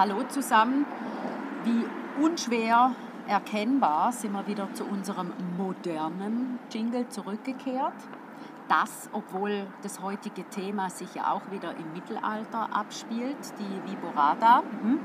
Hallo 0.00 0.22
zusammen. 0.30 0.86
Wie 1.62 1.84
unschwer 2.24 2.92
erkennbar 3.28 4.12
sind 4.12 4.32
wir 4.32 4.46
wieder 4.46 4.72
zu 4.72 4.86
unserem 4.86 5.30
modernen 5.58 6.58
Jingle 6.70 7.06
zurückgekehrt. 7.10 7.92
Das, 8.66 9.10
obwohl 9.12 9.66
das 9.82 10.00
heutige 10.00 10.44
Thema 10.44 10.88
sich 10.88 11.16
ja 11.16 11.30
auch 11.30 11.42
wieder 11.50 11.72
im 11.76 11.92
Mittelalter 11.92 12.74
abspielt, 12.74 13.36
die 13.58 13.92
Viborada. 13.92 14.62
Mhm. 14.82 15.00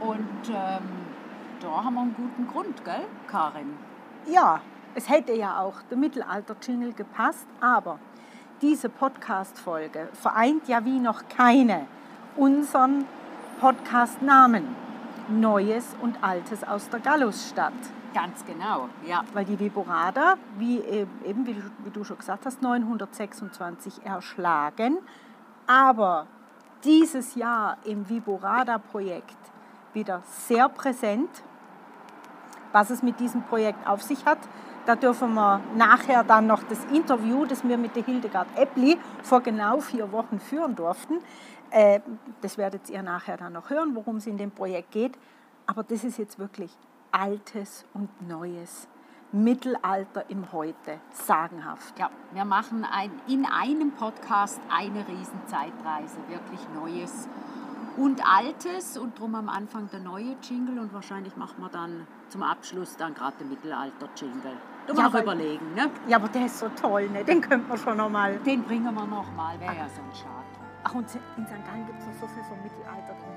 Und 0.00 0.48
ähm, 0.48 0.88
da 1.60 1.84
haben 1.84 1.94
wir 1.94 2.00
einen 2.00 2.16
guten 2.16 2.48
Grund, 2.48 2.84
gell, 2.84 3.06
Karin? 3.28 3.76
Ja, 4.26 4.62
es 4.96 5.08
hätte 5.08 5.32
ja 5.32 5.60
auch 5.60 5.80
der 5.82 5.96
Mittelalter-Jingle 5.96 6.92
gepasst, 6.92 7.46
aber 7.60 8.00
diese 8.62 8.88
Podcast-Folge 8.88 10.08
vereint 10.12 10.66
ja 10.66 10.84
wie 10.84 10.98
noch 10.98 11.28
keine 11.28 11.86
unseren 12.34 13.04
Podcast-Namen. 13.60 14.64
Neues 15.28 15.96
und 16.02 16.22
Altes 16.22 16.64
aus 16.64 16.88
der 16.90 17.00
Gallusstadt. 17.00 17.72
Ganz 18.12 18.44
genau, 18.44 18.88
ja. 19.06 19.24
Weil 19.32 19.44
die 19.44 19.58
Viborada, 19.58 20.34
wie 20.58 20.80
eben 20.80 21.46
wie, 21.46 21.62
wie 21.84 21.90
du 21.90 22.04
schon 22.04 22.18
gesagt 22.18 22.46
hast, 22.46 22.62
926 22.62 24.04
erschlagen, 24.04 24.98
aber 25.66 26.26
dieses 26.84 27.34
Jahr 27.34 27.78
im 27.84 28.08
Viborada-Projekt 28.08 29.38
wieder 29.94 30.22
sehr 30.26 30.68
präsent. 30.68 31.30
Was 32.72 32.90
es 32.90 33.02
mit 33.02 33.20
diesem 33.20 33.42
Projekt 33.42 33.86
auf 33.86 34.02
sich 34.02 34.26
hat, 34.26 34.38
da 34.86 34.96
dürfen 34.96 35.32
wir 35.32 35.60
nachher 35.76 36.24
dann 36.24 36.46
noch 36.46 36.62
das 36.64 36.84
Interview, 36.92 37.46
das 37.46 37.66
wir 37.66 37.78
mit 37.78 37.96
der 37.96 38.04
Hildegard 38.04 38.48
Eppli 38.56 38.98
vor 39.22 39.40
genau 39.40 39.80
vier 39.80 40.12
Wochen 40.12 40.38
führen 40.38 40.76
durften, 40.76 41.20
äh, 41.74 42.00
das 42.40 42.56
werdet 42.56 42.88
ihr 42.88 43.02
nachher 43.02 43.36
dann 43.36 43.52
noch 43.52 43.68
hören, 43.68 43.94
worum 43.94 44.16
es 44.16 44.26
in 44.26 44.38
dem 44.38 44.52
Projekt 44.52 44.92
geht. 44.92 45.18
Aber 45.66 45.82
das 45.82 46.04
ist 46.04 46.18
jetzt 46.18 46.38
wirklich 46.38 46.70
Altes 47.10 47.84
und 47.92 48.08
Neues. 48.28 48.88
Mittelalter 49.32 50.30
im 50.30 50.52
Heute, 50.52 51.00
sagenhaft. 51.10 51.98
Ja, 51.98 52.08
wir 52.32 52.44
machen 52.44 52.84
ein, 52.88 53.10
in 53.26 53.44
einem 53.46 53.90
Podcast 53.90 54.60
eine 54.70 55.04
Riesenzeitreise, 55.08 56.18
wirklich 56.28 56.60
Neues 56.72 57.28
und 57.96 58.24
Altes 58.24 58.96
und 58.96 59.18
drum 59.18 59.34
am 59.34 59.48
Anfang 59.48 59.90
der 59.90 59.98
neue 59.98 60.36
Jingle 60.40 60.78
und 60.78 60.94
wahrscheinlich 60.94 61.36
machen 61.36 61.56
wir 61.58 61.68
dann 61.68 62.06
zum 62.28 62.44
Abschluss 62.44 62.96
dann 62.96 63.14
gerade 63.14 63.36
den 63.38 63.48
Mittelalter-Jingle. 63.48 64.56
Da 64.86 64.94
ja, 64.94 65.02
noch 65.02 65.20
überlegen, 65.20 65.74
ne? 65.74 65.90
Ja, 66.06 66.18
aber 66.18 66.28
der 66.28 66.46
ist 66.46 66.60
so 66.60 66.68
toll, 66.80 67.10
ne? 67.10 67.24
Den 67.24 67.40
könnten 67.40 67.68
wir 67.68 67.78
schon 67.78 67.96
noch 67.96 68.10
mal. 68.10 68.36
Den 68.38 68.62
bringen 68.62 68.94
wir 68.94 69.06
noch 69.06 69.32
mal, 69.34 69.58
wäre 69.58 69.74
ja 69.74 69.88
so 69.88 70.00
ein 70.00 70.14
Schade. 70.14 70.43
Ach, 70.86 70.94
und 70.94 71.08
in 71.36 71.46
St. 71.46 71.64
Gallen 71.64 71.86
gibt 71.86 71.98
es 71.98 72.06
noch 72.06 72.14
so 72.20 72.26
viel 72.28 72.44
vom 72.44 72.62
Mittelalter 72.62 73.14
drin. 73.14 73.34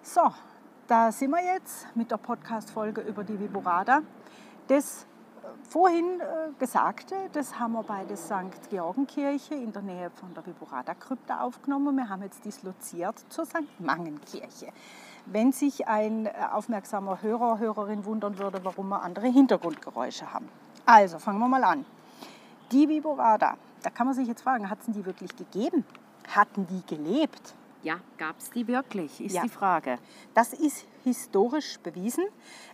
So, 0.00 0.32
da 0.86 1.12
sind 1.12 1.30
wir 1.30 1.44
jetzt 1.44 1.94
mit 1.94 2.10
der 2.10 2.16
Podcast-Folge 2.16 3.02
über 3.02 3.24
die 3.24 3.38
Viborada. 3.38 4.02
Das 4.68 5.04
äh, 5.42 5.48
vorhin 5.68 6.20
äh, 6.20 6.52
Gesagte, 6.58 7.14
das 7.32 7.58
haben 7.58 7.72
wir 7.72 7.82
bei 7.82 8.04
der 8.04 8.16
St. 8.16 8.70
Georgenkirche 8.70 9.54
in 9.54 9.72
der 9.72 9.82
Nähe 9.82 10.10
von 10.10 10.32
der 10.34 10.46
Viborada-Krypta 10.46 11.40
aufgenommen. 11.40 11.96
Wir 11.96 12.08
haben 12.08 12.22
jetzt 12.22 12.44
disloziert 12.44 13.24
zur 13.28 13.44
St. 13.44 13.80
Mangenkirche 13.80 14.72
wenn 15.32 15.52
sich 15.52 15.86
ein 15.88 16.26
äh, 16.26 16.32
aufmerksamer 16.52 17.22
Hörer, 17.22 17.58
Hörerin 17.58 18.04
wundern 18.04 18.38
würde, 18.38 18.64
warum 18.64 18.88
wir 18.88 19.02
andere 19.02 19.26
Hintergrundgeräusche 19.26 20.32
haben. 20.32 20.48
Also, 20.86 21.18
fangen 21.18 21.38
wir 21.38 21.48
mal 21.48 21.64
an. 21.64 21.84
Die 22.72 22.88
Viborada, 22.88 23.56
da 23.82 23.90
kann 23.90 24.06
man 24.06 24.14
sich 24.14 24.28
jetzt 24.28 24.42
fragen, 24.42 24.68
hat 24.68 24.78
es 24.80 24.86
die 24.86 25.04
wirklich 25.04 25.34
gegeben? 25.36 25.84
Hatten 26.34 26.66
die 26.66 26.82
gelebt? 26.86 27.54
Ja, 27.82 27.96
gab 28.16 28.38
es 28.38 28.50
die 28.50 28.66
wirklich, 28.66 29.20
ist 29.20 29.34
ja. 29.34 29.42
die 29.42 29.48
Frage. 29.48 29.98
Das 30.34 30.52
ist 30.52 30.86
historisch 31.04 31.78
bewiesen. 31.78 32.24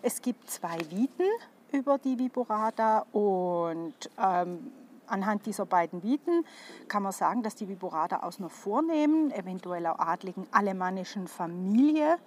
Es 0.02 0.22
gibt 0.22 0.50
zwei 0.50 0.78
Viten 0.90 1.26
über 1.72 1.98
die 1.98 2.18
Viborada 2.18 3.04
und 3.12 3.94
ähm, 4.18 4.72
anhand 5.06 5.46
dieser 5.46 5.66
beiden 5.66 6.02
Viten 6.02 6.44
kann 6.88 7.02
man 7.02 7.12
sagen, 7.12 7.42
dass 7.42 7.54
die 7.54 7.68
Viborada 7.68 8.20
aus 8.20 8.38
einer 8.38 8.48
vornehmen, 8.48 9.30
eventuell 9.30 9.86
auch 9.86 9.98
adligen 9.98 10.46
alemannischen 10.52 11.28
Familie 11.28 12.18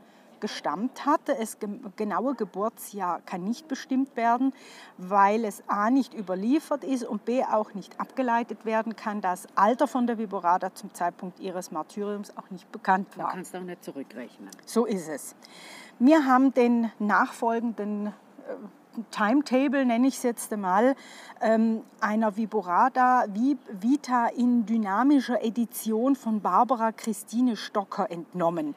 gestammt 0.42 1.06
hat. 1.06 1.22
Das 1.28 1.58
genaue 1.96 2.36
Geburtsjahr 2.36 3.22
kann 3.22 3.44
nicht 3.44 3.68
bestimmt 3.68 4.16
werden, 4.18 4.54
weil 4.98 5.46
es 5.46 5.64
a. 5.68 5.90
nicht 5.90 6.14
überliefert 6.14 6.84
ist 6.84 7.04
und 7.04 7.24
b. 7.26 7.44
auch 7.44 7.74
nicht 7.74 8.00
abgeleitet 8.00 8.66
werden 8.66 8.96
kann, 8.96 9.22
da 9.22 9.38
das 9.38 9.48
Alter 9.56 9.88
von 9.88 10.08
der 10.08 10.18
Viborada 10.18 10.74
zum 10.74 10.94
Zeitpunkt 10.94 11.40
ihres 11.40 11.70
Martyriums 11.72 12.36
auch 12.38 12.50
nicht 12.50 12.72
bekannt 12.72 13.18
war. 13.18 13.28
Du 13.28 13.36
kannst 13.36 13.56
auch 13.56 13.62
nicht 13.62 13.84
zurückrechnen. 13.84 14.50
So 14.66 14.86
ist 14.86 15.08
es. 15.10 15.36
Wir 16.00 16.26
haben 16.26 16.54
den 16.54 16.92
nachfolgenden 16.98 18.08
äh, 18.08 18.12
Timetable, 19.12 19.86
nenne 19.86 20.08
ich 20.08 20.16
es 20.16 20.24
jetzt 20.24 20.52
einmal, 20.52 20.96
ähm, 21.42 21.84
einer 22.00 22.36
Viborada 22.36 23.26
Vita 23.30 24.28
in 24.28 24.66
dynamischer 24.66 25.44
Edition 25.44 26.16
von 26.16 26.42
Barbara 26.42 26.92
Christine 26.92 27.56
Stocker 27.56 28.10
entnommen. 28.10 28.74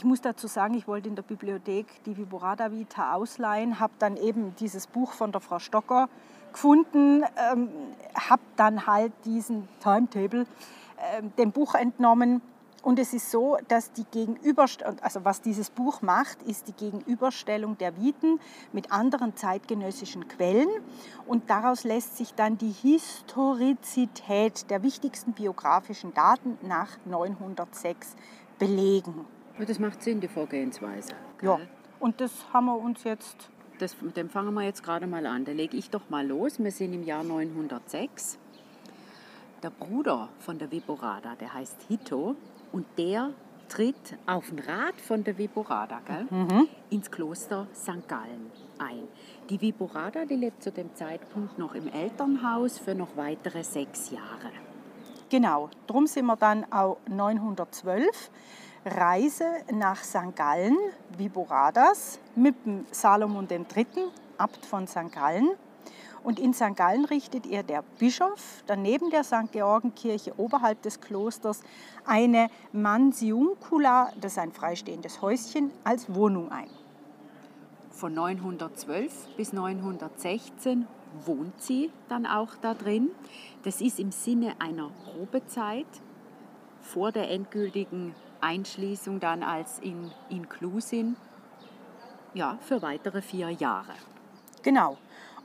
Ich 0.00 0.04
muss 0.04 0.22
dazu 0.22 0.46
sagen, 0.46 0.72
ich 0.72 0.88
wollte 0.88 1.10
in 1.10 1.14
der 1.14 1.22
Bibliothek 1.22 1.86
die 2.06 2.16
Viborada 2.16 2.72
Vita 2.72 3.12
ausleihen, 3.12 3.80
habe 3.80 3.92
dann 3.98 4.16
eben 4.16 4.56
dieses 4.56 4.86
Buch 4.86 5.12
von 5.12 5.30
der 5.30 5.42
Frau 5.42 5.58
Stocker 5.58 6.08
gefunden, 6.54 7.22
ähm, 7.52 7.68
habe 8.14 8.40
dann 8.56 8.86
halt 8.86 9.12
diesen 9.26 9.68
Timetable 9.78 10.46
äh, 10.96 11.22
dem 11.36 11.52
Buch 11.52 11.74
entnommen. 11.74 12.40
Und 12.82 12.98
es 12.98 13.12
ist 13.12 13.30
so, 13.30 13.58
dass 13.68 13.92
die 13.92 14.04
Gegenüberstellung, 14.04 15.00
also 15.00 15.22
was 15.26 15.42
dieses 15.42 15.68
Buch 15.68 16.00
macht, 16.00 16.42
ist 16.44 16.68
die 16.68 16.72
Gegenüberstellung 16.72 17.76
der 17.76 17.98
Viten 17.98 18.40
mit 18.72 18.90
anderen 18.92 19.36
zeitgenössischen 19.36 20.28
Quellen. 20.28 20.70
Und 21.26 21.50
daraus 21.50 21.84
lässt 21.84 22.16
sich 22.16 22.32
dann 22.32 22.56
die 22.56 22.72
Historizität 22.72 24.70
der 24.70 24.82
wichtigsten 24.82 25.34
biografischen 25.34 26.14
Daten 26.14 26.56
nach 26.62 26.88
906 27.04 28.16
belegen. 28.58 29.26
Das 29.66 29.78
macht 29.78 30.02
Sinn, 30.02 30.20
die 30.20 30.28
Vorgehensweise. 30.28 31.12
Ja, 31.42 31.58
und 31.98 32.20
das 32.20 32.32
haben 32.52 32.66
wir 32.66 32.78
uns 32.78 33.04
jetzt. 33.04 33.50
Das, 33.78 34.00
mit 34.00 34.16
dem 34.16 34.28
fangen 34.28 34.52
wir 34.54 34.62
jetzt 34.62 34.82
gerade 34.82 35.06
mal 35.06 35.24
an. 35.26 35.44
Da 35.44 35.52
lege 35.52 35.76
ich 35.76 35.90
doch 35.90 36.08
mal 36.10 36.26
los. 36.26 36.58
Wir 36.58 36.70
sind 36.70 36.92
im 36.92 37.02
Jahr 37.02 37.24
906. 37.24 38.38
Der 39.62 39.70
Bruder 39.70 40.28
von 40.38 40.58
der 40.58 40.70
Viborada, 40.70 41.34
der 41.38 41.52
heißt 41.52 41.76
Hito, 41.88 42.36
und 42.72 42.86
der 42.96 43.30
tritt 43.68 44.18
auf 44.26 44.48
den 44.48 44.58
Rat 44.58 45.00
von 45.00 45.22
der 45.22 45.38
Viborada 45.38 46.00
gell, 46.06 46.26
mhm. 46.30 46.68
ins 46.90 47.10
Kloster 47.10 47.66
St. 47.74 48.08
Gallen 48.08 48.50
ein. 48.78 49.06
Die 49.48 49.60
Viborada 49.60 50.24
die 50.24 50.34
lebt 50.34 50.62
zu 50.62 50.72
dem 50.72 50.94
Zeitpunkt 50.94 51.58
noch 51.58 51.74
im 51.74 51.86
Elternhaus 51.86 52.78
für 52.78 52.94
noch 52.94 53.16
weitere 53.16 53.62
sechs 53.62 54.10
Jahre. 54.10 54.50
Genau, 55.28 55.70
darum 55.86 56.06
sind 56.06 56.26
wir 56.26 56.36
dann 56.36 56.64
auch 56.72 56.98
912 57.08 58.30
Reise 58.84 59.44
nach 59.70 60.02
St. 60.02 60.34
Gallen, 60.34 60.76
Viboradas, 61.18 62.18
mit 62.34 62.64
dem 62.64 62.86
Salomon 62.90 63.46
III., 63.50 63.86
Abt 64.38 64.64
von 64.64 64.86
St. 64.86 65.12
Gallen. 65.12 65.50
Und 66.24 66.38
in 66.38 66.54
St. 66.54 66.76
Gallen 66.76 67.04
richtet 67.04 67.44
ihr 67.44 67.62
der 67.62 67.82
Bischof 67.98 68.62
daneben 68.66 69.10
der 69.10 69.22
St. 69.22 69.52
Georgenkirche 69.52 70.32
oberhalb 70.38 70.80
des 70.80 71.00
Klosters 71.00 71.60
eine 72.06 72.48
Mansiuncula, 72.72 74.12
das 74.18 74.32
ist 74.32 74.38
ein 74.38 74.52
freistehendes 74.52 75.20
Häuschen, 75.20 75.70
als 75.84 76.14
Wohnung 76.14 76.50
ein. 76.50 76.70
Von 77.90 78.14
912 78.14 79.36
bis 79.36 79.52
916 79.52 80.86
wohnt 81.26 81.60
sie 81.60 81.90
dann 82.08 82.24
auch 82.24 82.56
da 82.62 82.72
drin. 82.72 83.10
Das 83.62 83.82
ist 83.82 84.00
im 84.00 84.10
Sinne 84.10 84.54
einer 84.58 84.90
Probezeit 85.04 85.86
vor 86.80 87.12
der 87.12 87.30
endgültigen 87.30 88.14
Einschließung 88.40 89.20
dann 89.20 89.42
als 89.42 89.78
in 89.78 90.10
Inklusin 90.28 91.16
ja, 92.34 92.58
für 92.60 92.82
weitere 92.82 93.22
vier 93.22 93.50
Jahre. 93.50 93.92
Genau. 94.62 94.96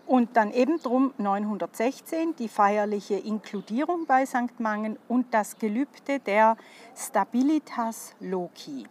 Und 0.05 0.37
dann 0.37 0.51
eben 0.51 0.79
drum 0.79 1.13
916 1.17 2.35
die 2.35 2.47
feierliche 2.47 3.15
Inkludierung 3.15 4.05
bei 4.05 4.25
St. 4.25 4.59
Mangen 4.59 4.99
und 5.07 5.33
das 5.33 5.57
Gelübde 5.57 6.19
der 6.19 6.57
Stabilitas 6.95 8.13
Loci. 8.19 8.85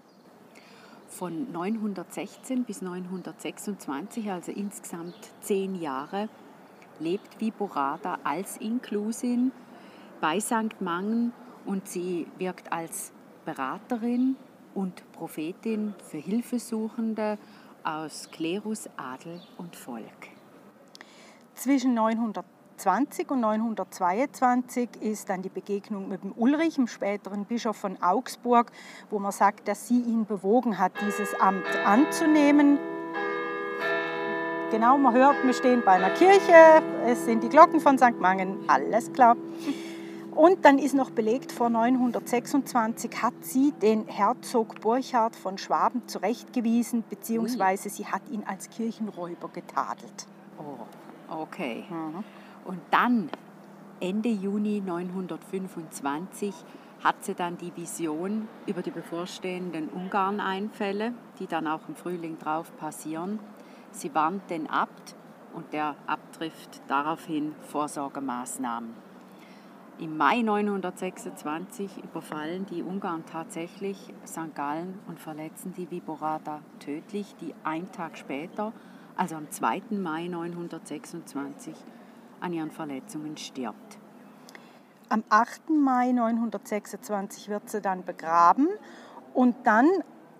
Von 1.06 1.52
916 1.52 2.64
bis 2.64 2.82
926, 2.82 4.28
also 4.32 4.50
insgesamt 4.50 5.14
zehn 5.40 5.80
Jahre, 5.80 6.28
lebt 6.98 7.40
Viborada 7.40 8.18
als 8.24 8.56
Inklusin 8.56 9.52
bei 10.20 10.40
St. 10.40 10.80
Mangen 10.80 11.32
und 11.64 11.86
sie 11.86 12.26
wirkt 12.38 12.72
als 12.72 13.12
Beraterin 13.44 14.36
und 14.74 15.02
Prophetin 15.12 15.94
für 16.10 16.18
Hilfesuchende 16.18 17.38
aus 17.84 18.28
Klerus, 18.32 18.88
Adel 18.96 19.40
und 19.58 19.76
Volk. 19.76 20.28
Zwischen 21.54 21.94
920 21.94 23.30
und 23.30 23.40
922 23.40 24.88
ist 25.00 25.28
dann 25.28 25.42
die 25.42 25.50
Begegnung 25.50 26.08
mit 26.08 26.24
dem 26.24 26.32
Ulrich, 26.32 26.74
dem 26.76 26.88
späteren 26.88 27.44
Bischof 27.44 27.76
von 27.76 28.02
Augsburg, 28.02 28.72
wo 29.10 29.18
man 29.18 29.32
sagt, 29.32 29.68
dass 29.68 29.86
sie 29.88 30.00
ihn 30.00 30.24
bewogen 30.24 30.78
hat, 30.78 30.92
dieses 31.06 31.38
Amt 31.38 31.66
anzunehmen. 31.84 32.78
Genau, 34.70 34.98
man 34.98 35.14
hört, 35.14 35.36
wir 35.44 35.52
stehen 35.52 35.82
bei 35.84 35.92
einer 35.92 36.10
Kirche, 36.10 36.82
es 37.06 37.24
sind 37.26 37.44
die 37.44 37.48
Glocken 37.48 37.78
von 37.78 37.96
St. 37.96 38.18
Mangen, 38.18 38.58
alles 38.66 39.12
klar. 39.12 39.36
Und 40.34 40.64
dann 40.64 40.78
ist 40.78 40.94
noch 40.94 41.10
belegt, 41.10 41.52
vor 41.52 41.70
926 41.70 43.22
hat 43.22 43.34
sie 43.42 43.72
den 43.80 44.08
Herzog 44.08 44.80
Burchard 44.80 45.36
von 45.36 45.58
Schwaben 45.58 46.08
zurechtgewiesen, 46.08 47.04
beziehungsweise 47.08 47.88
sie 47.88 48.06
hat 48.06 48.28
ihn 48.28 48.42
als 48.44 48.68
Kirchenräuber 48.68 49.48
getadelt. 49.48 50.26
Oh, 50.58 51.32
okay. 51.32 51.84
Mhm. 51.88 52.24
Und 52.64 52.80
dann, 52.90 53.30
Ende 54.00 54.28
Juni 54.28 54.82
925, 54.84 56.52
hat 57.04 57.24
sie 57.24 57.34
dann 57.34 57.56
die 57.56 57.76
Vision 57.76 58.48
über 58.66 58.82
die 58.82 58.90
bevorstehenden 58.90 59.88
Ungarneinfälle, 59.88 61.12
die 61.38 61.46
dann 61.46 61.68
auch 61.68 61.86
im 61.86 61.94
Frühling 61.94 62.38
drauf 62.38 62.76
passieren. 62.76 63.38
Sie 63.92 64.12
warnt 64.14 64.50
den 64.50 64.68
Abt 64.68 65.14
und 65.52 65.72
der 65.72 65.94
Abt 66.06 66.34
trifft 66.36 66.80
daraufhin 66.88 67.54
Vorsorgemaßnahmen. 67.68 69.13
Im 70.00 70.16
Mai 70.16 70.42
926 70.42 72.02
überfallen 72.02 72.66
die 72.66 72.82
Ungarn 72.82 73.24
tatsächlich 73.26 74.12
St. 74.26 74.52
Gallen 74.52 74.98
und 75.06 75.20
verletzen 75.20 75.72
die 75.72 75.88
Viborada 75.88 76.62
tödlich, 76.80 77.36
die 77.40 77.54
einen 77.62 77.92
Tag 77.92 78.18
später, 78.18 78.72
also 79.14 79.36
am 79.36 79.48
2. 79.52 79.82
Mai 79.90 80.26
926, 80.26 81.76
an 82.40 82.52
ihren 82.52 82.72
Verletzungen 82.72 83.36
stirbt. 83.36 83.98
Am 85.10 85.22
8. 85.28 85.70
Mai 85.70 86.10
926 86.10 87.48
wird 87.48 87.70
sie 87.70 87.80
dann 87.80 88.04
begraben 88.04 88.66
und 89.32 89.54
dann 89.62 89.88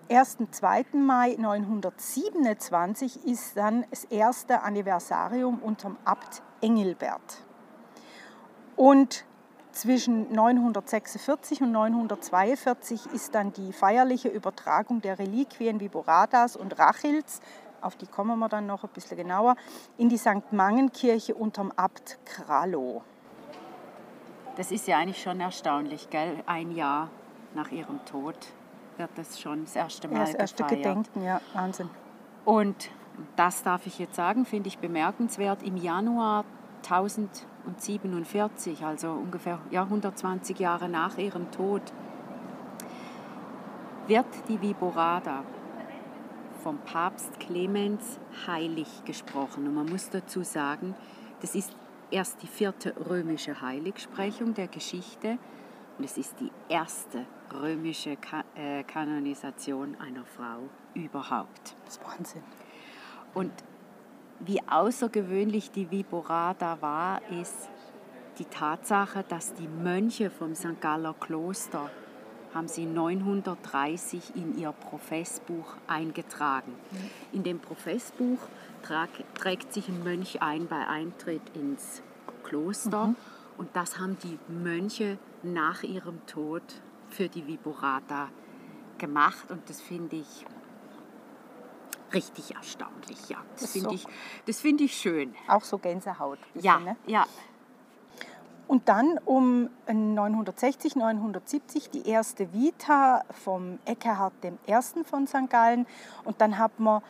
erst 0.09 0.41
am 0.41 0.51
2. 0.51 0.87
Mai 0.95 1.37
927 1.39 3.25
ist 3.25 3.55
dann 3.55 3.85
das 3.89 4.03
erste 4.03 4.63
Anniversarium 4.63 5.59
unterm 5.59 5.95
Abt 6.03 6.43
Engelbert. 6.59 7.41
Und 8.75 9.23
zwischen 9.75 10.31
946 10.31 11.61
und 11.61 11.71
942 11.71 13.07
ist 13.07 13.35
dann 13.35 13.53
die 13.53 13.73
feierliche 13.73 14.29
Übertragung 14.29 15.01
der 15.01 15.19
Reliquien 15.19 15.79
Viboradas 15.79 16.55
und 16.55 16.79
Rachils, 16.79 17.41
auf 17.81 17.95
die 17.95 18.07
kommen 18.07 18.39
wir 18.39 18.49
dann 18.49 18.65
noch 18.65 18.83
ein 18.83 18.89
bisschen 18.93 19.17
genauer, 19.17 19.55
in 19.97 20.09
die 20.09 20.17
St. 20.17 20.51
Mangenkirche 20.51 21.35
unterm 21.35 21.71
Abt 21.75 22.17
Kralow. 22.25 23.03
Das 24.55 24.71
ist 24.71 24.87
ja 24.87 24.97
eigentlich 24.97 25.21
schon 25.21 25.41
erstaunlich, 25.41 26.09
gell? 26.09 26.41
Ein 26.45 26.71
Jahr 26.71 27.09
nach 27.53 27.71
ihrem 27.71 28.03
Tod 28.05 28.35
wird 28.97 29.09
das 29.15 29.39
schon 29.39 29.65
das 29.65 29.75
erste 29.75 30.07
Mal 30.07 30.19
ja, 30.19 30.21
das 30.21 30.33
erste 30.33 30.63
gefeiert. 30.63 30.83
Gedenken, 30.83 31.23
ja, 31.23 31.41
Wahnsinn. 31.53 31.89
Und 32.45 32.89
das 33.35 33.63
darf 33.63 33.85
ich 33.85 33.99
jetzt 33.99 34.15
sagen, 34.15 34.45
finde 34.45 34.69
ich 34.69 34.77
bemerkenswert. 34.77 35.61
Im 35.63 35.77
Januar 35.77 36.45
1047, 36.89 38.83
also 38.85 39.11
ungefähr 39.11 39.59
ja, 39.71 39.83
120 39.83 40.59
Jahre 40.59 40.87
nach 40.89 41.17
ihrem 41.17 41.51
Tod, 41.51 41.81
wird 44.07 44.27
die 44.47 44.61
Viborada 44.61 45.43
vom 46.61 46.77
Papst 46.79 47.39
Clemens 47.39 48.19
heilig 48.47 49.03
gesprochen. 49.05 49.67
Und 49.67 49.75
man 49.75 49.87
muss 49.87 50.09
dazu 50.09 50.43
sagen, 50.43 50.95
das 51.41 51.55
ist 51.55 51.75
erst 52.11 52.41
die 52.41 52.47
vierte 52.47 52.93
römische 53.09 53.61
Heiligsprechung 53.61 54.53
der 54.53 54.67
Geschichte 54.67 55.37
und 55.97 56.03
es 56.03 56.17
ist 56.17 56.39
die 56.39 56.51
erste 56.67 57.25
römische 57.53 58.17
äh, 58.55 58.83
Kanonisation 58.83 59.95
einer 59.99 60.25
Frau 60.25 60.69
überhaupt. 60.93 61.75
Das 61.85 61.97
ist 61.97 62.05
Wahnsinn. 62.05 62.43
Und 63.33 63.51
wie 64.39 64.61
außergewöhnlich 64.67 65.71
die 65.71 65.89
Viborada 65.91 66.81
war, 66.81 67.21
ist 67.31 67.69
die 68.37 68.45
Tatsache, 68.45 69.23
dass 69.27 69.53
die 69.53 69.67
Mönche 69.67 70.29
vom 70.29 70.55
St. 70.55 70.81
Galler 70.81 71.13
Kloster 71.13 71.89
haben 72.53 72.67
sie 72.69 72.85
930 72.85 74.35
in 74.35 74.57
ihr 74.57 74.71
Professbuch 74.71 75.75
eingetragen. 75.87 76.73
In 77.33 77.43
dem 77.43 77.59
Professbuch 77.59 78.39
trägt 79.33 79.73
sich 79.73 79.89
ein 79.89 80.03
Mönch 80.03 80.41
ein 80.41 80.67
bei 80.67 80.87
Eintritt 80.87 81.41
ins 81.53 82.01
Kloster 82.43 83.07
mhm. 83.07 83.15
und 83.57 83.69
das 83.73 83.99
haben 83.99 84.17
die 84.23 84.39
Mönche 84.47 85.17
nach 85.43 85.83
ihrem 85.83 86.25
Tod 86.27 86.63
für 87.09 87.27
die 87.27 87.45
Viborata 87.45 88.29
gemacht 88.97 89.51
und 89.51 89.69
das 89.69 89.81
finde 89.81 90.15
ich 90.15 90.45
richtig 92.15 92.55
erstaunlich, 92.55 93.29
ja. 93.29 93.37
Das, 93.59 93.71
finde 93.71 93.89
so. 93.89 93.95
ich, 94.45 94.55
find 94.57 94.81
ich 94.81 94.95
schön. 94.97 95.35
Auch 95.47 95.63
so 95.63 95.77
Gänsehaut. 95.77 96.39
Ja, 96.55 96.79
ne? 96.79 96.95
ja. 97.05 97.25
Und 98.67 98.89
dann 98.89 99.19
um 99.25 99.69
960, 99.87 100.95
970 100.95 101.91
die 101.91 102.07
erste 102.09 102.51
Vita 102.51 103.23
vom 103.43 103.77
Eckehard 103.85 104.33
I. 104.43 105.03
von 105.03 105.27
St. 105.27 105.49
Gallen. 105.49 105.85
Und 106.23 106.41
dann 106.41 106.57
hat 106.57 106.79
man 106.79 107.03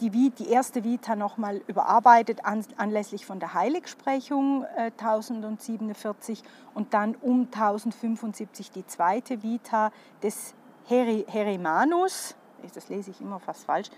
die, 0.00 0.30
die 0.30 0.48
erste 0.48 0.84
Vita 0.84 1.16
nochmal 1.16 1.60
überarbeitet 1.66 2.44
an, 2.44 2.64
anlässlich 2.76 3.26
von 3.26 3.40
der 3.40 3.54
Heiligsprechung 3.54 4.64
äh, 4.76 4.92
1047 4.96 6.44
und 6.74 6.94
dann 6.94 7.16
um 7.16 7.48
1075 7.52 8.70
die 8.70 8.86
zweite 8.86 9.42
Vita 9.42 9.90
des 10.22 10.54
Heri, 10.86 11.24
Herimanus 11.28 12.36
das 12.74 12.88
lese 12.88 13.10
ich 13.10 13.20
immer 13.20 13.40
fast 13.40 13.64
falsch. 13.64 13.90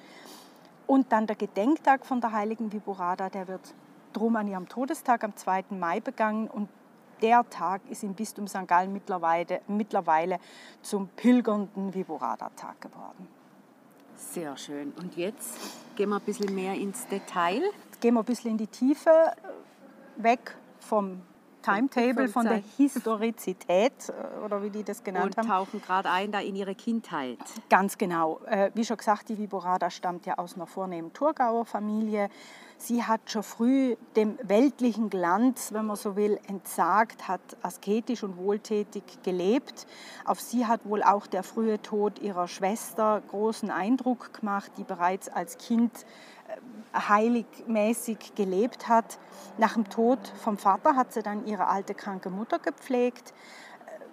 Und 0.86 1.12
dann 1.12 1.26
der 1.26 1.36
Gedenktag 1.36 2.04
von 2.04 2.20
der 2.20 2.32
heiligen 2.32 2.72
Viborada, 2.72 3.28
der 3.28 3.48
wird 3.48 3.74
drum 4.12 4.36
an 4.36 4.48
ihrem 4.48 4.68
Todestag 4.68 5.22
am 5.24 5.36
2. 5.36 5.64
Mai 5.70 6.00
begangen 6.00 6.48
und 6.48 6.68
der 7.22 7.48
Tag 7.48 7.82
ist 7.88 8.02
im 8.02 8.14
Bistum 8.14 8.48
St. 8.48 8.66
Gallen 8.66 8.92
mittlerweile, 8.92 9.60
mittlerweile 9.68 10.38
zum 10.82 11.08
pilgernden 11.08 11.94
Viborada-Tag 11.94 12.80
geworden. 12.80 13.28
Sehr 14.16 14.56
schön. 14.56 14.92
Und 14.92 15.16
jetzt 15.16 15.58
gehen 15.96 16.08
wir 16.10 16.16
ein 16.16 16.22
bisschen 16.22 16.54
mehr 16.54 16.74
ins 16.74 17.06
Detail. 17.06 17.62
Jetzt 17.86 18.00
gehen 18.00 18.14
wir 18.14 18.20
ein 18.20 18.26
bisschen 18.26 18.52
in 18.52 18.58
die 18.58 18.66
Tiefe, 18.66 19.32
weg 20.16 20.56
vom 20.78 21.22
Timetable 21.62 22.28
von 22.28 22.44
der 22.44 22.62
Historizität 22.76 23.92
äh, 24.08 24.44
oder 24.44 24.62
wie 24.62 24.70
die 24.70 24.82
das 24.82 25.02
genannt 25.02 25.36
und 25.36 25.38
haben. 25.38 25.46
Und 25.46 25.52
tauchen 25.52 25.82
gerade 25.82 26.10
ein 26.10 26.32
da 26.32 26.40
in 26.40 26.56
ihre 26.56 26.74
Kindheit. 26.74 27.38
Ganz 27.68 27.98
genau. 27.98 28.40
Äh, 28.46 28.70
wie 28.74 28.84
schon 28.84 28.96
gesagt, 28.96 29.28
die 29.28 29.38
Viborada 29.38 29.90
stammt 29.90 30.26
ja 30.26 30.38
aus 30.38 30.54
einer 30.54 30.66
vornehmen 30.66 31.12
Thurgauer 31.12 31.64
Familie. 31.64 32.30
Sie 32.82 33.04
hat 33.04 33.30
schon 33.30 33.42
früh 33.42 33.96
dem 34.16 34.38
weltlichen 34.42 35.10
Glanz, 35.10 35.70
wenn 35.74 35.84
man 35.84 35.96
so 35.96 36.16
will, 36.16 36.40
entsagt, 36.48 37.28
hat 37.28 37.42
asketisch 37.60 38.22
und 38.22 38.38
wohltätig 38.38 39.02
gelebt. 39.22 39.86
Auf 40.24 40.40
sie 40.40 40.64
hat 40.64 40.86
wohl 40.86 41.02
auch 41.02 41.26
der 41.26 41.42
frühe 41.42 41.82
Tod 41.82 42.18
ihrer 42.20 42.48
Schwester 42.48 43.22
großen 43.28 43.70
Eindruck 43.70 44.32
gemacht, 44.32 44.72
die 44.78 44.84
bereits 44.84 45.28
als 45.28 45.58
Kind 45.58 46.06
heiligmäßig 46.94 48.34
gelebt 48.34 48.88
hat. 48.88 49.18
Nach 49.58 49.74
dem 49.74 49.88
Tod 49.88 50.18
vom 50.42 50.58
Vater 50.58 50.96
hat 50.96 51.12
sie 51.12 51.22
dann 51.22 51.46
ihre 51.46 51.66
alte 51.66 51.94
kranke 51.94 52.30
Mutter 52.30 52.58
gepflegt. 52.58 53.32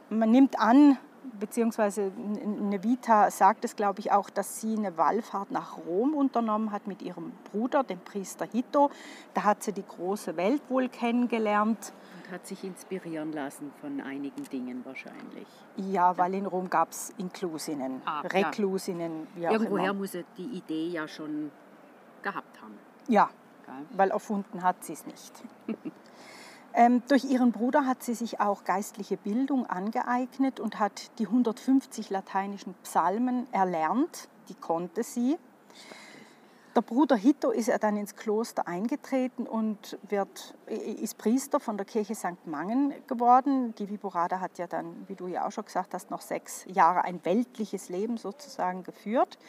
Man 0.09 0.31
nimmt 0.31 0.59
an, 0.59 0.97
beziehungsweise 1.39 2.11
eine 2.45 2.83
Vita 2.83 3.29
sagt 3.31 3.65
es, 3.65 3.75
glaube 3.75 3.99
ich, 3.99 4.11
auch, 4.11 4.29
dass 4.29 4.61
sie 4.61 4.75
eine 4.77 4.97
Wallfahrt 4.97 5.51
nach 5.51 5.77
Rom 5.77 6.13
unternommen 6.13 6.71
hat 6.71 6.87
mit 6.87 7.01
ihrem 7.01 7.31
Bruder, 7.51 7.83
dem 7.83 7.99
Priester 7.99 8.45
Hito. 8.45 8.89
Da 9.33 9.43
hat 9.43 9.63
sie 9.63 9.73
die 9.73 9.85
große 9.85 10.37
Welt 10.37 10.61
wohl 10.69 10.87
kennengelernt. 10.89 11.93
Und 12.23 12.31
hat 12.31 12.47
sich 12.47 12.63
inspirieren 12.63 13.31
lassen 13.31 13.71
von 13.81 14.01
einigen 14.01 14.43
Dingen 14.45 14.85
wahrscheinlich. 14.85 15.47
Ja, 15.75 16.17
weil 16.17 16.33
in 16.33 16.45
Rom 16.45 16.69
gab 16.69 16.91
es 16.91 17.13
Inklusinnen, 17.17 18.01
ah, 18.05 18.21
Reklusinnen, 18.21 19.27
wie 19.35 19.43
Irgendwoher 19.43 19.93
muss 19.93 20.11
die 20.37 20.45
Idee 20.45 20.87
ja 20.87 21.07
schon 21.07 21.51
gehabt 22.23 22.61
haben. 22.61 22.77
Ja, 23.07 23.29
weil 23.91 24.11
erfunden 24.11 24.63
hat 24.63 24.83
sie 24.83 24.93
es 24.93 25.05
nicht. 25.05 25.33
ähm, 26.73 27.03
durch 27.07 27.25
ihren 27.25 27.51
Bruder 27.51 27.85
hat 27.85 28.03
sie 28.03 28.13
sich 28.13 28.39
auch 28.39 28.63
geistliche 28.63 29.17
Bildung 29.17 29.65
angeeignet 29.65 30.59
und 30.59 30.79
hat 30.79 31.11
die 31.19 31.27
150 31.27 32.09
lateinischen 32.09 32.73
Psalmen 32.83 33.51
erlernt. 33.51 34.29
Die 34.49 34.55
konnte 34.55 35.03
sie. 35.03 35.37
Der 36.77 36.83
Bruder 36.83 37.15
Hitto 37.15 37.49
ist 37.49 37.69
er 37.69 37.79
dann 37.79 37.97
ins 37.97 38.15
Kloster 38.15 38.67
eingetreten 38.67 39.47
und 39.47 39.97
wird, 40.07 40.53
ist 40.67 41.17
Priester 41.17 41.59
von 41.59 41.75
der 41.75 41.87
Kirche 41.87 42.13
St. 42.13 42.45
Mangen 42.45 42.93
geworden. 43.07 43.73
Die 43.79 43.89
Viborada 43.89 44.39
hat 44.39 44.59
ja 44.59 44.67
dann, 44.67 45.07
wie 45.07 45.15
du 45.15 45.25
ja 45.25 45.47
auch 45.47 45.51
schon 45.51 45.65
gesagt 45.65 45.95
hast, 45.95 46.11
noch 46.11 46.21
sechs 46.21 46.65
Jahre 46.67 47.03
ein 47.03 47.19
weltliches 47.25 47.89
Leben 47.89 48.17
sozusagen 48.17 48.83
geführt. 48.83 49.39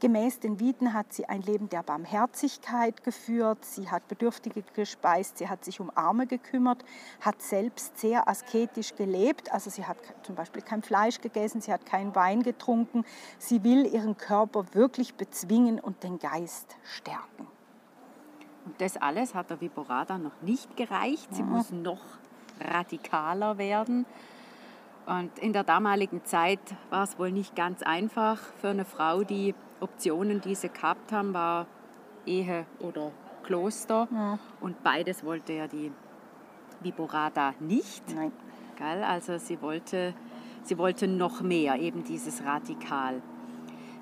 Gemäß 0.00 0.40
den 0.40 0.58
Viten 0.58 0.94
hat 0.94 1.12
sie 1.12 1.26
ein 1.26 1.42
Leben 1.42 1.68
der 1.68 1.82
Barmherzigkeit 1.82 3.04
geführt, 3.04 3.66
sie 3.66 3.90
hat 3.90 4.08
Bedürftige 4.08 4.62
gespeist, 4.74 5.36
sie 5.36 5.48
hat 5.50 5.62
sich 5.62 5.78
um 5.78 5.90
Arme 5.94 6.26
gekümmert, 6.26 6.86
hat 7.20 7.42
selbst 7.42 7.98
sehr 7.98 8.26
asketisch 8.26 8.96
gelebt, 8.96 9.52
also 9.52 9.68
sie 9.68 9.84
hat 9.84 9.98
zum 10.22 10.36
Beispiel 10.36 10.62
kein 10.62 10.82
Fleisch 10.82 11.20
gegessen, 11.20 11.60
sie 11.60 11.70
hat 11.70 11.84
keinen 11.84 12.14
Wein 12.14 12.42
getrunken, 12.42 13.04
sie 13.38 13.62
will 13.62 13.84
ihren 13.84 14.16
Körper 14.16 14.64
wirklich 14.72 15.16
bezwingen 15.16 15.78
und 15.78 16.02
den 16.02 16.18
Geist 16.18 16.76
stärken. 16.82 17.46
Und 18.64 18.80
das 18.80 18.96
alles 18.96 19.34
hat 19.34 19.50
der 19.50 19.60
Viborada 19.60 20.16
noch 20.16 20.40
nicht 20.40 20.78
gereicht, 20.78 21.28
sie 21.34 21.42
mhm. 21.42 21.50
muss 21.50 21.70
noch 21.70 22.00
radikaler 22.58 23.58
werden. 23.58 24.06
Und 25.10 25.40
in 25.40 25.52
der 25.52 25.64
damaligen 25.64 26.24
Zeit 26.24 26.60
war 26.88 27.02
es 27.02 27.18
wohl 27.18 27.32
nicht 27.32 27.56
ganz 27.56 27.82
einfach 27.82 28.38
für 28.60 28.68
eine 28.68 28.84
Frau, 28.84 29.24
die 29.24 29.56
Optionen, 29.80 30.40
die 30.40 30.54
sie 30.54 30.68
gehabt 30.68 31.10
haben, 31.10 31.34
war 31.34 31.66
Ehe 32.26 32.64
oder 32.78 33.10
Kloster. 33.42 34.06
Ja. 34.12 34.38
Und 34.60 34.84
beides 34.84 35.24
wollte 35.24 35.52
ja 35.52 35.66
die 35.66 35.90
Viborada 36.80 37.54
nicht. 37.58 38.04
Nein. 38.14 38.30
Gell? 38.78 39.02
Also 39.02 39.38
sie 39.38 39.60
wollte, 39.60 40.14
sie 40.62 40.78
wollte 40.78 41.08
noch 41.08 41.40
mehr, 41.40 41.80
eben 41.80 42.04
dieses 42.04 42.44
Radikal. 42.44 43.20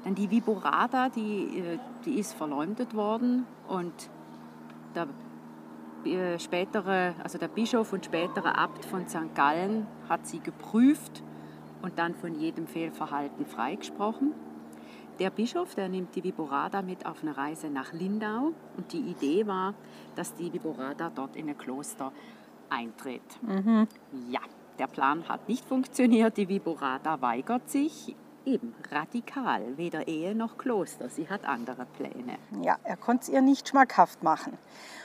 Dann 0.05 0.15
die 0.15 0.31
Viborada, 0.31 1.09
die, 1.09 1.59
äh, 1.59 1.79
die 2.05 2.19
ist 2.19 2.35
verleumdet 2.35 2.95
worden 2.95 3.47
und 3.67 3.95
der 4.95 5.05
äh, 5.05 5.07
spätere, 6.39 7.15
also 7.23 7.39
der 7.39 7.49
Bischof 7.49 7.93
und 7.93 8.05
spätere 8.05 8.57
Abt 8.57 8.85
von 8.85 9.09
St. 9.09 9.35
Gallen 9.35 9.87
hat 10.09 10.27
sie 10.27 10.41
geprüft 10.41 11.23
und 11.83 11.99
dann 11.99 12.15
von 12.15 12.35
jedem 12.35 12.67
Fehlverhalten 12.67 13.47
freigesprochen. 13.47 14.33
Der 15.19 15.31
Bischof, 15.31 15.75
der 15.75 15.89
nimmt 15.89 16.15
die 16.15 16.23
Viborada 16.23 16.81
mit 16.83 17.05
auf 17.05 17.23
eine 17.23 17.37
Reise 17.37 17.71
nach 17.71 17.93
Lindau 17.93 18.53
und 18.77 18.93
die 18.93 19.01
Idee 19.01 19.47
war, 19.47 19.75
dass 20.15 20.35
die 20.35 20.53
Viborada 20.53 21.11
dort 21.13 21.35
in 21.35 21.49
ein 21.49 21.59
Kloster 21.59 22.13
eintritt. 22.71 23.23
Mhm. 23.43 23.89
Ja, 24.31 24.41
der 24.79 24.87
Plan 24.87 25.29
hat 25.29 25.49
nicht 25.49 25.65
funktioniert. 25.65 26.37
Die 26.37 26.49
Viborada 26.49 27.21
weigert 27.21 27.69
sich 27.69 28.15
eben 28.49 28.75
radikal, 28.91 29.77
weder 29.77 30.09
Ehe 30.09 30.35
noch 30.35 30.57
Kloster. 30.57 31.09
Sie 31.09 31.29
hat 31.29 31.45
andere 31.45 31.87
Pläne. 31.97 32.39
Ja, 32.63 32.79
er 32.83 32.97
konnte 32.97 33.25
es 33.25 33.29
ihr 33.29 33.43
nicht 33.43 33.69
schmackhaft 33.69 34.23
machen. 34.23 34.57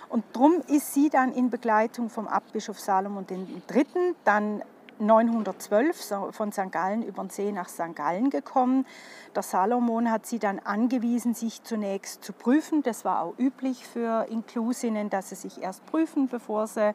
Und 0.10 0.24
darum 0.34 0.62
ist 0.68 0.94
sie 0.94 1.10
dann 1.10 1.34
in 1.34 1.50
Begleitung 1.50 2.10
vom 2.10 2.28
Abbischof 2.28 2.80
Salomon 2.80 3.26
III. 3.30 4.16
dann 4.24 4.64
912 5.00 6.32
von 6.32 6.52
St. 6.52 6.72
Gallen 6.72 7.04
über 7.04 7.24
den 7.24 7.30
See 7.30 7.52
nach 7.52 7.68
St. 7.68 7.96
Gallen 7.96 8.30
gekommen. 8.30 8.86
Der 9.36 9.44
Salomon 9.44 10.10
hat 10.10 10.26
sie 10.26 10.40
dann 10.40 10.60
angewiesen, 10.60 11.34
sich 11.34 11.64
zunächst 11.64 12.24
zu 12.24 12.32
prüfen. 12.32 12.84
Das 12.84 13.04
war 13.04 13.22
auch 13.22 13.34
üblich 13.38 13.86
für 13.86 14.28
Inklusinnen, 14.30 15.10
dass 15.10 15.30
sie 15.30 15.36
sich 15.36 15.62
erst 15.62 15.86
prüfen, 15.88 16.28
bevor 16.28 16.68
sie 16.68 16.94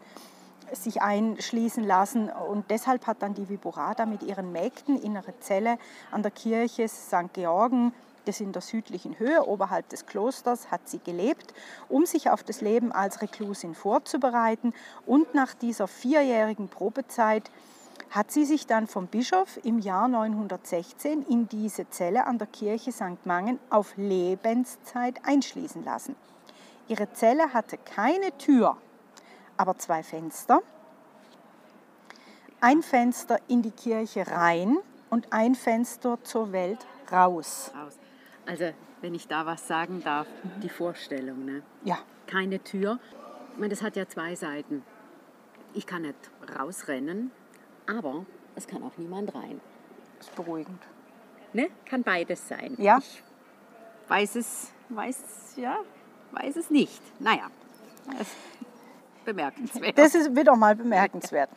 sich 0.73 1.03
einschließen 1.03 1.85
lassen. 1.85 2.31
Und 2.31 2.71
deshalb 2.71 3.07
hat 3.07 3.23
dann 3.23 3.35
die 3.35 3.49
Viborada 3.49 4.07
mit 4.07 4.23
ihren 4.23 4.53
Mägden 4.53 5.01
in 5.01 5.17
einer 5.17 5.41
Zelle 5.41 5.79
an 6.11 6.23
der 6.23 6.31
Kirche 6.31 6.89
St. 6.89 7.33
Georgen 7.33 7.93
das 8.29 8.41
in 8.41 8.53
der 8.53 8.61
südlichen 8.61 9.19
Höhe 9.19 9.47
oberhalb 9.47 9.89
des 9.89 10.05
Klosters 10.05 10.71
hat 10.71 10.87
sie 10.87 10.99
gelebt, 10.99 11.55
um 11.89 12.05
sich 12.05 12.29
auf 12.29 12.43
das 12.43 12.61
Leben 12.61 12.93
als 12.93 13.23
Reklusin 13.23 13.75
vorzubereiten. 13.75 14.75
Und 15.07 15.35
nach 15.35 15.55
dieser 15.55 15.89
vierjährigen 15.89 16.69
Probezeit 16.69 17.51
hat 18.11 18.31
sie 18.31 18.45
sich 18.45 18.67
dann 18.67 18.87
vom 18.87 19.07
Bischof 19.07 19.59
im 19.65 19.79
Jahr 19.79 20.09
916 20.09 21.23
in 21.23 21.49
diese 21.49 21.89
Zelle 21.89 22.27
an 22.27 22.37
der 22.37 22.47
Kirche 22.47 22.93
St. 22.93 23.25
Mangen 23.25 23.59
auf 23.71 23.95
Lebenszeit 23.97 25.21
einschließen 25.25 25.83
lassen. 25.85 26.15
Ihre 26.89 27.11
Zelle 27.13 27.55
hatte 27.55 27.79
keine 27.79 28.37
Tür, 28.37 28.77
aber 29.59 29.77
zwei 29.77 30.03
Fenster. 30.03 30.63
Ein 32.61 32.83
Fenster 32.83 33.39
in 33.49 33.63
die 33.63 33.71
Kirche 33.71 34.27
rein 34.27 34.79
und 35.11 35.33
ein 35.33 35.55
Fenster 35.55 36.19
zur 36.23 36.53
Welt 36.53 36.87
raus. 37.13 37.71
Also, 38.47 38.73
wenn 39.01 39.15
ich 39.15 39.29
da 39.29 39.45
was 39.47 39.69
sagen 39.69 40.03
darf, 40.03 40.27
die 40.63 40.69
Vorstellung. 40.69 41.45
Ne? 41.45 41.63
Ja. 41.85 41.99
Keine 42.27 42.63
Tür. 42.63 42.99
Ich 43.53 43.59
meine, 43.59 43.71
das 43.71 43.83
hat 43.83 43.97
ja 43.97 44.09
zwei 44.09 44.35
Seiten. 44.35 44.83
Ich 45.75 45.87
kann 45.87 46.03
nicht 46.03 46.17
rausrennen, 46.59 47.31
aber 47.87 48.25
es 48.55 48.67
kann 48.67 48.83
auch 48.83 48.97
niemand 48.97 49.35
rein. 49.35 49.61
Das 50.19 50.29
ist 50.29 50.35
beruhigend. 50.35 50.83
Ne? 51.53 51.69
Kann 51.85 52.03
beides 52.03 52.49
sein. 52.49 52.75
Ja. 52.79 52.99
Ich 52.99 53.23
weiß 54.09 54.37
es, 54.37 54.73
weiß, 54.89 55.55
ja, 55.57 55.79
weiß 56.33 56.57
es 56.57 56.71
nicht. 56.71 57.03
Naja, 57.21 57.51
ist 58.21 58.35
bemerkenswert. 59.29 59.99
Das 59.99 60.15
ist 60.15 60.35
wieder 60.35 60.57
mal 60.57 60.75
bemerkenswert. 60.75 61.51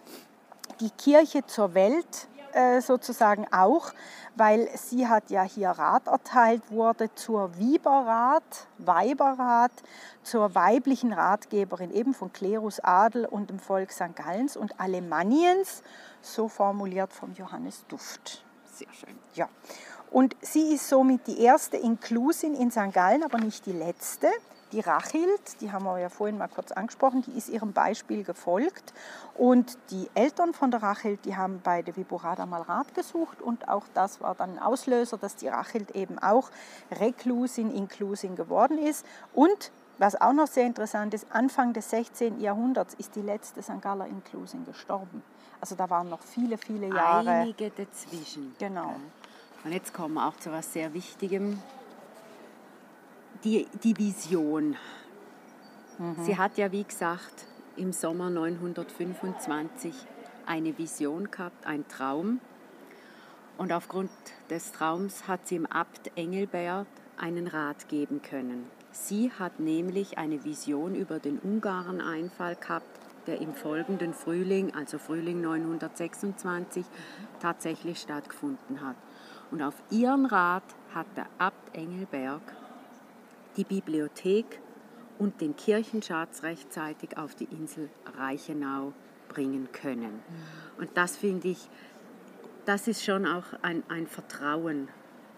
Die 0.81 0.89
Kirche 0.89 1.45
zur 1.45 1.73
Welt 1.73 2.27
äh, 2.53 2.81
sozusagen 2.81 3.47
auch, 3.51 3.93
weil 4.35 4.67
sie 4.75 5.07
hat 5.07 5.29
ja 5.29 5.43
hier 5.43 5.69
Rat 5.69 6.07
erteilt 6.07 6.69
wurde 6.69 7.13
zur 7.15 7.57
Viberrat, 7.57 8.67
Weiberrat, 8.77 9.71
zur 10.21 10.53
weiblichen 10.53 11.13
Ratgeberin 11.13 11.91
eben 11.91 12.13
von 12.13 12.33
Klerus 12.33 12.81
Adel 12.81 13.25
und 13.25 13.49
dem 13.49 13.59
Volk 13.59 13.91
St. 13.91 14.15
Gallens 14.15 14.57
und 14.57 14.77
Alemanniens, 14.79 15.81
so 16.21 16.49
formuliert 16.49 17.13
vom 17.13 17.31
Johannes 17.33 17.85
Duft. 17.87 18.43
Sehr 18.65 18.91
schön. 18.91 19.17
Ja. 19.35 19.47
Und 20.09 20.35
sie 20.41 20.73
ist 20.73 20.89
somit 20.89 21.25
die 21.27 21.39
erste 21.39 21.77
Inklusin 21.77 22.53
in 22.53 22.69
St. 22.69 22.91
Gallen, 22.91 23.23
aber 23.23 23.37
nicht 23.37 23.65
die 23.65 23.71
letzte. 23.71 24.27
Die 24.71 24.79
Rachild, 24.79 25.59
die 25.59 25.71
haben 25.71 25.83
wir 25.83 25.99
ja 25.99 26.09
vorhin 26.09 26.37
mal 26.37 26.47
kurz 26.47 26.71
angesprochen, 26.71 27.23
die 27.23 27.37
ist 27.37 27.49
ihrem 27.49 27.73
Beispiel 27.73 28.23
gefolgt. 28.23 28.93
Und 29.35 29.77
die 29.89 30.09
Eltern 30.13 30.53
von 30.53 30.71
der 30.71 30.81
Rachild, 30.81 31.25
die 31.25 31.35
haben 31.35 31.59
bei 31.61 31.81
der 31.81 31.95
Viborada 31.97 32.45
mal 32.45 32.61
Rat 32.61 32.93
gesucht 32.93 33.41
und 33.41 33.67
auch 33.67 33.85
das 33.93 34.21
war 34.21 34.35
dann 34.35 34.51
ein 34.51 34.59
Auslöser, 34.59 35.17
dass 35.17 35.35
die 35.35 35.49
Rachild 35.49 35.91
eben 35.91 36.19
auch 36.19 36.49
Reklusin, 36.91 37.69
Inklusin 37.71 38.35
geworden 38.35 38.77
ist. 38.77 39.05
Und 39.33 39.71
was 39.97 40.19
auch 40.19 40.33
noch 40.33 40.47
sehr 40.47 40.65
interessant 40.65 41.13
ist, 41.13 41.27
Anfang 41.31 41.73
des 41.73 41.89
16. 41.89 42.39
Jahrhunderts 42.39 42.93
ist 42.95 43.15
die 43.15 43.21
letzte 43.21 43.61
St. 43.61 43.81
Galler 43.81 44.07
Inklusin 44.07 44.65
gestorben. 44.65 45.21
Also 45.59 45.75
da 45.75 45.89
waren 45.89 46.09
noch 46.09 46.21
viele, 46.21 46.57
viele 46.57 46.87
Jahre. 46.87 47.29
Einige 47.29 47.69
dazwischen. 47.69 48.55
Genau. 48.57 48.95
Und 49.63 49.71
jetzt 49.73 49.93
kommen 49.93 50.15
wir 50.15 50.27
auch 50.27 50.35
zu 50.37 50.49
etwas 50.49 50.73
sehr 50.73 50.93
Wichtigem 50.93 51.61
die, 53.43 53.67
die 53.83 53.97
Vision. 53.97 54.75
Mhm. 55.97 56.23
Sie 56.23 56.37
hat 56.37 56.57
ja, 56.57 56.71
wie 56.71 56.83
gesagt, 56.83 57.45
im 57.75 57.93
Sommer 57.93 58.29
925 58.29 59.93
eine 60.45 60.77
Vision 60.77 61.31
gehabt, 61.31 61.65
ein 61.65 61.87
Traum. 61.87 62.39
Und 63.57 63.71
aufgrund 63.71 64.11
des 64.49 64.71
Traums 64.71 65.27
hat 65.27 65.47
sie 65.47 65.55
im 65.55 65.65
Abt 65.65 66.11
Engelbert 66.15 66.87
einen 67.17 67.47
Rat 67.47 67.87
geben 67.89 68.21
können. 68.21 68.65
Sie 68.91 69.31
hat 69.31 69.59
nämlich 69.59 70.17
eine 70.17 70.43
Vision 70.43 70.95
über 70.95 71.19
den 71.19 71.39
Ungareneinfall 71.39 72.55
gehabt, 72.55 72.99
der 73.27 73.39
im 73.39 73.53
folgenden 73.53 74.13
Frühling, 74.13 74.73
also 74.73 74.97
Frühling 74.97 75.41
926, 75.41 76.85
tatsächlich 77.39 77.99
stattgefunden 77.99 78.81
hat. 78.81 78.95
Und 79.51 79.61
auf 79.61 79.75
ihren 79.91 80.25
Rat 80.25 80.63
hat 80.93 81.05
der 81.15 81.27
Abt 81.37 81.75
Engelberg 81.75 82.41
die 83.57 83.63
Bibliothek 83.63 84.59
und 85.19 85.41
den 85.41 85.55
Kirchenschatz 85.55 86.43
rechtzeitig 86.43 87.17
auf 87.17 87.35
die 87.35 87.45
Insel 87.45 87.89
Reichenau 88.17 88.93
bringen 89.29 89.69
können. 89.71 90.19
Und 90.77 90.89
das 90.95 91.17
finde 91.17 91.49
ich, 91.49 91.69
das 92.65 92.87
ist 92.87 93.03
schon 93.03 93.25
auch 93.25 93.45
ein, 93.61 93.83
ein 93.87 94.07
Vertrauen, 94.07 94.87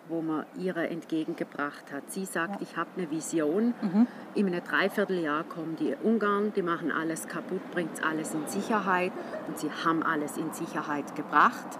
wo 0.09 0.21
man 0.21 0.45
ihre 0.57 0.89
entgegengebracht 0.89 1.91
hat. 1.91 2.11
Sie 2.11 2.25
sagt, 2.25 2.61
ich 2.61 2.75
habe 2.75 2.89
eine 2.97 3.09
Vision, 3.09 3.73
mhm. 3.81 4.07
in 4.35 4.47
einem 4.47 4.63
Dreivierteljahr 4.63 5.43
kommen 5.43 5.75
die 5.77 5.95
Ungarn, 6.03 6.51
die 6.53 6.61
machen 6.61 6.91
alles 6.91 7.27
kaputt, 7.27 7.61
bringt 7.71 8.03
alles 8.03 8.33
in 8.33 8.47
Sicherheit 8.47 9.13
und 9.47 9.57
sie 9.57 9.69
haben 9.71 10.03
alles 10.03 10.37
in 10.37 10.51
Sicherheit 10.51 11.15
gebracht, 11.15 11.79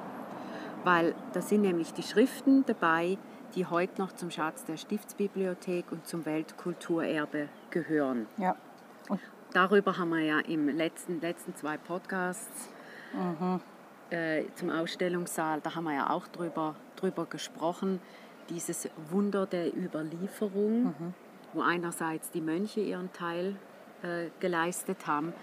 weil 0.84 1.16
da 1.34 1.42
sind 1.42 1.62
nämlich 1.62 1.94
die 1.94 2.04
Schriften 2.04 2.66
dabei, 2.66 3.18
die 3.56 3.66
heute 3.66 4.02
noch 4.02 4.12
zum 4.14 4.32
Schatz 4.32 4.66
der 4.66 4.78
Stiftsbibliothek 4.78 5.92
und 5.92 6.08
zum 6.08 6.26
Weltkulturerbe 6.26 7.50
gehören. 7.70 8.28
Ja. 8.38 8.56
Und 9.10 9.20
Darüber 9.54 9.98
haben 10.00 10.10
wir 10.10 10.22
ja 10.22 10.40
im 10.40 10.68
letzten 10.68 11.22
letzten 11.22 11.56
zwei 11.56 11.78
Podcasts 11.78 12.70
Mhm. 13.14 13.62
äh, 14.10 14.46
zum 14.56 14.72
Ausstellungssaal, 14.72 15.62
da 15.62 15.76
haben 15.76 15.84
wir 15.84 15.94
ja 15.94 16.10
auch 16.10 16.28
drüber, 16.28 16.76
drüber 16.96 17.26
gesprochen, 17.28 18.00
dieses 18.50 18.90
Wunder 19.12 19.46
der 19.46 19.72
Überlieferung, 19.76 20.86
Mhm. 20.86 21.14
wo 21.54 21.62
einerseits 21.62 22.32
die 22.32 22.42
Mönche 22.42 22.80
ihren 22.82 23.14
Teil 23.14 23.56
äh, 24.02 24.30
geleistet 24.40 25.06
haben 25.08 25.34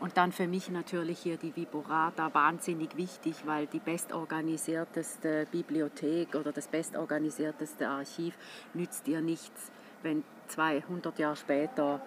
und 0.00 0.16
dann 0.16 0.32
für 0.32 0.46
mich 0.46 0.70
natürlich 0.70 1.18
hier 1.18 1.36
die 1.36 1.54
Viborata 1.54 2.32
wahnsinnig 2.32 2.96
wichtig, 2.96 3.34
weil 3.46 3.66
die 3.66 3.80
bestorganisierteste 3.80 5.46
Bibliothek 5.50 6.34
oder 6.34 6.52
das 6.52 6.68
bestorganisierteste 6.68 7.88
Archiv 7.88 8.34
nützt 8.74 9.08
ihr 9.08 9.20
nichts, 9.20 9.72
wenn 10.02 10.22
200 10.48 11.18
Jahre 11.18 11.36
später 11.36 12.00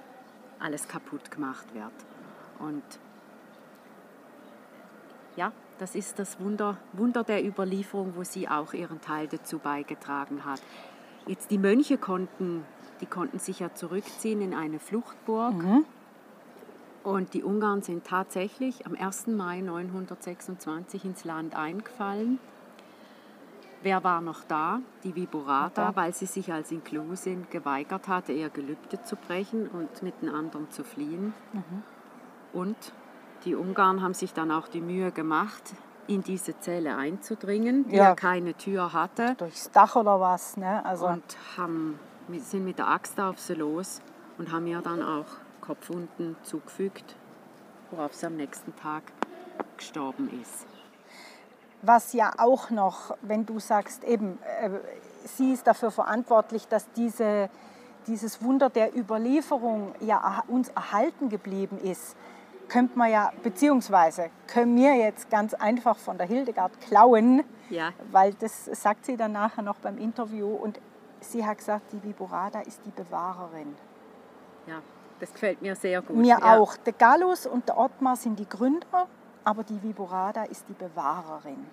alles 0.60 0.88
kaputt 0.88 1.32
gemacht 1.32 1.74
wird. 1.74 1.92
Und 2.60 2.84
ja, 5.36 5.52
das 5.78 5.96
ist 5.96 6.20
das 6.20 6.40
Wunder, 6.40 6.78
Wunder 6.94 7.24
der 7.24 7.46
Überlieferung, 7.46 8.14
wo 8.16 8.24
sie 8.24 8.48
auch 8.48 8.74
ihren 8.74 9.02
Teil 9.02 9.28
dazu 9.28 9.60
beigetragen 9.60 10.46
hat. 10.46 10.62
Jetzt 11.26 11.52
die 11.52 11.58
Mönche 11.58 11.98
konnten, 11.98 12.66
die 13.02 13.06
konnten 13.06 13.40
sich 13.40 13.60
ja 13.60 13.74
zurückziehen 13.74 14.42
in 14.42 14.54
eine 14.54 14.80
Fluchtburg. 14.80 15.56
Und 17.04 17.34
die 17.34 17.44
Ungarn 17.44 17.82
sind 17.82 18.06
tatsächlich 18.06 18.86
am 18.86 18.96
1. 18.96 19.28
Mai 19.28 19.62
926 19.62 21.06
ins 21.06 21.24
Land 21.24 21.56
eingefallen. 21.56 22.40
Wer 23.84 24.04
war 24.04 24.22
noch 24.22 24.44
da? 24.44 24.80
Die 25.04 25.16
Viborata, 25.16 25.96
weil 25.96 26.14
sie 26.14 26.28
sich 26.28 26.54
als 26.54 26.72
Inklusin 26.72 27.48
geweigert 27.50 28.08
hatte, 28.08 28.32
ihr 28.32 28.50
Gelübde 28.50 29.02
zu 29.02 29.16
brechen 29.16 29.68
und 29.68 30.04
mit 30.04 30.22
den 30.22 30.30
anderen 30.30 30.70
zu 30.70 30.84
fliehen. 30.84 31.34
Und 32.54 32.76
die 33.46 33.56
Ungarn 33.56 34.04
haben 34.04 34.14
sich 34.14 34.34
dann 34.34 34.52
auch 34.52 34.68
die 34.68 34.82
Mühe 34.82 35.12
gemacht, 35.12 35.74
in 36.06 36.22
diese 36.22 36.60
Zelle 36.60 36.96
einzudringen, 36.96 37.88
die 37.88 37.96
Ja. 37.96 38.04
ja 38.10 38.16
keine 38.16 38.54
Tür 38.54 38.94
hatte. 38.94 39.34
Durchs 39.40 39.72
Dach 39.72 39.96
oder 39.96 40.20
was, 40.20 40.58
ne? 40.58 40.86
Also, 40.86 41.08
Und 41.08 41.24
haben, 41.58 41.98
sind 42.38 42.66
mit 42.66 42.78
der 42.78 42.88
Axt 42.88 43.20
auf 43.20 43.40
sie 43.40 43.56
los 43.56 44.02
und 44.38 44.52
haben 44.52 44.68
ihr 44.68 44.82
dann 44.82 45.02
auch 45.02 45.26
Kopfwunden 45.62 46.36
zugefügt, 46.44 47.16
worauf 47.92 48.14
sie 48.14 48.26
am 48.26 48.36
nächsten 48.36 48.76
Tag 48.76 49.04
gestorben 49.78 50.30
ist. 50.42 50.66
was 51.84 52.14
ja 52.14 52.32
auch 52.38 52.70
noch, 52.70 53.16
wenn 53.24 53.46
du 53.46 53.60
sagst, 53.60 54.04
eben, 54.04 54.38
äh, 54.62 54.70
sie 55.26 55.54
ist 55.54 55.66
dafür 55.66 55.90
verantwortlich, 55.90 56.68
dass 56.68 56.92
diese, 56.92 57.50
dieses 58.06 58.44
Wunder 58.44 58.70
der 58.70 58.96
Überlieferung 58.96 59.96
ja 60.00 60.44
uns 60.48 60.70
erhalten 60.70 61.30
geblieben 61.30 61.80
ist, 61.80 62.16
könnte 62.68 62.98
man 62.98 63.10
ja, 63.12 63.34
beziehungsweise 63.44 64.30
können 64.48 64.76
wir 64.78 64.96
jetzt 64.96 65.30
ganz 65.32 65.54
einfach 65.56 65.98
von 65.98 66.18
der 66.20 66.28
Hildegard 66.28 66.80
klauen, 66.82 67.44
Ja. 67.72 67.92
weil 68.12 68.34
das 68.36 68.66
sagt 68.66 69.06
sie 69.06 69.18
dann 69.18 69.32
nachher 69.32 69.64
noch 69.64 69.78
beim 69.78 69.98
Interview 69.98 70.54
und 70.54 70.80
sie 71.20 71.44
hat 71.46 71.58
gesagt, 71.58 71.92
die 71.94 72.02
Viborada 72.04 72.62
ist 72.62 72.80
die 72.86 72.92
Bewahrerin. 72.92 73.76
Ja, 74.68 74.82
das 75.22 75.32
gefällt 75.32 75.62
mir 75.62 75.76
sehr 75.76 76.02
gut. 76.02 76.18
Mir 76.18 76.40
ja. 76.40 76.58
auch. 76.58 76.76
Der 76.78 76.94
Gallus 76.94 77.46
und 77.46 77.68
der 77.68 77.78
Ottmar 77.78 78.16
sind 78.16 78.40
die 78.40 78.50
Gründer, 78.50 79.08
aber 79.44 79.64
die 79.64 79.82
Viborada 79.82 80.44
ist 80.44 80.66
die 80.68 80.74
Bewahrerin. 80.74 81.66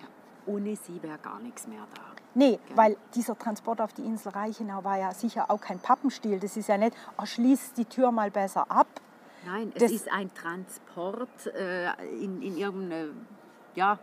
Ohne 0.45 0.75
sie 0.75 1.01
wäre 1.01 1.17
gar 1.17 1.39
nichts 1.39 1.67
mehr 1.67 1.85
da. 1.95 2.01
Nee, 2.35 2.59
weil 2.75 2.95
dieser 3.15 3.37
Transport 3.37 3.81
auf 3.81 3.91
die 3.93 4.03
Insel 4.03 4.31
Reichenau 4.31 4.83
war 4.83 4.97
ja 4.99 5.13
sicher 5.13 5.49
auch 5.49 5.59
kein 5.59 5.79
Pappenstiel. 5.79 6.39
Das 6.39 6.55
ist 6.55 6.69
ja 6.69 6.77
nicht, 6.77 6.95
oh, 7.17 7.25
schließ 7.25 7.73
die 7.73 7.85
Tür 7.85 8.11
mal 8.11 8.29
besser 8.29 8.69
ab. 8.69 8.87
Nein, 9.45 9.71
es 9.73 9.81
Das- 9.81 9.91
ist 9.91 10.11
ein 10.11 10.31
Transport 10.33 11.47
äh, 11.47 11.89
in, 12.23 12.41
in 12.41 12.55
irgendeiner 12.55 13.07
ja, 13.73 13.97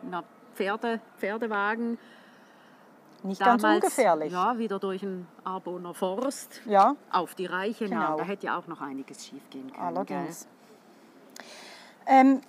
Pferde, 0.54 1.00
Pferdewagen. 1.18 1.98
Nicht 3.22 3.40
ganz 3.40 3.62
Damals, 3.62 3.82
ungefährlich. 3.84 4.32
Ja, 4.32 4.58
wieder 4.58 4.78
durch 4.78 5.00
den 5.00 5.26
Arboner 5.44 5.94
Forst 5.94 6.60
Ja, 6.66 6.94
auf 7.10 7.34
die 7.34 7.46
Reiche. 7.46 7.88
Genau. 7.88 8.18
Da 8.18 8.24
hätte 8.24 8.46
ja 8.46 8.58
auch 8.58 8.66
noch 8.66 8.80
einiges 8.80 9.26
schief 9.26 9.42
gehen 9.50 9.72
können. 9.72 9.82
allerdings. 9.84 10.46
Ähm, 12.06 12.40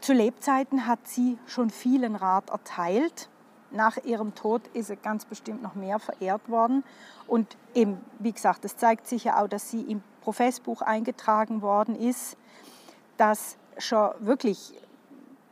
zu 0.00 0.12
Lebzeiten 0.12 0.86
hat 0.86 1.00
sie 1.06 1.38
schon 1.46 1.70
vielen 1.70 2.14
Rat 2.14 2.50
erteilt. 2.50 3.28
Nach 3.70 3.96
ihrem 4.04 4.34
Tod 4.34 4.62
ist 4.72 4.86
sie 4.86 4.96
ganz 4.96 5.24
bestimmt 5.24 5.62
noch 5.62 5.74
mehr 5.74 5.98
verehrt 5.98 6.48
worden. 6.48 6.84
Und 7.26 7.56
eben, 7.74 8.00
wie 8.18 8.32
gesagt, 8.32 8.64
es 8.64 8.76
zeigt 8.76 9.06
sich 9.06 9.24
ja 9.24 9.42
auch, 9.42 9.48
dass 9.48 9.70
sie 9.70 9.82
im 9.82 10.02
Professbuch 10.22 10.82
eingetragen 10.82 11.60
worden 11.60 11.96
ist, 11.96 12.36
dass 13.16 13.58
schon 13.78 14.10
wirklich 14.20 14.72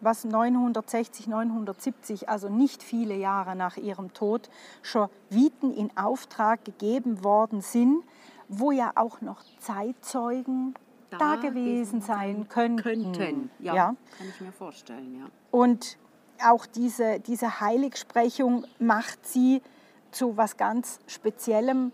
was 0.01 0.25
960, 0.25 1.27
970, 1.27 2.29
also 2.29 2.49
nicht 2.49 2.83
viele 2.83 3.15
Jahre 3.15 3.57
nach 3.57 3.77
ihrem 3.77 4.13
Tod, 4.13 4.51
schon 4.83 5.09
Viten 5.31 5.73
in 5.73 5.97
Auftrag 5.97 6.65
gegeben 6.65 7.25
worden 7.25 7.61
sind, 7.61 8.03
wo 8.49 8.71
ja 8.71 8.93
auch 8.95 9.21
noch 9.21 9.43
Zeitzeugen 9.59 10.75
da, 11.11 11.19
Da 11.19 11.37
gewesen 11.37 12.01
sein 12.01 12.49
könnten. 12.49 12.83
Könnten, 12.83 13.51
ja, 13.59 13.75
Ja. 13.75 13.85
Kann 14.19 14.29
ich 14.29 14.41
mir 14.41 14.53
vorstellen, 14.53 15.19
ja. 15.19 15.27
Und 15.51 15.99
auch 16.45 16.67
diese, 16.67 17.21
diese 17.21 17.61
Heiligsprechung 17.61 18.65
macht 18.79 19.27
sie 19.27 19.63
zu 20.11 20.37
was 20.37 20.57
ganz 20.57 20.99
Speziellem 21.07 21.93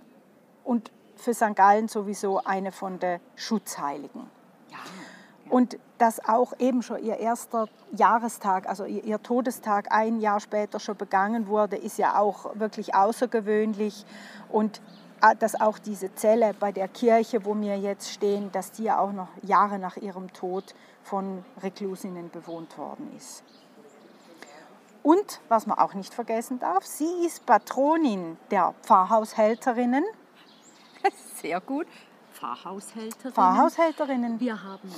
und 0.64 0.90
für 1.16 1.34
St. 1.34 1.54
Gallen 1.54 1.88
sowieso 1.88 2.42
eine 2.42 2.72
von 2.72 2.98
der 2.98 3.20
Schutzheiligen. 3.36 4.22
Und 5.52 5.76
dass 5.98 6.26
auch 6.26 6.54
eben 6.60 6.80
schon 6.80 7.04
ihr 7.04 7.18
erster 7.18 7.68
Jahrestag, 7.94 8.66
also 8.66 8.86
ihr, 8.86 9.04
ihr 9.04 9.22
Todestag 9.22 9.92
ein 9.92 10.18
Jahr 10.18 10.40
später 10.40 10.80
schon 10.80 10.96
begangen 10.96 11.46
wurde, 11.46 11.76
ist 11.76 11.98
ja 11.98 12.18
auch 12.18 12.58
wirklich 12.58 12.94
außergewöhnlich. 12.94 14.06
Und 14.48 14.80
äh, 15.20 15.36
dass 15.36 15.60
auch 15.60 15.78
diese 15.78 16.14
Zelle 16.14 16.54
bei 16.58 16.72
der 16.72 16.88
Kirche, 16.88 17.44
wo 17.44 17.54
wir 17.54 17.78
jetzt 17.78 18.10
stehen, 18.10 18.50
dass 18.52 18.72
die 18.72 18.84
ja 18.84 18.98
auch 18.98 19.12
noch 19.12 19.28
Jahre 19.42 19.78
nach 19.78 19.98
ihrem 19.98 20.32
Tod 20.32 20.74
von 21.02 21.44
Reklusinnen 21.62 22.30
bewohnt 22.30 22.78
worden 22.78 23.12
ist. 23.14 23.44
Und 25.02 25.38
was 25.50 25.66
man 25.66 25.76
auch 25.76 25.92
nicht 25.92 26.14
vergessen 26.14 26.60
darf, 26.60 26.86
sie 26.86 27.26
ist 27.26 27.44
Patronin 27.44 28.38
der 28.50 28.72
Pfarrhaushälterinnen. 28.84 30.04
Sehr 31.34 31.60
gut. 31.60 31.88
Pfarrhaushälterin. 32.32 33.32
Pfarrhaushälterinnen, 33.34 34.40
Wir 34.40 34.62
haben, 34.62 34.90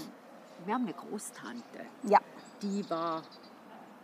wir 0.66 0.74
haben 0.74 0.84
eine 0.84 0.94
Großtante, 0.94 1.80
ja, 2.04 2.18
die 2.62 2.88
war 2.90 3.22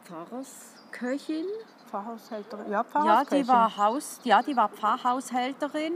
Pfarrersköchin. 0.04 1.46
Pfarrhaushälterin, 1.90 2.66
ja, 2.66 2.72
Ja, 2.78 2.84
Pfarrersköchin. 2.84 3.42
die 3.42 3.48
war 3.48 3.76
Haus, 3.76 4.20
ja, 4.24 4.42
die 4.42 4.56
war 4.56 4.68
Pfarrhaushälterin 4.68 5.94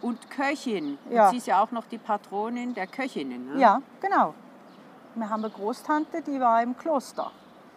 und 0.00 0.30
Köchin. 0.30 0.98
Ja. 1.10 1.26
Und 1.26 1.30
sie 1.32 1.36
ist 1.38 1.46
ja 1.46 1.62
auch 1.62 1.70
noch 1.70 1.84
die 1.86 1.98
Patronin 1.98 2.74
der 2.74 2.86
Köchinnen. 2.86 3.54
Ne? 3.54 3.60
Ja, 3.60 3.82
genau. 4.00 4.34
Wir 5.14 5.28
haben 5.28 5.44
eine 5.44 5.52
Großtante, 5.52 6.22
die 6.22 6.40
war 6.40 6.62
im 6.62 6.76
Kloster. 6.76 7.30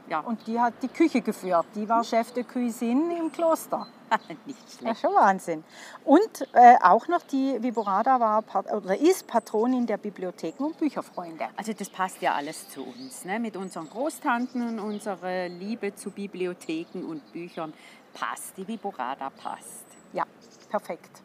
Ja. 0.09 0.19
Und 0.19 0.45
die 0.47 0.59
hat 0.59 0.73
die 0.81 0.87
Küche 0.87 1.21
geführt. 1.21 1.65
Die 1.75 1.87
war 1.87 2.03
Chef 2.03 2.31
de 2.31 2.43
Cuisine 2.43 3.17
im 3.19 3.31
Kloster. 3.31 3.87
nicht 4.45 4.59
Ja, 4.59 4.77
schlecht. 4.77 5.01
schon 5.01 5.13
Wahnsinn. 5.15 5.63
Und 6.03 6.47
äh, 6.53 6.75
auch 6.81 7.07
noch 7.07 7.23
die 7.23 7.61
Viborada 7.61 8.19
war 8.19 8.43
oder 8.75 8.97
ist 8.99 9.25
Patronin 9.27 9.87
der 9.87 9.97
Bibliotheken 9.97 10.63
und 10.63 10.77
Bücherfreunde. 10.77 11.47
Also 11.57 11.73
das 11.73 11.89
passt 11.89 12.21
ja 12.21 12.33
alles 12.33 12.69
zu 12.69 12.83
uns. 12.83 13.25
Ne? 13.25 13.39
Mit 13.39 13.57
unseren 13.57 13.89
Großtanten 13.89 14.67
und 14.67 14.79
unserer 14.79 15.47
Liebe 15.49 15.95
zu 15.95 16.11
Bibliotheken 16.11 17.03
und 17.03 17.31
Büchern 17.33 17.73
passt. 18.13 18.57
Die 18.57 18.67
Viborada 18.67 19.31
passt. 19.31 19.85
Ja, 20.13 20.23
perfekt. 20.69 21.21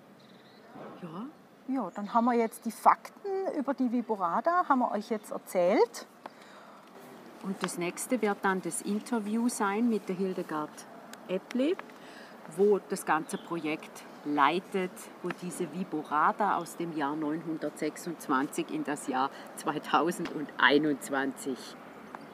Ja, 1.03 1.27
Ja, 1.69 1.91
dann 1.95 2.13
haben 2.15 2.25
wir 2.25 2.35
jetzt 2.35 2.65
die 2.65 2.73
Fakten 2.73 3.29
über 3.59 3.75
die 3.75 3.93
Viborada, 3.93 4.65
haben 4.69 4.81
wir 4.81 4.91
euch 4.93 5.11
jetzt 5.11 5.31
erzählt. 5.31 6.07
Und 7.43 7.63
das 7.63 7.79
nächste 7.79 8.21
wird 8.21 8.39
dann 8.43 8.61
das 8.61 8.83
Interview 8.83 9.49
sein 9.49 9.89
mit 9.89 10.09
der 10.09 10.17
Hildegard 10.17 10.69
Eppli, 11.29 11.77
wo 12.57 12.81
das 12.89 13.07
ganze 13.07 13.39
Projekt 13.39 14.03
leitet, 14.25 14.91
wo 15.23 15.29
diese 15.43 15.73
Viborada 15.73 16.57
aus 16.57 16.77
dem 16.77 16.97
Jahr 16.97 17.15
926 17.17 18.71
in 18.71 18.85
das 18.85 19.07
Jahr 19.07 19.31
2021 19.57 21.57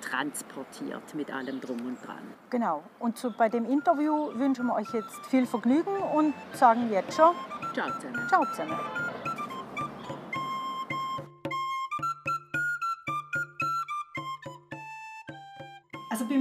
transportiert 0.00 1.14
mit 1.14 1.32
allem 1.32 1.60
drum 1.60 1.78
und 1.86 2.04
dran. 2.04 2.34
Genau. 2.50 2.82
Und 2.98 3.16
so 3.18 3.30
bei 3.30 3.48
dem 3.48 3.64
Interview 3.64 4.32
wünschen 4.34 4.66
wir 4.66 4.74
euch 4.74 4.92
jetzt 4.92 5.24
viel 5.26 5.46
Vergnügen 5.46 5.96
und 6.14 6.34
sagen 6.52 6.90
jetzt 6.90 7.16
schon 7.16 7.34
Ciao 7.72 7.88
zusammen. 7.98 8.28
Ciao 8.28 8.44
zusammen. 8.46 9.05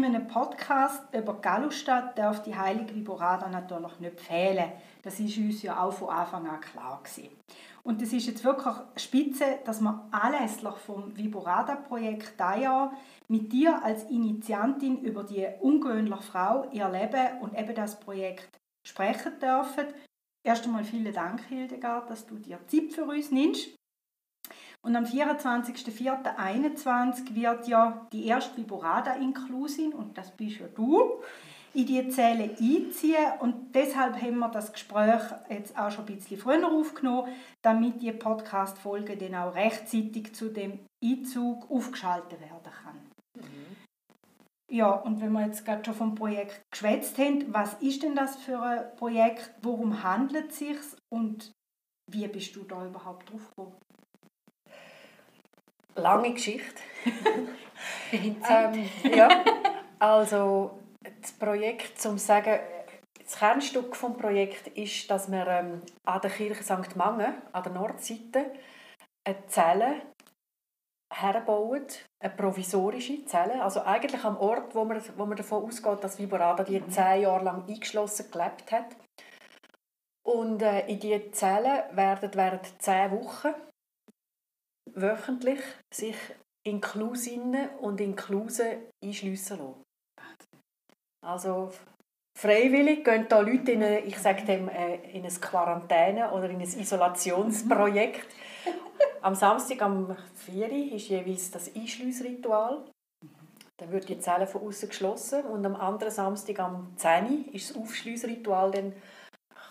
Bei 0.01 0.07
einem 0.07 0.27
Podcast 0.27 1.03
über 1.13 1.35
Gallustadt 1.41 2.17
darf 2.17 2.43
die 2.43 2.55
heilige 2.55 2.95
Viborada 2.95 3.47
natürlich 3.47 3.99
nicht 3.99 4.19
fehlen. 4.19 4.71
Das 5.03 5.19
ist 5.19 5.37
uns 5.37 5.61
ja 5.61 5.81
auch 5.81 5.93
von 5.93 6.09
Anfang 6.09 6.47
an 6.47 6.61
klar 6.61 7.01
gewesen. 7.03 7.29
Und 7.83 8.01
es 8.01 8.13
ist 8.13 8.25
jetzt 8.25 8.43
wirklich 8.43 8.75
spitze, 8.95 9.59
dass 9.63 9.81
wir 9.81 10.07
anlässlich 10.11 10.75
vom 10.75 11.15
Viborada-Projekt 11.15 12.33
dieses 12.39 12.89
mit 13.27 13.53
dir 13.53 13.83
als 13.83 14.03
Initiantin 14.05 15.01
über 15.01 15.23
die 15.23 15.47
ungewöhnliche 15.59 16.23
Frau, 16.23 16.67
ihr 16.71 16.89
Leben 16.89 17.41
und 17.41 17.57
eben 17.57 17.75
das 17.75 17.99
Projekt 17.99 18.59
sprechen 18.87 19.39
dürfen. 19.39 19.85
Erst 20.43 20.65
einmal 20.65 20.83
vielen 20.83 21.13
Dank, 21.13 21.41
Hildegard, 21.47 22.09
dass 22.09 22.25
du 22.25 22.37
dir 22.37 22.59
Zeit 22.67 22.91
für 22.91 23.05
uns 23.05 23.31
nimmst. 23.31 23.75
Und 24.85 24.95
am 24.95 25.03
24.04.2021 25.03 27.33
wird 27.33 27.67
ja 27.67 28.05
die 28.13 28.27
erste 28.27 28.55
Viborada-Inklusin, 28.57 29.93
und 29.93 30.15
das 30.15 30.29
bist 30.29 30.59
ja 30.59 30.67
du, 30.67 31.23
in 31.73 31.87
die 31.87 32.07
Zelle 32.09 32.51
einziehen. 32.51 33.31
Und 33.39 33.73
deshalb 33.73 34.21
haben 34.21 34.37
wir 34.37 34.49
das 34.49 34.71
Gespräch 34.71 35.23
jetzt 35.49 35.75
auch 35.75 35.89
schon 35.89 36.05
ein 36.05 36.15
bisschen 36.15 36.39
früher 36.39 36.71
aufgenommen, 36.71 37.33
damit 37.63 38.03
die 38.03 38.11
Podcast-Folge 38.11 39.17
dann 39.17 39.33
auch 39.33 39.55
rechtzeitig 39.55 40.35
zu 40.35 40.49
dem 40.49 40.77
Einzug 41.03 41.71
aufgeschaltet 41.71 42.39
werden 42.39 42.71
kann. 42.83 42.99
Mhm. 43.37 43.75
Ja, 44.69 44.91
und 44.91 45.19
wenn 45.19 45.31
wir 45.31 45.47
jetzt 45.47 45.65
gerade 45.65 45.83
schon 45.83 45.95
vom 45.95 46.13
Projekt 46.13 46.61
geschwätzt 46.71 47.17
haben, 47.17 47.51
was 47.51 47.73
ist 47.81 48.03
denn 48.03 48.13
das 48.15 48.35
für 48.35 48.61
ein 48.61 48.95
Projekt? 48.97 49.49
Worum 49.63 50.03
handelt 50.03 50.51
es 50.51 50.59
sich 50.59 50.77
und 51.11 51.51
wie 52.11 52.27
bist 52.27 52.55
du 52.55 52.63
da 52.63 52.85
überhaupt 52.85 53.31
drauf 53.31 53.49
gekommen? 53.49 53.73
Lange 55.95 56.33
Geschichte. 56.33 56.81
ähm, 58.11 58.89
ja, 59.15 59.43
also 59.99 60.79
das 61.21 61.31
Projekt, 61.33 61.99
zum 61.99 62.17
sagen, 62.17 62.59
das 63.19 63.37
Kernstück 63.37 63.91
des 63.91 64.17
Projekts 64.17 64.69
ist, 64.75 65.09
dass 65.09 65.31
wir 65.31 65.47
ähm, 65.47 65.81
an 66.05 66.21
der 66.21 66.29
Kirche 66.29 66.63
St. 66.63 66.95
Mangen, 66.95 67.33
an 67.51 67.63
der 67.63 67.71
Nordseite, 67.71 68.51
eine 69.23 69.47
Zelle 69.47 70.01
herbauen, 71.11 71.85
eine 72.19 72.33
provisorische 72.35 73.25
Zelle, 73.25 73.63
also 73.63 73.81
eigentlich 73.81 74.23
am 74.23 74.37
Ort, 74.37 74.75
wo 74.75 74.85
man, 74.85 75.01
wo 75.17 75.25
man 75.25 75.37
davon 75.37 75.63
ausgeht, 75.63 76.03
dass 76.03 76.19
Viborada 76.19 76.63
die 76.63 76.79
mhm. 76.79 76.89
zehn 76.89 77.21
Jahre 77.21 77.43
lang 77.43 77.67
eingeschlossen 77.67 78.29
gelebt 78.31 78.71
hat. 78.71 78.95
Und 80.23 80.61
äh, 80.61 80.87
in 80.87 80.99
diese 80.99 81.31
Zelle 81.31 81.85
werden 81.91 82.31
während 82.33 82.81
zehn 82.81 83.11
Wochen 83.11 83.53
wöchentlich 84.93 85.59
sich 85.93 86.15
Inklusinnen 86.63 87.69
und 87.81 88.01
Inklusen 88.01 88.83
einschliessen 89.03 89.59
lassen. 89.59 89.85
Also 91.23 91.71
freiwillig 92.37 93.03
gehen 93.03 93.27
da 93.29 93.39
Leute 93.39 93.71
in, 93.71 93.83
eine, 93.83 93.99
ich 94.01 94.17
sage 94.17 94.45
dem, 94.45 94.69
äh, 94.69 94.95
in 95.11 95.25
eine 95.25 95.33
Quarantäne 95.33 96.31
oder 96.31 96.49
in 96.49 96.57
ein 96.57 96.61
Isolationsprojekt. 96.61 98.27
am 99.21 99.35
Samstag 99.35 99.81
am 99.81 100.15
4 100.35 100.69
Uhr 100.69 100.91
ist 100.93 101.09
jeweils 101.09 101.51
das 101.51 101.75
Einschliessritual. 101.75 102.85
Dann 103.77 103.91
wird 103.91 104.07
die 104.07 104.19
Zelle 104.19 104.47
von 104.47 104.61
außen 104.61 104.89
geschlossen 104.89 105.43
und 105.45 105.65
am 105.65 105.75
anderen 105.75 106.13
Samstag 106.13 106.59
am 106.59 106.95
10 106.97 107.25
Uhr 107.25 107.53
ist 107.53 107.69
das 107.69 107.77
Aufschliessritual. 107.77 108.71
Dann 108.71 108.93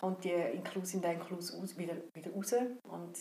kommt 0.01 0.25
die 0.25 0.31
Inklusin 0.31 1.01
der 1.01 1.13
Inklus 1.13 1.57
wieder, 1.79 1.95
wieder 2.13 2.33
raus 2.33 2.55
und 2.89 3.17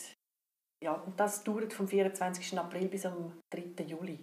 ja, 0.84 0.92
und 0.92 1.18
das 1.18 1.42
dauert 1.42 1.72
vom 1.72 1.88
24. 1.88 2.58
April 2.58 2.88
bis 2.88 3.06
am 3.06 3.32
3. 3.50 3.84
Juli. 3.84 4.18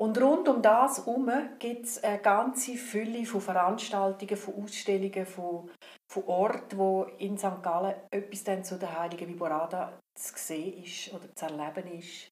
Und 0.00 0.20
rund 0.20 0.48
um 0.48 0.62
das 0.62 0.98
herum 0.98 1.28
gibt 1.58 1.86
es 1.86 2.04
eine 2.04 2.20
ganze 2.20 2.76
Fülle 2.76 3.26
von 3.26 3.40
Veranstaltungen, 3.40 4.36
von 4.36 4.62
Ausstellungen, 4.62 5.26
von, 5.26 5.68
von 6.08 6.24
Orten, 6.26 6.78
wo 6.78 7.02
in 7.18 7.36
St. 7.36 7.60
Gallen 7.62 7.96
etwas 8.12 8.44
dann 8.44 8.62
zu 8.62 8.78
der 8.78 8.96
heiligen 8.96 9.28
Viborada 9.28 9.98
zu 10.16 10.32
sehen 10.36 10.84
ist 10.84 11.12
oder 11.12 11.34
zu 11.34 11.46
erleben 11.46 11.98
ist. 11.98 12.28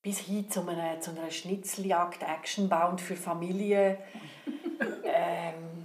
Bis 0.00 0.20
hin 0.20 0.50
zu 0.50 0.66
einer, 0.66 0.98
zu 1.00 1.10
einer 1.10 1.30
Schnitzeljagd, 1.30 2.22
Actionbound 2.22 3.02
für 3.02 3.16
Familien. 3.16 3.98
ähm, 5.04 5.77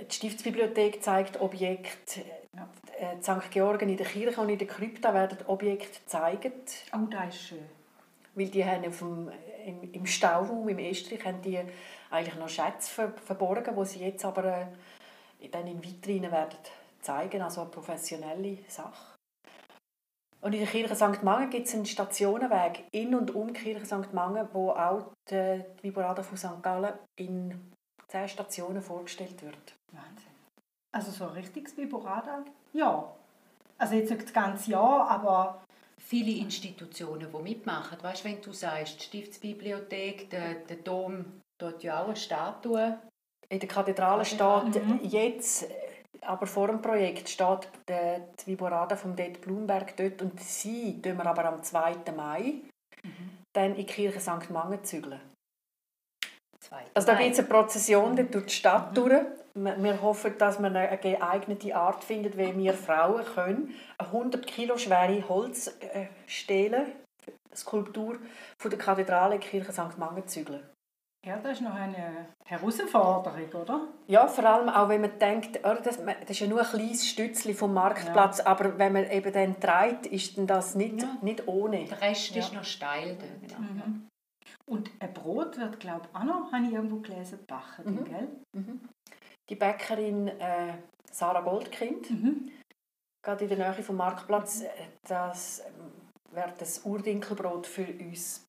die 0.00 0.14
Stiftsbibliothek 0.14 1.02
zeigt 1.02 1.40
Objekte 1.40 2.20
äh, 2.98 3.20
St. 3.22 3.50
Georgen 3.50 3.88
in 3.88 3.96
der 3.96 4.06
Kirche 4.06 4.40
und 4.40 4.48
in 4.48 4.58
der 4.58 4.66
Krypta 4.66 5.14
werden 5.14 5.38
Objekte 5.46 6.00
gezeigt. 6.00 6.84
Oh, 6.92 7.06
das 7.10 7.34
ist 7.34 7.48
schön. 7.48 7.68
Weil 8.34 8.48
die 8.48 8.64
haben 8.64 8.86
auf 8.86 8.98
dem, 8.98 9.30
im, 9.64 9.92
im 9.92 10.06
Stauraum 10.06 10.68
im 10.68 10.78
Estrich 10.78 11.24
haben 11.24 11.40
die 11.42 11.60
eigentlich 12.10 12.34
noch 12.36 12.48
Schätze 12.48 12.92
ver, 12.92 13.12
verborgen, 13.24 13.74
die 13.76 13.84
sie 13.84 14.00
jetzt 14.00 14.24
aber 14.24 14.44
äh, 14.44 15.48
dann 15.48 15.66
in 15.66 15.82
Vitrinen 15.82 16.32
werden 16.32 16.58
zeigen, 17.00 17.42
also 17.42 17.62
eine 17.62 17.70
professionelle 17.70 18.58
Sache. 18.66 19.14
Und 20.40 20.52
in 20.52 20.60
der 20.60 20.68
Kirche 20.68 20.94
St. 20.94 21.22
Mangen 21.22 21.48
gibt 21.48 21.68
es 21.68 21.74
einen 21.74 21.86
Stationenweg 21.86 22.84
in 22.92 23.14
und 23.14 23.34
um 23.34 23.52
die 23.52 23.60
Kirche 23.60 23.86
St. 23.86 24.12
Mangen, 24.12 24.46
wo 24.52 24.70
auch 24.70 25.12
die, 25.30 25.64
die 25.78 25.84
Viborada 25.84 26.22
von 26.22 26.36
St. 26.36 26.62
Gallen 26.62 26.92
in 27.16 27.72
zehn 28.08 28.28
Stationen 28.28 28.82
vorgestellt 28.82 29.42
wird. 29.42 29.74
Wahnsinn. 29.94 30.32
Also 30.92 31.10
so 31.10 31.24
ein 31.26 31.34
richtiges 31.34 31.76
Viborada? 31.76 32.44
Ja. 32.72 33.12
Also 33.78 33.94
jetzt 33.94 34.10
nicht 34.10 34.24
das 34.24 34.32
ganze 34.32 34.70
Jahr, 34.70 35.08
aber... 35.08 35.62
Viele 35.98 36.32
Institutionen, 36.32 37.28
die 37.32 37.42
mitmachen. 37.42 37.98
Weißt, 38.02 38.24
wenn 38.24 38.40
du 38.42 38.52
sagst, 38.52 39.00
die 39.00 39.04
Stiftsbibliothek, 39.04 40.28
der, 40.28 40.54
der 40.54 40.76
Dom, 40.76 41.24
dort 41.58 41.82
ja 41.82 42.02
auch 42.02 42.06
eine 42.06 42.16
Statue. 42.16 42.98
In 43.48 43.58
der 43.58 43.68
Kathedrale 43.68 44.24
steht 44.24 44.84
mhm. 44.84 45.00
jetzt, 45.02 45.66
aber 46.20 46.46
vor 46.46 46.68
dem 46.68 46.82
Projekt 46.82 47.28
steht 47.28 47.68
die 47.88 48.46
Viborada 48.46 48.96
von 48.96 49.16
Dett 49.16 49.40
Blumberg 49.40 49.96
dort 49.96 50.20
und 50.22 50.40
sie 50.40 51.00
tun 51.00 51.16
wir 51.16 51.26
aber 51.26 51.44
am 51.46 51.62
2. 51.62 51.96
Mai 52.16 52.60
mhm. 53.02 53.30
dann 53.52 53.70
in 53.70 53.76
die 53.76 53.86
Kirche 53.86 54.20
St. 54.20 54.50
Mangen 54.50 54.82
zügeln. 54.84 55.20
Also 56.94 57.06
da 57.06 57.14
gibt 57.14 57.32
es 57.32 57.38
eine 57.38 57.48
Prozession 57.48 58.16
durch 58.16 58.46
die 58.46 58.52
Stadt 58.52 58.90
mhm. 58.90 58.94
durch 58.94 59.26
wir 59.54 60.02
hoffen, 60.02 60.36
dass 60.38 60.58
man 60.58 60.76
eine 60.76 60.98
geeignete 60.98 61.76
Art 61.76 62.02
findet, 62.02 62.36
wie 62.36 62.56
wir 62.56 62.74
Frauen 62.74 63.24
können. 63.24 63.74
Eine 63.98 64.08
100 64.08 64.46
Kilo 64.46 64.76
schwere 64.76 65.28
Holzstele, 65.28 66.86
Skulptur 67.54 68.18
von 68.58 68.70
der 68.70 68.78
Kathedrale 68.78 69.38
Kirche 69.38 69.72
St. 69.72 69.96
Mangen 69.96 70.26
zügeln. 70.26 70.62
Ja, 71.24 71.38
das 71.38 71.52
ist 71.52 71.62
noch 71.62 71.74
eine 71.74 72.26
Herausforderung, 72.44 73.50
oder? 73.54 73.88
Ja, 74.08 74.26
vor 74.26 74.44
allem 74.44 74.68
auch, 74.68 74.90
wenn 74.90 75.00
man 75.00 75.18
denkt, 75.18 75.58
oh, 75.64 75.74
das, 75.82 75.96
ist 76.28 76.40
ja 76.40 76.46
nur 76.46 76.60
ein 76.60 76.66
kleines 76.66 77.08
Stützchen 77.08 77.54
vom 77.54 77.72
Marktplatz, 77.72 78.38
ja. 78.38 78.46
aber 78.46 78.76
wenn 78.76 78.92
man 78.92 79.10
eben 79.10 79.32
dann 79.32 79.58
treibt, 79.58 80.04
ist 80.04 80.34
das 80.36 80.74
nicht, 80.74 81.00
ja. 81.00 81.16
nicht 81.22 81.48
ohne. 81.48 81.86
Der 81.86 82.00
Rest 82.02 82.34
ja. 82.34 82.40
ist 82.40 82.52
noch 82.52 82.64
steil 82.64 83.16
dort. 83.16 83.58
Mhm. 83.58 84.08
Und 84.66 84.90
ein 85.00 85.14
Brot 85.14 85.56
wird, 85.58 85.80
glaube 85.80 86.08
ich, 86.10 86.14
auch 86.14 86.24
noch, 86.24 86.52
habe 86.52 86.66
ich 86.66 86.72
irgendwo 86.72 86.96
gelesen, 86.96 87.38
gebacken, 87.38 87.94
mhm. 87.94 88.04
gell? 88.04 88.28
Mhm 88.52 88.80
die 89.48 89.56
Bäckerin 89.56 90.28
äh, 90.28 90.74
Sarah 91.10 91.40
Goldkind, 91.40 92.10
mhm. 92.10 92.50
gerade 93.22 93.44
in 93.44 93.56
der 93.56 93.72
Nähe 93.72 93.82
vom 93.82 93.96
Marktplatz. 93.96 94.62
Äh, 94.62 94.68
das 95.06 95.60
äh, 95.60 96.34
wäre 96.34 96.52
das 96.58 96.84
Urdinkelbrot 96.84 97.66
für 97.66 97.86
uns, 97.86 98.44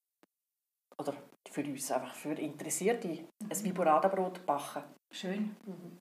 oder 0.97 1.13
für 1.49 1.63
uns, 1.63 1.91
einfach 1.91 2.13
für 2.13 2.33
Interessierte, 2.33 3.07
mhm. 3.07 3.27
ein 3.49 3.63
Viborada-Brot 3.63 4.45
backen. 4.45 4.83
Schön. 5.11 5.55
Mhm. 5.65 5.99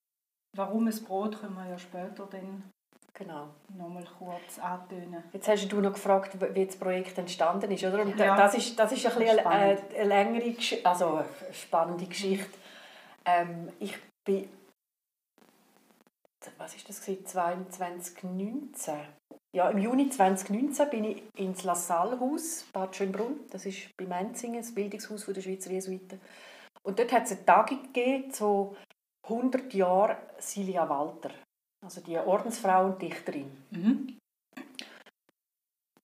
Warum 0.57 0.87
ein 0.87 1.05
Brot, 1.05 1.41
können 1.41 1.55
wir 1.55 1.69
ja 1.69 1.79
später 1.79 2.29
dann 2.31 2.71
genau. 3.13 3.49
nochmal 3.77 4.07
kurz 4.19 4.59
antönen. 4.59 5.25
Jetzt 5.33 5.49
hast 5.49 5.69
du 5.69 5.81
noch 5.81 5.93
gefragt, 5.93 6.37
wie 6.55 6.67
das 6.67 6.77
Projekt 6.77 7.19
entstanden 7.19 7.71
ist, 7.73 7.85
oder? 7.85 8.03
Und 8.03 8.17
ja, 8.17 8.37
das 8.37 8.55
ist, 8.55 8.79
das 8.79 8.93
ist 8.93 9.07
ein 9.07 9.19
bisschen 9.19 9.39
eine, 9.41 9.79
eine, 9.97 10.05
längere, 10.05 10.55
also 10.85 11.17
eine 11.17 11.27
spannende 11.53 12.07
Geschichte. 12.07 12.57
Ähm, 13.25 13.73
ich 13.81 13.97
bin 14.25 14.49
was 16.59 16.75
ist 16.75 16.89
das 16.89 17.01
2019? 17.01 18.95
Ja, 19.55 19.71
im 19.71 19.79
Juni 19.79 20.11
2019 20.11 20.91
bin 20.91 21.05
ich 21.05 21.23
ins 21.37 21.63
La 21.63 21.75
Salle-Haus, 21.75 22.65
Bad 22.73 22.97
Schönbrunn, 22.97 23.41
das 23.51 23.67
ist 23.67 23.97
bei 23.97 24.05
Menzingen, 24.05 24.61
das 24.61 24.75
Bildungshaus 24.75 25.27
der 25.27 25.41
Schweizer 25.41 25.71
Jesuiten. 25.71 26.21
Und 26.83 26.99
dort 26.99 27.13
hat 27.13 27.25
es 27.25 27.33
eine 27.33 27.45
Tagung 27.45 27.83
gegeben 27.85 28.33
zu 28.33 28.77
100 29.27 29.73
Jahren 29.73 30.17
Silja 30.39 30.89
Walter, 30.89 31.31
also 31.85 32.01
die 32.01 32.19
Ordensfrau 32.19 32.87
und 32.87 33.01
Dichterin. 33.01 33.51
Mhm. 33.71 34.19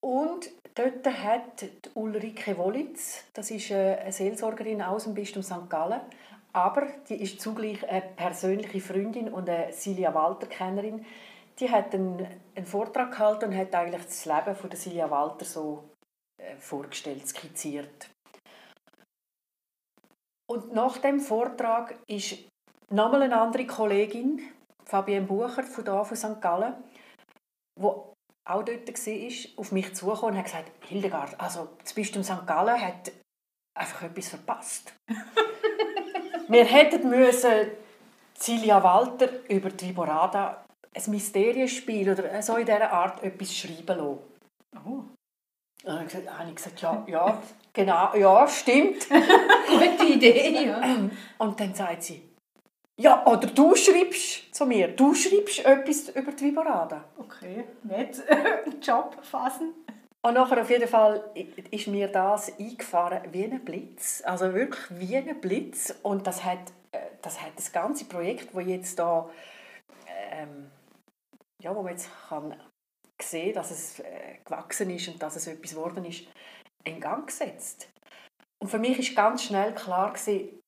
Und 0.00 0.50
dort 0.74 1.06
hat 1.06 1.68
Ulrike 1.94 2.56
Wollitz, 2.56 3.24
das 3.34 3.50
ist 3.50 3.70
eine 3.72 4.12
Seelsorgerin 4.12 4.80
aus 4.80 5.04
dem 5.04 5.14
Bistum 5.14 5.42
St. 5.42 5.68
Gallen, 5.68 6.00
aber 6.52 6.86
die 7.08 7.22
ist 7.22 7.40
zugleich 7.40 7.88
eine 7.88 8.02
persönliche 8.02 8.80
Freundin 8.80 9.32
und 9.32 9.48
eine 9.48 9.72
Silja 9.72 10.12
Walter 10.14 10.46
Kennerin. 10.46 11.04
Die 11.58 11.70
hat 11.70 11.94
einen, 11.94 12.26
einen 12.54 12.66
Vortrag 12.66 13.12
gehalten 13.12 13.46
und 13.46 13.56
hat 13.56 13.74
eigentlich 13.74 14.04
das 14.04 14.24
Leben 14.24 14.56
von 14.56 14.70
der 14.70 14.78
Silja 14.78 15.10
Walter 15.10 15.44
so 15.44 15.90
äh, 16.38 16.56
vorgestellt, 16.56 17.26
skizziert. 17.28 18.10
Und 20.50 20.72
nach 20.72 20.98
dem 20.98 21.20
Vortrag 21.20 21.96
ist 22.08 22.48
nochmal 22.90 23.22
eine 23.22 23.40
andere 23.40 23.66
Kollegin, 23.66 24.40
Fabienne 24.84 25.26
Bucher 25.26 25.62
von 25.62 25.84
hier 25.84 26.04
von 26.04 26.16
St. 26.16 26.40
Gallen, 26.40 26.74
die 27.78 27.84
auch 27.84 28.64
dort 28.64 28.88
war, 28.88 29.60
auf 29.60 29.72
mich 29.72 29.94
zugekommen 29.94 30.34
und 30.34 30.38
hat 30.38 30.46
gesagt, 30.46 30.72
Hildegard, 30.86 31.38
also 31.38 31.68
das 31.80 31.92
Bistum 31.92 32.24
St. 32.24 32.46
Gallen 32.46 32.80
hat 32.80 33.12
einfach 33.78 34.02
etwas 34.02 34.30
verpasst. 34.30 34.92
Wir 36.50 36.64
hätten 36.64 37.08
müssen 37.08 37.70
Cilia 38.34 38.82
Walter 38.82 39.28
über 39.48 39.70
die 39.70 39.90
Viborada 39.90 40.64
ein 40.92 41.02
Mysterienspiel 41.06 42.10
oder 42.10 42.42
so 42.42 42.56
in 42.56 42.66
dieser 42.66 42.90
Art 42.90 43.22
etwas 43.22 43.54
schreiben 43.54 43.86
lassen. 43.86 44.18
Oh. 44.84 45.04
Dann 45.84 46.00
habe 46.00 46.48
ich 46.48 46.56
gesagt, 46.56 46.80
ja, 46.82 47.04
ja, 47.06 47.40
genau, 47.72 48.16
ja, 48.16 48.48
stimmt. 48.48 49.08
Gute 49.08 50.12
Idee, 50.12 50.66
ja. 50.66 51.08
Und 51.38 51.60
dann 51.60 51.72
sagt 51.72 52.02
sie, 52.02 52.20
ja, 52.96 53.24
oder 53.26 53.46
du 53.46 53.76
schreibst 53.76 54.52
zu 54.52 54.66
mir, 54.66 54.88
du 54.88 55.14
schreibst 55.14 55.64
etwas 55.64 56.08
über 56.08 56.32
die 56.32 56.46
Viborada. 56.46 57.04
Okay, 57.16 57.64
nett. 57.84 58.20
Job 58.82 59.16
fassen. 59.22 59.72
Und 60.22 60.34
nachher 60.34 60.60
auf 60.60 60.68
jeden 60.68 60.88
Fall 60.88 61.30
ist 61.70 61.86
mir 61.86 62.08
das 62.08 62.58
eingefahren 62.58 63.22
wie 63.32 63.44
ein 63.44 63.64
Blitz. 63.64 64.22
Also 64.24 64.52
wirklich 64.52 64.84
wie 64.90 65.16
ein 65.16 65.40
Blitz. 65.40 65.94
Und 66.02 66.26
das 66.26 66.44
hat 66.44 66.58
äh, 66.92 66.98
das, 67.22 67.40
hat 67.40 67.52
das 67.56 67.72
ganze 67.72 68.04
Projekt, 68.04 68.54
das 68.54 68.66
jetzt 68.66 68.98
da 68.98 69.30
ähm, 70.30 70.70
ja, 71.62 71.74
wo 71.74 71.82
man 71.82 71.92
jetzt 71.92 72.10
kann 72.28 72.54
sehen, 73.20 73.54
dass 73.54 73.70
es 73.70 74.00
äh, 74.00 74.38
gewachsen 74.44 74.90
ist 74.90 75.08
und 75.08 75.22
dass 75.22 75.36
es 75.36 75.46
etwas 75.46 75.72
geworden 75.72 76.04
ist, 76.04 76.26
in 76.84 77.00
Gang 77.00 77.26
gesetzt. 77.26 77.88
Und 78.58 78.68
für 78.68 78.78
mich 78.78 78.98
ist 78.98 79.16
ganz 79.16 79.44
schnell 79.44 79.74
klar 79.74 80.12
gewesen, 80.12 80.60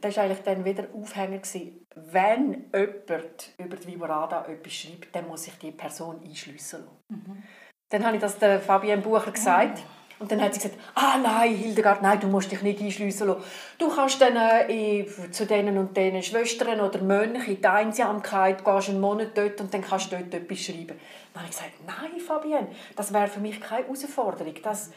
das 0.00 0.16
war 0.16 0.24
eigentlich 0.24 0.42
dann 0.42 0.64
wieder 0.64 0.86
Aufhänger 0.94 1.38
gewesen, 1.38 1.86
wenn 1.94 2.70
jemand 2.72 3.54
über 3.58 3.76
die 3.76 3.86
Viborada 3.86 4.44
etwas 4.46 4.72
schreibt, 4.72 5.14
dann 5.14 5.26
muss 5.26 5.44
sich 5.44 5.58
die 5.58 5.72
Person 5.72 6.20
einschliessen 6.22 6.84
lassen. 6.84 6.98
Mhm. 7.08 7.42
Dann 7.90 8.04
habe 8.04 8.16
ich 8.16 8.22
das 8.22 8.38
der 8.38 8.60
Fabienne 8.60 9.02
Bucher 9.02 9.30
gesagt. 9.30 9.78
Oh. 9.78 9.98
Und 10.20 10.32
dann 10.32 10.42
hat 10.42 10.54
sie 10.54 10.60
gesagt, 10.60 10.80
ah 10.96 11.16
nein, 11.22 11.54
Hildegard, 11.54 12.02
nein, 12.02 12.18
du 12.18 12.26
musst 12.26 12.50
dich 12.50 12.62
nicht 12.62 12.80
einschliessen 12.80 13.28
lassen. 13.28 13.42
Du 13.78 13.88
kannst 13.88 14.20
dann 14.20 14.36
äh, 14.36 15.06
zu 15.30 15.46
denen 15.46 15.78
und 15.78 15.96
denen 15.96 16.22
Schwestern 16.24 16.80
oder 16.80 17.00
Mönchen 17.00 17.54
in 17.54 17.60
die 17.60 17.68
Einsamkeit, 17.68 18.64
gehst 18.64 18.88
einen 18.88 19.00
Monat 19.00 19.28
dort 19.36 19.60
und 19.60 19.72
dann 19.72 19.82
kannst 19.82 20.10
du 20.10 20.16
dort 20.16 20.34
etwas 20.34 20.58
schreiben. 20.58 20.98
Dann 21.32 21.42
habe 21.42 21.44
ich 21.44 21.56
gesagt, 21.56 21.72
nein, 21.86 22.20
Fabienne, 22.20 22.68
das 22.96 23.12
wäre 23.12 23.28
für 23.28 23.38
mich 23.38 23.60
keine 23.60 23.84
Herausforderung. 23.84 24.54
Das, 24.62 24.90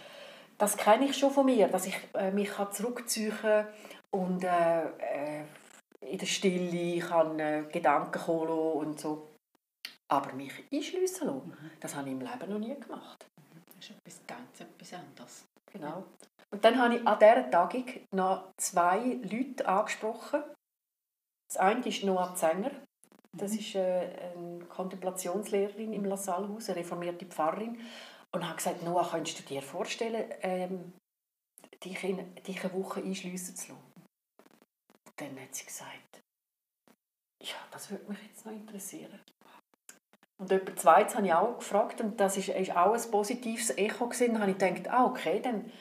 das 0.57 0.75
kenne 0.75 1.05
ich 1.05 1.15
schon 1.15 1.31
von 1.31 1.45
mir, 1.45 1.67
dass 1.67 1.85
ich 1.85 1.97
äh, 2.15 2.31
mich 2.31 2.49
zurückziehen 2.71 3.33
kann 3.39 3.67
und 4.09 4.43
äh, 4.43 4.47
äh, 4.47 5.43
in 6.01 6.17
der 6.17 6.25
Stille 6.25 6.99
kann 6.99 7.39
äh, 7.39 7.63
Gedanken 7.71 8.19
kommen 8.19 8.49
und 8.49 8.99
so. 8.99 9.27
Aber 10.11 10.33
mich 10.33 10.51
einschliessen 10.71 11.27
lassen, 11.27 11.47
mhm. 11.47 11.71
das 11.79 11.95
habe 11.95 12.07
ich 12.07 12.13
im 12.13 12.21
Leben 12.21 12.49
noch 12.49 12.59
nie 12.59 12.79
gemacht. 12.79 13.25
Das 13.67 13.89
ist 13.89 13.91
etwas 13.91 14.21
ganz 14.27 14.59
etwas 14.59 14.93
anderes. 14.93 15.45
Genau. 15.71 16.03
Und 16.51 16.65
dann 16.65 16.77
habe 16.77 16.95
ich 16.95 17.07
an 17.07 17.19
dieser 17.19 17.49
Tagung 17.49 17.85
noch 18.13 18.51
zwei 18.57 19.19
Leute 19.23 19.67
angesprochen. 19.67 20.43
Das 21.47 21.57
eine 21.57 21.85
ist 21.87 22.03
Noah 22.03 22.35
Zenger. 22.35 22.71
Das 23.33 23.53
mhm. 23.53 23.59
ist 23.59 23.75
äh, 23.75 24.33
eine 24.35 24.65
Kontemplationslehrerin 24.65 25.93
im 25.93 26.03
LaSalle-Haus, 26.03 26.69
eine 26.69 26.79
reformierte 26.79 27.25
Pfarrerin. 27.25 27.79
Und 28.33 28.45
habe 28.45 28.57
gesagt, 28.57 28.83
Noah, 28.83 29.09
könntest 29.09 29.39
du 29.39 29.43
dir 29.43 29.61
vorstellen, 29.61 30.29
ähm, 30.41 30.93
dich, 31.83 32.03
in, 32.03 32.35
dich 32.35 32.63
eine 32.63 32.73
Woche 32.73 33.01
einschliessen 33.01 33.55
zu 33.55 33.71
lassen? 33.71 33.91
dann 35.21 35.39
hat 35.39 35.53
sie 35.53 35.65
gesagt, 35.65 36.21
ja, 37.41 37.55
das 37.71 37.91
würde 37.91 38.09
mich 38.09 38.21
jetzt 38.23 38.45
noch 38.45 38.53
interessieren. 38.53 39.19
Und 40.41 40.51
etwa 40.51 40.75
zweites 40.75 41.15
habe 41.15 41.27
ich 41.27 41.33
auch 41.33 41.59
gefragt 41.59 42.01
und 42.01 42.19
das 42.19 42.35
ist 42.35 42.49
auch 42.75 42.93
ein 42.93 43.11
positives 43.11 43.77
Echo 43.77 44.07
gewesen. 44.07 44.33
Dann 44.33 44.41
habe 44.41 44.51
ich 44.51 44.57
gedacht, 44.57 44.89
ah, 44.89 45.05
okay, 45.05 45.39
dann, 45.39 45.71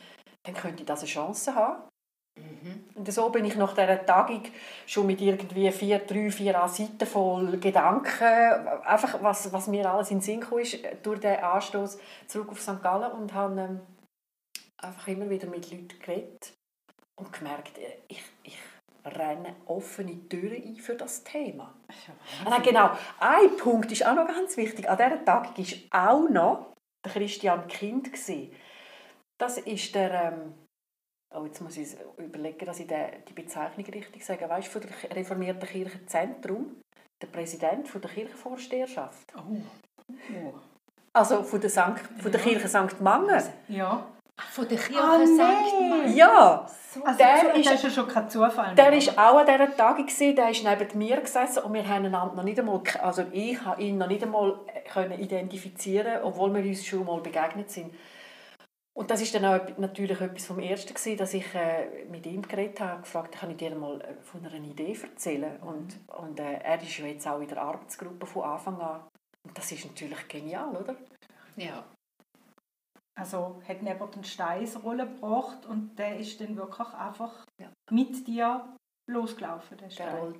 dann 0.43 0.55
könnte 0.55 0.83
ich 0.83 0.87
das 0.87 1.01
eine 1.01 1.09
Chance 1.09 1.55
haben. 1.55 1.83
Mhm. 2.37 2.85
Und 2.95 3.11
so 3.11 3.31
bin 3.31 3.47
ich 3.47 3.57
nach 3.57 3.73
dieser 3.73 4.05
Tagung 4.05 4.43
schon 4.87 5.07
mit 5.07 5.23
irgendwie 5.23 5.71
vier, 5.73 6.01
drei, 6.01 6.31
vier 6.31 6.69
Seiten 6.69 7.07
voll 7.07 7.57
Gedanken, 7.57 8.23
einfach 8.85 9.23
was, 9.23 9.51
was 9.51 9.67
mir 9.67 9.91
alles 9.91 10.11
in 10.11 10.19
den 10.19 10.23
Sinn 10.23 10.41
kam, 10.41 10.59
ist, 10.59 10.79
durch 11.03 11.21
den 11.21 11.41
Anstoß 11.41 11.99
zurück 12.27 12.51
auf 12.51 12.61
St. 12.61 12.83
Gallen 12.83 13.13
und 13.13 13.33
habe 13.33 13.61
ähm, 13.63 13.81
einfach 14.77 15.09
immer 15.09 15.31
wieder 15.31 15.49
mit 15.49 15.71
Leuten 15.71 15.99
geredet 15.99 16.53
und 17.19 17.33
gemerkt, 17.33 17.79
ich, 18.09 18.23
ich 18.40 18.40
rennen 19.05 19.55
offene 19.67 20.29
Türen 20.29 20.63
ein 20.63 20.77
für 20.77 20.95
das 20.95 21.25
Thema. 21.25 21.75
Ja, 22.45 22.59
genau, 22.59 22.91
ein 23.19 23.57
Punkt 23.57 23.91
ist 23.93 24.07
auch 24.07 24.15
noch 24.15 24.27
ganz 24.27 24.57
wichtig. 24.57 24.89
An 24.89 24.97
dieser 24.97 25.25
Tagung 25.25 25.55
war 25.57 26.11
auch 26.11 26.29
noch 26.29 26.67
der 27.05 27.13
Christian 27.13 27.67
Kind. 27.67 28.11
Das 29.39 29.59
ist 29.59 29.95
der, 29.95 30.33
ähm, 30.33 30.55
oh, 31.35 31.45
jetzt 31.45 31.61
muss 31.61 31.77
ich 31.77 31.97
überlegen, 32.19 32.67
dass 32.67 32.81
ich 32.81 32.87
die 32.87 33.33
Bezeichnung 33.33 33.87
richtig 33.87 34.25
sage, 34.25 34.49
weißt 34.49 34.69
du, 34.69 34.81
von 34.81 34.83
der 34.83 35.17
reformierten 35.17 35.69
Kirchenzentrum, 35.69 36.81
der 37.23 37.29
Präsident 37.29 37.89
von 37.89 38.01
der 38.01 38.11
Kirchenvorsteherschaft. 38.11 39.33
Oh. 39.37 39.57
Oh. 40.11 40.55
Also 41.13 41.43
von 41.43 41.61
der, 41.61 41.71
Sankt, 41.71 42.07
von 42.21 42.31
der 42.31 42.41
Kirche 42.41 42.69
St. 42.69 43.01
Mangen. 43.01 43.43
Ja. 43.69 44.07
Von 44.51 44.69
der 44.69 44.79
Kirche 44.79 45.03
ah, 45.03 45.19
nee. 45.19 46.13
Ja. 46.15 46.67
Also, 47.05 47.19
der 47.19 47.55
ist, 47.55 47.71
ist 47.71 47.85
ja 47.85 47.91
schon 47.91 48.09
kein 48.09 48.29
Zufall. 48.29 48.75
Der 48.75 48.93
war 48.93 49.31
auch 49.33 49.39
an 49.39 49.47
dieser 49.47 49.77
Tagung, 49.77 50.07
der 50.07 50.51
ist 50.51 50.65
neben 50.65 50.99
mir 50.99 51.21
gesessen 51.21 51.63
und 51.63 51.73
wir 51.73 51.87
haben 51.87 52.07
einander 52.07 52.35
noch 52.35 52.43
nicht 52.43 52.59
einmal, 52.59 52.83
also 53.01 53.25
ich 53.31 53.65
habe 53.65 53.81
ihn 53.81 53.99
noch 53.99 54.09
nicht 54.09 54.23
einmal 54.23 54.59
äh, 54.67 54.81
können 54.89 55.19
identifizieren 55.21 56.23
obwohl 56.25 56.53
wir 56.55 56.63
uns 56.63 56.85
schon 56.85 57.05
mal 57.05 57.21
begegnet 57.21 57.71
sind. 57.71 57.95
Und 58.93 59.11
das 59.11 59.23
ist 59.23 59.35
dann 59.35 59.45
auch 59.45 59.61
natürlich 59.79 60.21
etwas 60.21 60.47
vom 60.47 60.59
Ersten 60.59 60.93
gewesen, 60.93 61.17
dass 61.17 61.33
ich 61.33 61.55
äh, 61.55 62.05
mit 62.11 62.27
ihm 62.27 62.43
geredet 62.43 62.81
habe, 62.81 63.03
gefragt, 63.03 63.39
kann 63.39 63.51
ich 63.51 63.57
dir 63.57 63.75
mal 63.75 64.01
äh, 64.01 64.15
von 64.23 64.45
einer 64.45 64.55
Idee 64.57 64.97
erzählen? 65.01 65.57
Und, 65.61 65.97
und 66.19 66.41
äh, 66.41 66.59
er 66.63 66.83
ist 66.83 66.99
ja 66.99 67.07
jetzt 67.07 67.27
auch 67.27 67.41
in 67.41 67.49
der 67.49 67.63
Arbeitsgruppe 67.63 68.27
von 68.27 68.43
Anfang 68.43 68.81
an. 68.81 69.01
Und 69.45 69.57
das 69.57 69.71
ist 69.71 69.87
natürlich 69.87 70.27
genial, 70.29 70.77
oder? 70.77 70.97
Ja, 71.57 71.85
also 73.19 73.61
hat 73.67 73.83
neben 73.83 74.11
den 74.11 74.25
Steinsrolle 74.25 75.07
gebracht 75.07 75.67
und 75.67 75.97
der 75.99 76.19
ist 76.19 76.41
dann 76.41 76.57
wirklich 76.57 76.89
einfach 76.89 77.45
ja. 77.61 77.71
mit 77.91 78.27
dir 78.27 78.77
losgelaufen, 79.11 79.79
der 79.79 79.91
Stein. 79.91 80.35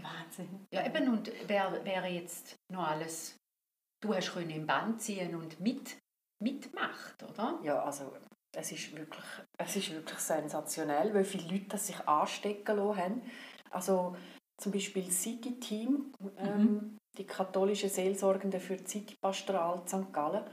Wahnsinn. 0.00 0.66
Ja, 0.72 0.86
eben, 0.86 1.08
und 1.12 1.30
wer 1.46 1.84
wäre 1.84 2.08
jetzt 2.08 2.56
noch 2.72 2.88
alles, 2.88 3.36
du 4.00 4.14
hast 4.14 4.32
können 4.32 4.50
im 4.50 4.66
Band 4.66 5.02
ziehen 5.02 5.34
und 5.34 5.60
mit, 5.60 5.98
mitmacht, 6.42 7.22
oder? 7.22 7.58
Ja, 7.62 7.82
also 7.82 8.12
es 8.56 8.72
ist 8.72 8.96
wirklich, 8.96 9.24
es 9.58 9.76
ist 9.76 9.90
wirklich 9.92 10.18
sensationell, 10.18 11.14
wie 11.14 11.24
viele 11.24 11.52
Leute 11.52 11.78
sich 11.78 12.00
anstecken 12.06 12.76
lassen 12.76 12.96
haben. 12.96 13.22
Also 13.70 14.16
zum 14.58 14.72
Beispiel 14.72 15.10
City 15.10 15.58
Team, 15.58 16.12
ähm, 16.36 16.62
mhm. 16.62 16.98
die 17.18 17.26
katholische 17.26 17.88
Seelsorgende 17.88 18.60
für 18.60 18.76
die 18.76 18.86
City 18.86 19.16
Pastoral 19.20 19.82
St. 19.86 20.12
Gallen, 20.12 20.44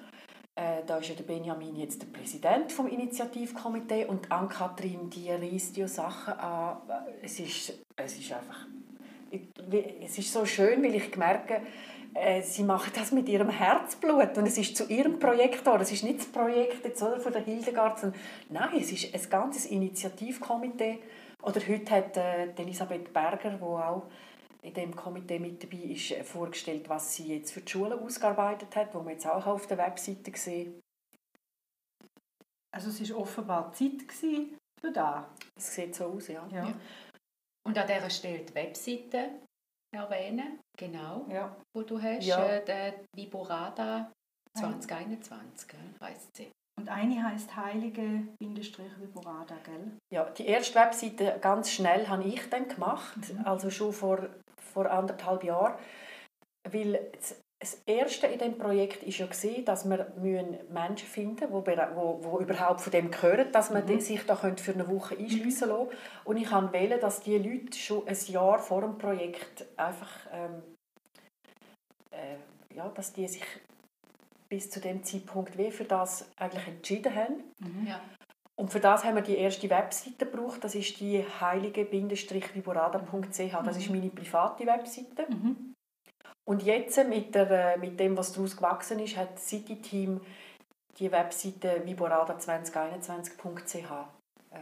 äh, 0.60 0.84
da 0.86 0.98
ist 0.98 1.08
ja 1.08 1.16
der 1.16 1.24
Benjamin 1.24 1.76
jetzt 1.78 2.02
der 2.02 2.08
Präsident 2.08 2.72
vom 2.72 2.88
Initiativkomitee 2.88 4.06
und 4.06 4.30
Ann-Kathrin, 4.30 5.10
die 5.10 5.32
reißt 5.32 5.78
ja 5.78 5.88
Sachen 5.88 6.34
an. 6.34 6.78
Es 7.22 7.40
ist, 7.40 7.74
es 7.96 8.18
ist 8.18 8.34
einfach... 8.34 8.68
Es 10.02 10.18
ist 10.18 10.34
so 10.34 10.44
schön, 10.44 10.84
weil 10.84 10.96
ich 10.96 11.16
merke, 11.16 11.62
äh, 12.16 12.42
sie 12.42 12.64
macht 12.64 12.98
das 12.98 13.12
mit 13.12 13.30
ihrem 13.30 13.50
Herzblut 13.50 14.38
und 14.38 14.48
es 14.48 14.58
ist 14.58 14.76
zu 14.76 14.86
ihrem 14.88 15.20
Projekt 15.20 15.66
da. 15.68 15.80
Es 15.80 15.92
ist 15.92 16.04
nicht 16.04 16.20
das 16.20 16.26
Projekt 16.26 16.84
jetzt, 16.84 17.02
oder, 17.04 17.20
von 17.20 17.32
der 17.32 17.44
Hildegard, 17.44 18.00
nein, 18.50 18.70
es 18.80 18.92
ist 18.92 19.14
ein 19.14 19.30
ganzes 19.30 19.68
Initiativkomitee. 19.68 21.00
Oder 21.44 21.62
heute 21.70 21.92
hat 21.92 22.18
äh, 22.18 22.48
Elisabeth 22.58 23.14
Berger, 23.14 23.52
die 23.52 23.64
auch 23.64 24.08
in 24.62 24.74
dem 24.74 24.96
Komitee 24.96 25.40
mit 25.40 25.64
dabei 25.64 25.78
ist, 25.78 26.12
äh, 26.12 26.24
vorgestellt, 26.24 26.90
was 26.90 27.16
sie 27.16 27.36
jetzt 27.36 27.52
für 27.52 27.62
die 27.62 27.72
Schulen 27.72 28.00
ausgearbeitet 28.00 28.76
hat, 28.76 28.94
wo 28.94 29.00
man 29.00 29.14
jetzt 29.14 29.28
auch 29.28 29.46
auf 29.46 29.68
der 29.68 29.78
Webseite 29.78 30.38
sehen. 30.38 30.82
Also 32.72 32.90
es 32.90 33.12
war 33.12 33.20
offenbar 33.20 33.74
Zeit 33.74 34.04
für 34.80 34.92
das. 34.92 35.26
Es 35.58 35.76
sieht 35.76 35.96
so 35.96 36.06
aus, 36.06 36.28
ja. 36.28 36.48
ja. 36.52 36.74
Und 37.66 37.78
an 37.78 37.88
dieser 37.88 38.10
Stelle 38.10 38.40
die 38.40 38.56
Webseite 38.56 39.42
erwähnen, 39.96 40.60
genau, 40.78 41.26
ja. 41.30 41.56
wo 41.76 41.84
du 41.84 42.02
hast, 42.02 42.26
ja. 42.26 42.46
äh, 42.46 42.64
der 42.64 43.02
Viborada 43.16 44.12
2021 44.58 45.78
heisst 46.02 46.36
sie. 46.36 46.52
Und 46.80 46.88
eine 46.88 47.24
heißt 47.24 47.56
Heilige-Viborada, 47.56 49.56
gell? 49.66 49.92
Ja, 50.14 50.30
die 50.30 50.46
erste 50.46 50.76
Webseite 50.76 51.38
ganz 51.42 51.72
schnell 51.72 52.08
habe 52.08 52.24
ich 52.24 52.50
dann 52.50 52.70
gemacht, 52.70 53.34
mhm. 53.34 53.46
also 53.46 53.70
schon 53.70 53.92
vor, 53.92 54.30
vor 54.70 54.90
anderthalb 54.90 55.44
Jahren, 55.44 55.74
weil 56.72 57.12
das 57.62 57.82
Erste 57.86 58.28
in 58.28 58.40
diesem 58.40 58.58
Projekt 58.58 59.04
war 59.04 59.28
ja, 59.28 59.62
dass 59.64 59.90
wir 59.90 60.08
Menschen 60.70 61.08
finden 61.08 61.52
müssen, 61.52 61.66
die, 61.66 61.76
die, 61.76 62.38
die 62.38 62.44
überhaupt 62.44 62.82
von 62.82 62.92
dem 62.92 63.12
hören, 63.22 63.52
dass 63.52 63.70
man 63.70 63.86
mhm. 63.86 64.00
sich 64.00 64.26
da 64.26 64.36
für 64.36 64.74
eine 64.74 64.88
Woche 64.88 65.18
einschliessen 65.18 65.68
mhm. 65.68 65.76
lassen 65.76 65.90
Und 66.24 66.38
ich 66.38 66.52
wollte, 66.52 67.00
dass 67.00 67.22
die 67.22 67.38
Leute 67.38 67.78
schon 67.78 68.08
ein 68.08 68.18
Jahr 68.28 68.60
vor 68.60 68.82
dem 68.82 68.98
Projekt 68.98 69.66
einfach, 69.76 70.10
ähm, 70.32 70.64
äh, 72.12 72.76
ja, 72.76 72.88
dass 72.90 73.12
die 73.12 73.28
sich 73.28 73.44
bis 74.48 74.70
zu 74.70 74.80
dem 74.80 75.04
Zeitpunkt 75.04 75.58
wie 75.58 75.70
für 75.70 75.84
das 75.84 76.32
eigentlich 76.38 76.68
entschieden 76.68 77.14
haben. 77.14 77.44
Mhm. 77.60 77.88
Ja. 77.88 78.02
Und 78.60 78.72
für 78.72 78.80
das 78.82 79.06
haben 79.06 79.16
wir 79.16 79.22
die 79.22 79.38
erste 79.38 79.70
Webseite 79.70 80.26
gebraucht. 80.26 80.62
Das 80.66 80.76
ist 80.76 81.00
die 81.00 81.24
heilige-viborada.ch. 81.40 83.64
Das 83.64 83.78
ist 83.78 83.90
mhm. 83.90 83.96
meine 83.96 84.10
private 84.10 84.66
Webseite. 84.66 85.26
Mhm. 85.30 85.76
Und 86.46 86.64
jetzt 86.64 87.02
mit, 87.08 87.34
der, 87.36 87.78
mit 87.78 87.98
dem, 87.98 88.18
was 88.18 88.34
daraus 88.34 88.58
gewachsen 88.58 89.00
ist, 89.00 89.16
hat 89.16 89.36
das 89.36 89.48
City-Team 89.48 90.20
die 90.98 91.10
Webseite 91.10 91.84
viborada2021.ch 91.86 93.92
äh, 94.52 94.60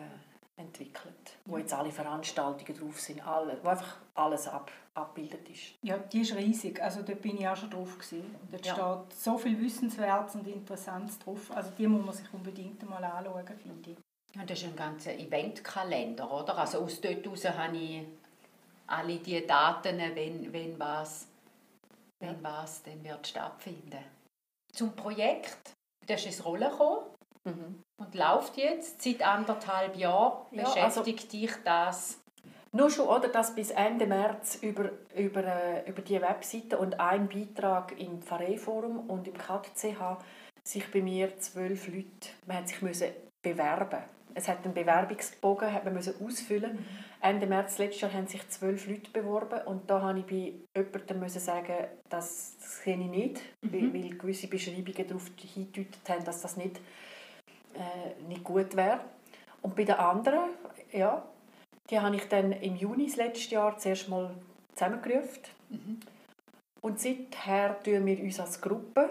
entwickelt, 0.57 1.26
wo 1.47 1.57
jetzt 1.57 1.73
alle 1.73 1.91
Veranstaltungen 1.91 2.79
drauf 2.79 2.99
sind, 2.99 3.25
alle, 3.25 3.57
wo 3.63 3.69
einfach 3.69 3.97
alles 4.15 4.47
ab, 4.47 4.71
abgebildet 4.93 5.49
ist. 5.49 5.75
Ja, 5.81 5.97
die 5.97 6.21
ist 6.21 6.35
riesig. 6.35 6.81
Also 6.81 7.01
dort 7.01 7.21
bin 7.21 7.37
ich 7.39 7.47
auch 7.47 7.55
schon 7.55 7.69
drauf 7.69 7.97
gewesen. 7.97 8.35
Dort 8.51 8.65
ja. 8.65 8.73
steht 8.73 9.19
so 9.19 9.37
viel 9.37 9.59
Wissenswertes 9.59 10.35
und 10.35 10.47
Interessantes 10.47 11.17
drauf. 11.19 11.51
Also 11.55 11.71
die 11.77 11.87
muss 11.87 12.05
man 12.05 12.13
sich 12.13 12.33
unbedingt 12.33 12.87
mal 12.89 13.03
anschauen, 13.03 13.45
finde 13.57 13.91
ich. 13.91 13.97
Ja, 14.35 14.43
das 14.43 14.59
ist 14.61 14.65
ein 14.65 14.75
ganzer 14.75 15.13
Eventkalender, 15.13 16.29
oder? 16.31 16.57
Also 16.57 16.79
aus 16.79 16.99
dort 16.99 17.23
heraus 17.23 17.45
habe 17.45 17.77
ich 17.77 18.03
alle 18.87 19.17
die 19.17 19.45
Daten, 19.47 19.97
wenn, 19.97 20.51
wenn 20.51 20.77
was 20.77 21.27
wenn 22.19 22.43
was 22.43 22.83
dann 22.83 23.03
wird 23.03 23.27
stattfinden. 23.27 24.03
Zum 24.73 24.95
Projekt, 24.95 25.73
das 26.05 26.21
ist 26.21 26.27
ins 26.27 26.45
Rollen 26.45 26.69
gekommen 26.69 27.05
mhm. 27.47 27.83
und 27.97 28.15
läuft 28.15 28.57
jetzt 28.57 29.01
seit 29.01 29.21
anderthalb 29.21 29.95
Jahren. 29.95 30.45
Ja, 30.51 30.63
beschäftigt 30.63 30.83
also, 30.83 31.03
dich 31.03 31.51
das? 31.63 32.19
Nur 32.71 32.89
schon, 32.89 33.07
oder, 33.07 33.29
dass 33.29 33.55
bis 33.55 33.71
Ende 33.71 34.05
März 34.05 34.59
über, 34.61 34.91
über, 35.15 35.43
äh, 35.43 35.89
über 35.89 36.01
die 36.01 36.21
Webseite 36.21 36.77
und 36.77 36.99
ein 36.99 37.27
Beitrag 37.29 37.97
im 37.99 38.21
Pfarreiforum 38.21 39.09
und 39.09 39.27
im 39.27 39.33
KTCH 39.33 40.17
sich 40.63 40.91
bei 40.91 41.01
mir 41.01 41.37
zwölf 41.39 41.87
Leute, 41.87 42.29
man 42.45 42.57
hat 42.57 42.67
sich 42.67 42.81
müssen 42.81 43.07
bewerben 43.41 44.03
es 44.37 44.47
hat 44.47 44.63
einen 44.63 44.73
Bewerbungsbogen 44.73 45.73
hat 45.73 45.83
man 45.83 45.95
müssen 45.95 46.13
ausfüllen. 46.23 46.73
Mhm. 46.73 46.85
Ende 47.21 47.47
März 47.47 47.79
letztes 47.79 48.01
Jahr 48.01 48.13
haben 48.13 48.27
sich 48.27 48.47
zwölf 48.49 48.87
Leute 48.87 49.09
beworben 49.11 49.61
und 49.65 49.89
da 49.89 50.01
habe 50.01 50.19
ich 50.19 50.25
bei 50.25 50.53
jemandem 50.75 51.19
müssen 51.19 51.39
sagen, 51.39 51.87
das, 52.09 52.55
sehe 52.59 52.99
ich 52.99 53.09
nicht, 53.09 53.41
mhm. 53.61 53.73
weil, 53.73 53.93
weil, 53.93 54.09
gewisse 54.17 54.47
Beschreibungen 54.47 55.07
darauf 55.07 55.31
hingedeutet 55.37 56.07
haben, 56.07 56.23
dass 56.23 56.41
das 56.41 56.55
nicht, 56.55 56.79
äh, 57.77 58.21
nicht 58.27 58.43
gut 58.43 58.75
wäre. 58.75 58.99
Und 59.61 59.75
bei 59.75 59.83
den 59.83 59.95
anderen, 59.95 60.49
ja, 60.91 61.23
die 61.89 61.99
habe 61.99 62.15
ich 62.15 62.27
dann 62.27 62.51
im 62.51 62.75
Juni 62.75 63.11
letztes 63.15 63.49
Jahr 63.49 63.77
zuerst 63.77 64.09
mal 64.09 64.35
zusammengerufen. 64.73 65.43
Mhm. 65.69 65.99
Und 66.81 66.99
seither 66.99 67.81
tun 67.83 68.05
wir 68.05 68.19
uns 68.19 68.39
als 68.39 68.61
Gruppe 68.61 69.09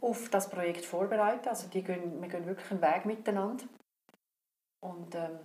auf 0.00 0.28
das 0.30 0.48
Projekt 0.48 0.84
vorbereiten. 0.84 1.48
Also 1.48 1.68
die 1.68 1.82
gehen, 1.82 2.20
wir 2.20 2.28
gehen 2.28 2.46
wirklich 2.46 2.70
einen 2.70 2.82
Weg 2.82 3.04
miteinander. 3.06 3.64
Und 4.80 5.14
ähm, 5.14 5.38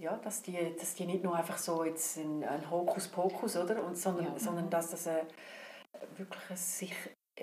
ja, 0.00 0.16
dass 0.16 0.42
die, 0.42 0.74
dass 0.78 0.94
die 0.94 1.06
nicht 1.06 1.22
nur 1.22 1.34
einfach 1.34 1.58
so 1.58 1.84
jetzt 1.84 2.16
ein, 2.18 2.44
ein 2.44 2.70
Hokuspokus, 2.70 3.56
oder? 3.56 3.84
Und, 3.84 3.96
sondern, 3.96 4.26
ja. 4.26 4.38
sondern 4.38 4.70
dass 4.70 4.90
das 4.90 5.06
äh, 5.06 5.24
wirklich 6.16 6.58
sich, 6.58 6.94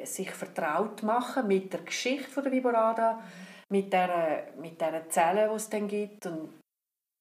sich 0.03 0.31
vertraut 0.31 1.03
machen 1.03 1.47
mit 1.47 1.71
der 1.71 1.81
Geschichte 1.81 2.29
von 2.29 2.43
der 2.43 2.51
Viborada, 2.51 3.13
mhm. 3.13 3.21
Mit 3.71 3.93
der, 3.93 4.53
mit 4.57 4.81
der 4.81 5.09
Zelle, 5.09 5.49
die 5.49 5.55
es 5.55 5.69
dann 5.69 5.87
gibt. 5.87 6.25
Und 6.25 6.59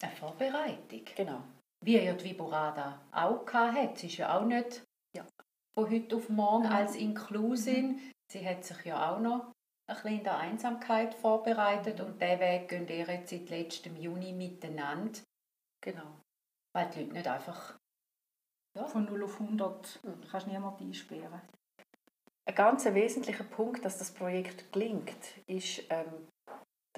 eine 0.03 0.17
Vorbereitung. 0.17 1.03
Genau. 1.17 1.43
Wie 1.85 2.03
ja 2.03 2.13
die 2.15 2.25
Viborada 2.25 3.01
auch 3.13 3.47
hatte. 3.53 3.99
Sie 4.01 4.07
ist 4.07 4.17
ja 4.17 4.37
auch 4.37 4.45
nicht 4.45 4.83
ja. 5.17 5.25
von 5.75 5.91
heute 5.91 6.17
auf 6.17 6.29
morgen 6.29 6.67
mhm. 6.67 6.73
als 6.73 6.97
Inklusin. 6.97 7.93
Mhm. 7.93 8.13
Sie 8.31 8.47
hat 8.47 8.65
sich 8.65 8.85
ja 8.85 9.11
auch 9.11 9.21
noch 9.21 9.53
ein 9.89 9.95
bisschen 9.95 10.19
in 10.19 10.25
der 10.25 10.39
Einsamkeit 10.39 11.15
vorbereitet 11.15 12.01
und 12.01 12.21
diesen 12.21 12.41
Weg 12.41 12.69
gehen 12.69 12.89
ihr 12.89 13.07
jetzt 13.07 13.31
seit 13.31 13.49
letztem 13.49 13.97
Juni 13.97 14.33
miteinander. 14.33 15.21
Genau. 15.83 16.21
Weil 16.75 16.91
die 16.91 17.01
Leute 17.01 17.13
nicht 17.13 17.29
einfach... 17.29 17.79
Ja. 18.77 18.85
Von 18.87 19.07
0 19.07 19.25
auf 19.25 19.41
100 19.41 20.01
mhm. 20.05 20.21
kannst 20.31 20.47
du 20.47 20.51
niemanden 20.51 20.85
einsperren. 20.85 21.41
Ein 22.47 22.55
ganz 22.55 22.85
wesentlicher 22.85 23.45
Punkt, 23.45 23.85
dass 23.85 23.99
das 23.99 24.13
Projekt 24.13 24.73
gelingt, 24.73 25.39
ist 25.47 25.83
ähm, 25.91 26.29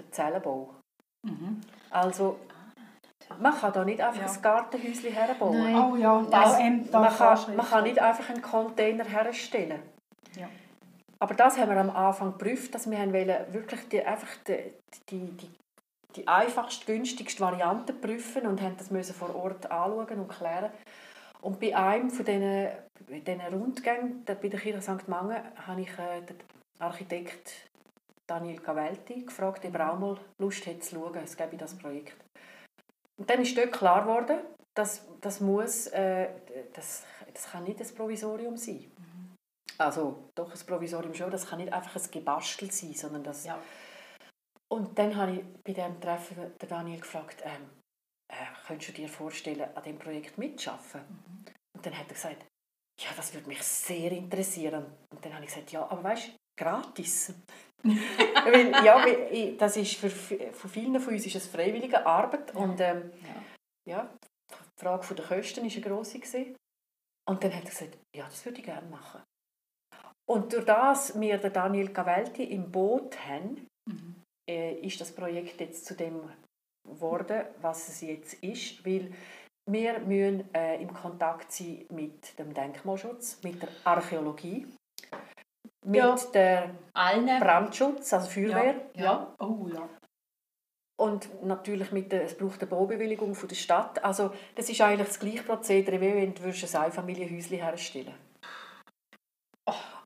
der 0.02 0.12
Zellenbau. 0.12 0.74
Mhm. 1.26 1.60
Also 1.90 2.38
man 3.38 3.54
kann 3.54 3.72
da 3.72 3.84
nicht 3.84 4.00
einfach 4.00 4.22
ja. 4.22 4.32
ein 4.32 4.42
Gartenhäuschen 4.42 5.12
herbauen. 5.12 5.62
Nein. 5.62 5.76
Oh 5.76 5.96
ja, 5.96 6.22
das, 6.30 6.58
das 6.58 6.92
man, 6.92 7.16
kann, 7.16 7.56
man 7.56 7.66
kann 7.66 7.84
nicht 7.84 7.98
einfach 8.00 8.28
einen 8.28 8.42
Container 8.42 9.04
herstellen. 9.04 9.80
Ja. 10.36 10.48
Aber 11.18 11.34
das 11.34 11.58
haben 11.58 11.70
wir 11.70 11.76
am 11.76 11.90
Anfang 11.90 12.32
geprüft, 12.32 12.74
dass 12.74 12.90
wir 12.90 12.98
wollen 12.98 13.52
wirklich 13.52 13.88
die, 13.88 14.02
einfach 14.02 14.28
die, 14.48 14.72
die, 15.10 15.36
die, 15.36 15.50
die 16.16 16.26
einfachste, 16.26 16.86
günstigste 16.86 17.40
Variante 17.40 17.92
prüfen 17.92 18.46
und 18.46 18.60
haben 18.60 18.76
das 18.78 18.90
müssen 18.90 19.14
vor 19.14 19.34
Ort 19.36 19.70
anschauen 19.70 20.20
und 20.20 20.28
klären. 20.28 20.70
Und 21.42 21.60
bei 21.60 21.76
einem 21.76 22.10
von 22.10 22.24
diesen, 22.24 22.68
diesen 23.08 23.40
Rundgängen, 23.40 24.24
bei 24.24 24.34
der 24.34 24.60
Kirche 24.60 24.82
St. 24.82 25.08
Mange, 25.08 25.42
habe 25.66 25.82
ich 25.82 25.90
äh, 25.98 26.22
den 26.22 26.36
Architekt 26.78 27.69
Daniel 28.30 28.60
Cavelti 28.60 29.24
gefragt, 29.24 29.64
ob 29.64 29.74
er 29.74 29.92
auch 29.92 29.98
mal 29.98 30.18
Lust 30.40 30.66
hat 30.66 30.84
zu 30.84 30.94
schauen. 30.94 31.16
Es 31.16 31.36
gäbe 31.36 31.56
das 31.56 31.76
Projekt. 31.76 32.16
Und 33.18 33.28
dann 33.28 33.42
ist 33.42 33.56
dort 33.56 33.72
klar 33.72 34.02
geworden, 34.02 34.38
dass 34.76 35.06
das 35.20 35.40
muss, 35.40 35.88
äh, 35.88 36.30
das, 36.72 37.04
das 37.34 37.50
kann 37.50 37.64
nicht 37.64 37.80
das 37.80 37.92
Provisorium 37.92 38.56
sein. 38.56 38.90
Also 39.78 40.30
doch 40.36 40.52
ein 40.52 40.66
Provisorium 40.66 41.14
schon, 41.14 41.30
das 41.30 41.48
kann 41.48 41.58
nicht 41.58 41.72
einfach 41.72 41.96
ein 41.96 42.10
Gebastel 42.10 42.70
sein, 42.70 42.94
sondern 42.94 43.24
das... 43.24 43.44
Ja. 43.44 43.58
Und 44.72 44.96
dann 44.96 45.16
habe 45.16 45.32
ich 45.32 45.44
bei 45.64 45.72
diesem 45.72 46.00
Treffen 46.00 46.56
den 46.56 46.68
Daniel 46.68 47.00
gefragt, 47.00 47.42
ähm, 47.44 47.68
äh, 48.32 48.36
könntest 48.66 48.90
du 48.90 48.92
dir 48.92 49.08
vorstellen, 49.08 49.68
an 49.74 49.82
diesem 49.82 49.98
Projekt 49.98 50.38
mitzuarbeiten? 50.38 51.00
Mhm. 51.08 51.44
Und 51.76 51.86
dann 51.86 51.98
hat 51.98 52.06
er 52.06 52.14
gesagt, 52.14 52.46
ja, 53.00 53.10
das 53.16 53.34
würde 53.34 53.48
mich 53.48 53.62
sehr 53.62 54.12
interessieren. 54.12 54.84
Und 55.10 55.24
dann 55.24 55.34
habe 55.34 55.44
ich 55.44 55.50
gesagt, 55.50 55.72
ja, 55.72 55.82
aber 55.90 56.04
weißt 56.04 56.28
du, 56.28 56.32
gratis. 56.56 57.34
Weil, 57.82 58.72
ja, 58.84 59.04
weil, 59.04 59.56
das 59.56 59.76
ist 59.76 59.94
für, 59.94 60.10
für 60.10 60.68
viele 60.68 61.00
von 61.00 61.14
uns 61.14 61.26
ist 61.26 61.36
es 61.36 61.46
freiwillige 61.46 62.04
Arbeit 62.06 62.54
und 62.54 62.80
ähm, 62.80 63.10
ja. 63.86 63.94
ja. 63.94 64.10
die 64.50 64.80
Frage 64.80 65.14
der 65.14 65.24
Kosten 65.24 65.64
war 65.64 65.70
eine 65.70 65.80
grosse. 65.80 66.20
Und 67.28 67.44
dann 67.44 67.54
hat 67.54 67.64
er 67.64 67.70
gesagt, 67.70 67.98
ja, 68.14 68.24
das 68.24 68.44
würde 68.44 68.58
ich 68.58 68.64
gerne 68.64 68.88
machen. 68.88 69.22
Und 70.28 70.52
durch 70.52 70.64
das 70.64 71.18
wir 71.20 71.38
den 71.38 71.52
Daniel 71.52 71.92
Cavelti 71.92 72.44
im 72.44 72.70
Boot 72.70 73.16
haben, 73.26 73.66
mhm. 73.86 74.22
äh, 74.48 74.74
ist 74.74 75.00
das 75.00 75.12
Projekt 75.12 75.60
jetzt 75.60 75.84
zu 75.84 75.94
dem 75.94 76.22
geworden, 76.84 77.44
was 77.60 77.88
es 77.88 78.00
jetzt 78.00 78.34
ist, 78.34 78.84
weil 78.84 79.12
wir 79.68 80.00
müssen 80.00 80.52
äh, 80.54 80.80
im 80.82 80.92
Kontakt 80.92 81.52
sein 81.52 81.84
mit 81.90 82.38
dem 82.38 82.54
Denkmalschutz, 82.54 83.42
mit 83.42 83.62
der 83.62 83.68
Archäologie, 83.84 84.66
mit 85.84 85.96
ja. 85.96 86.16
der 86.34 86.70
Allen. 86.92 87.40
Brandschutz, 87.40 88.12
also 88.12 88.28
Feuerwehr. 88.28 88.74
Ja. 88.94 89.02
ja. 89.02 89.34
Oh, 89.38 89.68
ja. 89.72 89.88
Und 90.96 91.42
natürlich 91.42 91.92
mit 91.92 92.12
der, 92.12 92.24
es 92.24 92.36
braucht 92.36 92.60
eine 92.60 92.68
Baubewilligung 92.68 93.34
von 93.34 93.48
der 93.48 93.56
Stadt. 93.56 94.04
Also 94.04 94.32
das 94.54 94.68
ist 94.68 94.80
eigentlich 94.82 95.08
das 95.08 95.18
gleiche 95.18 95.42
Prozedere, 95.42 95.98
wie 96.00 96.14
wenn 96.14 96.34
du 96.34 96.42
ein 96.42 96.82
Einfamilienhäuschen 96.82 97.56
herstellen 97.56 98.06
würdest. 98.06 98.30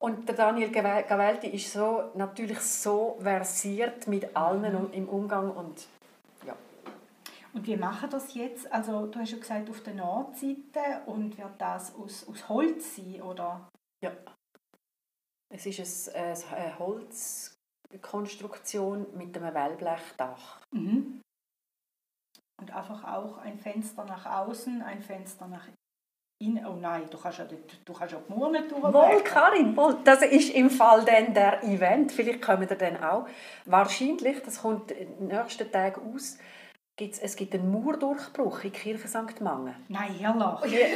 Und 0.04 0.28
der 0.28 0.34
Daniel 0.34 0.70
Gavelti 0.70 1.48
ist 1.48 1.72
so, 1.72 2.10
natürlich 2.14 2.60
so 2.60 3.16
versiert 3.20 4.06
mit 4.06 4.36
allen 4.36 4.60
mhm. 4.60 4.92
im 4.92 5.08
Umgang 5.08 5.50
und 5.50 5.88
ja. 6.46 6.54
Und 7.54 7.66
wie 7.66 7.76
machen 7.76 8.10
das 8.10 8.34
jetzt? 8.34 8.70
Also 8.70 9.06
du 9.06 9.18
hast 9.18 9.32
ja 9.32 9.38
gesagt 9.38 9.70
auf 9.70 9.80
der 9.80 9.94
Nordseite 9.94 11.00
und 11.06 11.38
wird 11.38 11.54
das 11.58 11.94
aus, 11.96 12.28
aus 12.28 12.48
Holz 12.50 12.96
sein, 12.96 13.22
oder? 13.22 13.66
Ja. 14.02 14.10
Es 15.52 15.66
ist 15.66 16.14
eine, 16.14 16.36
eine 16.52 16.78
Holzkonstruktion 16.78 19.06
mit 19.16 19.36
einem 19.36 19.52
Wellblechdach. 19.54 20.60
Mhm. 20.70 21.20
Und 22.60 22.70
einfach 22.70 23.02
auch 23.04 23.38
ein 23.38 23.58
Fenster 23.58 24.04
nach 24.04 24.26
außen, 24.26 24.80
ein 24.82 25.02
Fenster 25.02 25.48
nach 25.48 25.66
in, 26.40 26.64
oh 26.66 26.74
nein, 26.74 27.04
du 27.10 27.16
kannst 27.16 27.38
ja, 27.38 27.44
du, 27.44 27.56
du 27.84 27.92
kannst 27.92 28.12
ja 28.12 28.20
die 28.20 28.32
Mauer 28.32 28.50
nicht 28.50 28.70
Wohl, 28.70 29.22
Karin, 29.22 29.76
wohl. 29.76 29.98
Das 30.04 30.22
ist 30.22 30.50
im 30.50 30.68
Fall 30.68 31.04
dann 31.04 31.32
der 31.32 31.62
Event. 31.62 32.12
Vielleicht 32.12 32.42
kommen 32.42 32.68
wir 32.68 32.76
dann 32.76 33.02
auch. 33.02 33.26
Wahrscheinlich, 33.64 34.42
das 34.42 34.60
kommt 34.60 34.90
den 34.90 35.28
nächsten 35.28 35.70
Tagen 35.70 36.14
aus, 36.14 36.38
gibt's, 36.96 37.18
es 37.18 37.36
gibt 37.36 37.54
einen 37.54 37.70
Mauerdurchbruch 37.70 38.64
in 38.64 38.72
der 38.72 38.80
Kirche 38.80 39.08
St. 39.08 39.40
Mangen. 39.40 39.74
Nein, 39.88 40.14
herrlich. 40.18 40.80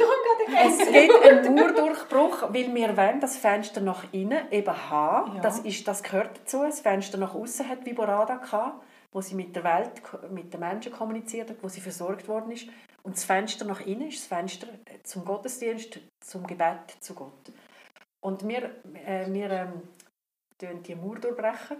Es 0.51 0.77
gibt 0.79 1.23
einen 1.23 1.55
Mauerdurchbruch, 1.55 2.53
weil 2.53 2.73
wir 2.73 2.97
wollen 2.97 3.19
das 3.19 3.37
Fenster 3.37 3.81
nach 3.81 4.03
innen 4.11 4.51
eben 4.51 4.89
haben. 4.89 5.35
Ja. 5.35 5.41
Das, 5.41 5.59
ist, 5.59 5.87
das 5.87 6.01
gehört 6.01 6.39
dazu. 6.39 6.63
Das 6.63 6.79
Fenster 6.79 7.17
nach 7.17 7.35
außen 7.35 7.67
hat 7.67 7.85
Viborada 7.85 8.35
gehabt, 8.35 8.83
wo 9.11 9.21
sie 9.21 9.35
mit 9.35 9.55
der 9.55 9.63
Welt, 9.63 10.01
mit 10.31 10.53
den 10.53 10.59
Menschen 10.59 10.91
kommuniziert 10.91 11.49
hat, 11.49 11.57
wo 11.61 11.67
sie 11.67 11.81
versorgt 11.81 12.27
worden 12.27 12.51
ist. 12.51 12.67
Und 13.03 13.15
das 13.15 13.23
Fenster 13.25 13.65
nach 13.65 13.81
innen 13.81 14.07
ist 14.07 14.19
das 14.19 14.27
Fenster 14.27 14.67
zum 15.03 15.23
Gottesdienst, 15.23 15.99
zum 16.19 16.47
Gebet 16.47 16.97
zu 16.99 17.13
Gott. 17.13 17.51
Und 18.21 18.47
wir, 18.47 18.71
äh, 19.05 19.31
wir 19.31 19.49
ähm, 19.51 19.81
tun 20.57 20.83
die 20.83 20.95
Mauer 20.95 21.19
durchbrechen. 21.19 21.77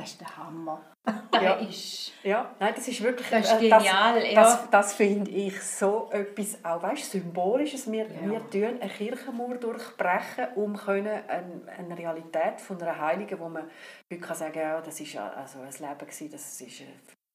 Das 0.00 0.10
ist 0.12 0.20
der 0.20 0.36
Hammer. 0.36 0.82
Das 1.04 1.42
Ja. 1.42 1.54
ist... 1.54 2.12
Ja, 2.22 2.54
nein, 2.58 2.72
das 2.76 2.86
ist 2.88 3.02
wirklich 3.02 3.28
Das 3.30 3.46
ist 3.46 3.52
äh, 3.62 3.68
genial, 3.68 4.14
Das, 4.20 4.32
ja. 4.32 4.42
das, 4.42 4.70
das 4.70 4.92
finde 4.94 5.30
ich 5.30 5.60
so 5.62 6.08
etwas 6.12 6.62
auch 6.64 6.82
weißt, 6.82 7.10
Symbolisches. 7.10 7.90
Wir, 7.90 8.06
Ja. 8.06 8.30
wir 8.30 8.50
tun 8.50 8.80
eine 8.80 8.90
Kirchenmauer 8.90 9.56
durchbrechen, 9.56 10.48
um 10.56 10.76
können 10.76 11.20
eine, 11.28 11.60
eine 11.78 11.98
Realität 11.98 12.60
von 12.60 12.80
einer 12.82 12.98
Heiligen, 12.98 13.38
wo 13.38 13.48
man 13.48 13.64
heute 14.10 14.20
kann 14.20 14.36
sagen 14.36 14.58
ja, 14.58 14.80
das 14.80 15.00
ist 15.00 15.12
ja 15.12 15.28
also 15.30 15.60
ein 15.60 15.70
Leben 15.72 15.98
gewesen, 15.98 16.30
das 16.30 16.60
ist 16.60 16.80
äh, 16.82 16.84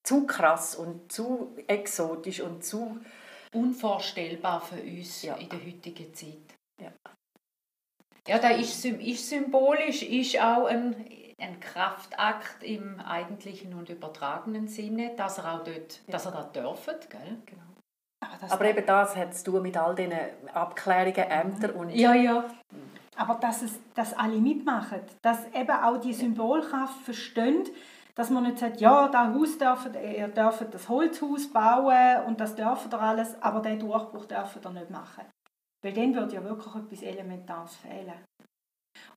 zu 0.03 0.25
krass 0.27 0.75
und 0.75 1.11
zu 1.11 1.55
exotisch 1.67 2.41
und 2.41 2.63
zu 2.63 2.99
unvorstellbar 3.53 4.61
für 4.61 4.81
uns 4.81 5.23
Ja. 5.23 5.35
in 5.35 5.49
der 5.49 5.59
heutigen 5.65 6.13
Zeit. 6.13 6.37
Ja. 6.81 6.91
Ja, 8.27 8.39
da 8.39 8.49
ist, 8.49 8.83
ist 8.85 9.29
symbolisch, 9.29 10.01
ist 10.03 10.39
auch 10.41 10.65
ein, 10.65 10.95
ein 11.37 11.59
Kraftakt 11.59 12.63
im 12.63 12.99
eigentlichen 12.99 13.73
und 13.73 13.89
übertragenen 13.89 14.67
Sinne, 14.67 15.15
dass 15.15 15.37
er 15.37 15.53
auch 15.53 15.63
dort, 15.63 16.01
dass 16.07 16.25
er 16.25 16.31
da 16.31 16.43
dürfen, 16.43 16.95
gell? 17.09 17.37
genau. 17.45 17.61
Aber, 18.21 18.37
das, 18.39 18.51
Aber 18.51 18.65
eben 18.65 18.85
das 18.85 19.15
hat 19.15 19.35
zu 19.35 19.51
tun 19.51 19.61
mit 19.61 19.77
all 19.77 19.93
diesen 19.95 20.13
Abklärungen, 20.53 21.29
Ämtern 21.29 21.71
und 21.71 21.89
Ja, 21.89 22.13
ja. 22.13 22.45
aber 23.17 23.35
dass, 23.35 23.61
es, 23.61 23.79
dass 23.93 24.13
alle 24.13 24.37
mitmachen, 24.37 25.01
dass 25.21 25.45
eben 25.53 25.71
auch 25.71 25.97
die 25.97 26.13
Symbolkraft 26.13 27.01
verstehen, 27.01 27.65
dass 28.15 28.29
man 28.29 28.43
nicht 28.43 28.59
sagt, 28.59 28.79
ja, 28.79 29.09
das 29.09 29.27
Haus 29.33 29.57
dürfen, 29.57 29.93
ihr 29.93 30.29
dürft 30.29 30.73
das 30.73 30.87
Holzhaus 30.87 31.51
bauen 31.51 32.23
und 32.25 32.39
das 32.39 32.55
dürfen 32.55 32.89
ihr 32.91 33.01
alles, 33.01 33.35
aber 33.41 33.59
den 33.59 33.77
Durchbruch 33.77 34.25
dürfen 34.25 34.61
ihr 34.63 34.69
nicht 34.71 34.89
machen. 34.89 35.25
Weil 35.83 35.93
dann 35.93 36.15
würde 36.15 36.35
ja 36.35 36.43
wirklich 36.43 36.73
etwas 36.75 37.01
Elementares 37.01 37.75
fehlen. 37.75 38.23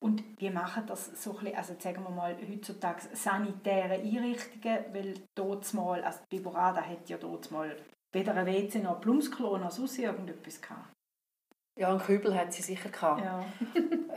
Und 0.00 0.22
wir 0.38 0.52
machen 0.52 0.84
das 0.86 1.22
so 1.22 1.30
ein 1.32 1.44
bisschen, 1.44 1.56
also 1.56 1.74
sagen 1.78 2.04
wir 2.04 2.10
mal 2.10 2.36
heutzutage 2.48 3.02
sanitäre 3.14 3.94
Einrichtungen, 3.94 4.84
weil 4.92 5.14
dort 5.34 5.72
mal, 5.74 6.02
also 6.04 6.20
die 6.30 6.36
Biborada 6.36 6.82
hat 6.82 7.08
ja 7.08 7.16
dort 7.16 7.50
mal 7.50 7.76
weder 8.12 8.34
ein 8.34 8.46
WC 8.46 8.78
noch 8.78 8.96
ein 8.96 9.00
Plumpsklo 9.00 9.58
noch 9.58 9.70
sonst 9.70 9.98
irgendetwas 9.98 10.60
gehabt. 10.60 10.88
ja, 11.76 11.90
einen 11.90 12.00
Kübel 12.00 12.34
hat 12.34 12.52
sie 12.52 12.62
sicher 12.62 12.90
gehabt. 12.90 13.24
Ja. 13.24 13.44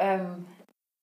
Ähm, 0.03 0.47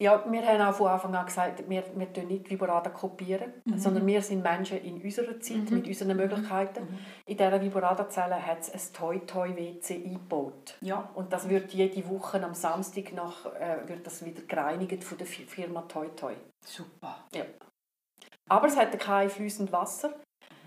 ja, 0.01 0.24
wir 0.30 0.46
haben 0.46 0.61
auch 0.62 0.74
von 0.76 0.86
Anfang 0.88 1.14
an 1.14 1.26
gesagt, 1.26 1.68
wir, 1.68 1.82
wir 1.96 2.07
kopieren 2.07 2.28
nicht 2.28 2.49
Viborada, 2.49 2.90
kopieren, 2.90 3.53
sondern 3.76 4.07
wir 4.07 4.22
sind 4.22 4.42
Menschen 4.42 4.78
in 4.78 5.03
unserer 5.03 5.40
Zeit, 5.40 5.70
mit 5.70 5.86
unseren 5.88 6.16
Möglichkeiten. 6.16 6.86
In 7.26 7.36
dieser 7.36 7.61
Viborada-Zelle 7.61 8.46
hat 8.46 8.61
es 8.61 8.70
ein 8.72 8.94
Toi-Toi-WC 8.94 9.94
eingebaut. 10.05 10.76
ja. 10.82 11.11
Und 11.14 11.32
das 11.32 11.49
wird 11.49 11.72
jede 11.72 12.09
Woche 12.09 12.42
am 12.44 12.55
Samstag 12.55 13.12
nach, 13.12 13.46
äh, 13.55 13.88
wird 13.88 14.07
das 14.07 14.24
wieder 14.24 14.42
gereinigt 14.42 15.03
von 15.03 15.18
der 15.18 15.26
Fi- 15.26 15.46
Firma 15.46 15.82
Toi. 15.82 16.07
Super. 16.64 17.24
Ja. 17.34 17.44
Aber 18.49 18.66
es 18.68 18.76
hat 18.76 18.99
kein 19.01 19.28
fließendes 19.28 19.72
Wasser. 19.72 20.14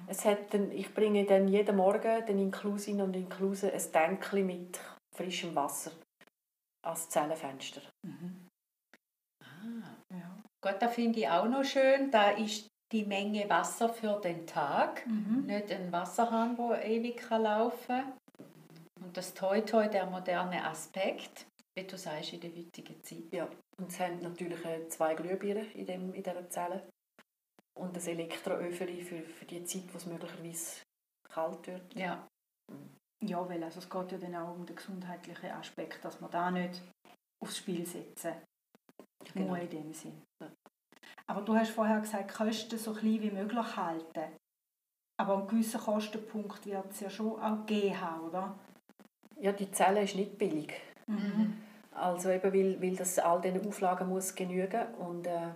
Es 0.08 0.26
hat 0.26 0.54
dann, 0.54 0.72
ich 0.72 0.94
bringe 0.94 1.26
dann 1.26 1.48
jeden 1.48 1.78
Morgen 1.78 2.26
den 2.26 2.38
Inklusin 2.40 3.02
und 3.02 3.16
Inkluse 3.16 3.72
ein 3.72 3.92
Tänkchen 3.94 4.46
mit 4.46 4.80
frischem 5.16 5.56
Wasser 5.56 5.92
als 6.86 7.08
Zellenfenster. 7.10 7.82
Ja. 8.06 8.12
Gut, 10.64 10.76
da 10.80 10.88
finde 10.88 11.20
ich 11.20 11.28
auch 11.28 11.48
noch 11.48 11.64
schön, 11.64 12.12
da 12.12 12.32
ist 12.32 12.68
die 12.92 13.06
Menge 13.06 13.50
Wasser 13.50 13.90
für 13.90 14.20
den 14.22 14.46
Tag, 14.46 15.06
Mhm. 15.08 15.46
nicht 15.46 15.72
ein 15.72 15.92
Wasserhahn, 15.92 16.56
der 16.56 16.86
ewig 16.86 17.18
kann 17.18 17.44
laufen 17.44 17.88
kann. 17.88 18.14
Und 19.02 19.16
das 19.18 19.34
Toi 19.34 19.62
Toi, 19.62 19.88
der 19.88 20.06
moderne 20.06 20.64
Aspekt, 20.66 21.48
wie 21.76 21.84
du 21.86 21.98
sagst, 21.98 22.34
in 22.34 22.42
der 22.42 22.52
heutigen 22.52 23.04
Zeit. 23.04 23.32
Ja. 23.32 23.48
Und 23.80 23.90
es 23.90 24.00
haben 24.00 24.20
natürlich 24.20 24.64
äh, 24.66 24.88
zwei 24.90 25.16
Glühbirnen 25.16 25.72
in, 25.72 25.86
dem, 25.86 26.14
in 26.14 26.22
dieser 26.22 26.48
Zelle. 26.50 26.88
Und 27.80 27.98
ein 27.98 28.06
Elektroöfeli 28.08 29.02
für, 29.02 29.22
für 29.24 29.46
die 29.46 29.64
Zeit, 29.64 29.92
wo 29.92 29.98
es 29.98 30.06
möglicherweise 30.06 30.82
kalt 31.28 31.66
wird. 31.66 31.96
Ja. 31.96 32.28
Ja, 33.24 33.48
weil 33.48 33.64
also 33.64 33.80
es 33.80 33.90
geht 33.90 34.12
ja 34.12 34.18
dann 34.18 34.36
auch 34.36 34.54
um 34.54 34.66
den 34.66 34.76
gesundheitlichen 34.76 35.52
Aspekt, 35.52 36.04
dass 36.04 36.20
wir 36.20 36.28
da 36.28 36.52
nicht 36.52 36.82
aufs 37.44 37.58
Spiel 37.58 37.86
setzen. 37.86 38.34
Genau. 39.34 39.48
Nur 39.48 39.58
in 39.60 39.70
dem 39.70 39.94
Sinn. 39.94 40.22
Aber 41.28 41.42
du 41.42 41.56
hast 41.56 41.72
vorher 41.72 42.00
gesagt, 42.00 42.34
Kosten 42.34 42.78
so 42.78 42.94
klein 42.94 43.22
wie 43.22 43.32
möglich 43.32 43.78
halten. 43.78 44.32
Aber 45.20 45.38
einen 45.38 45.48
gewissen 45.48 45.80
Kostenpunkt 45.80 46.66
wird 46.66 46.92
es 46.92 47.00
ja 47.02 47.10
schon 47.10 47.40
auch 47.42 47.66
geben 47.66 47.96
oder? 48.28 48.56
Ja, 49.40 49.52
die 49.52 49.72
Zelle 49.72 50.04
ist 50.04 50.16
nicht 50.16 50.38
billig. 50.38 50.74
Also 51.94 52.30
eben, 52.30 52.54
weil, 52.54 52.82
weil 52.82 52.96
das 52.96 53.20
all 53.20 53.42
diesen 53.42 53.68
Auflagen 53.68 54.08
muss 54.10 54.34
genügen 54.34 54.94
und 54.96 55.28
äh, 55.28 55.50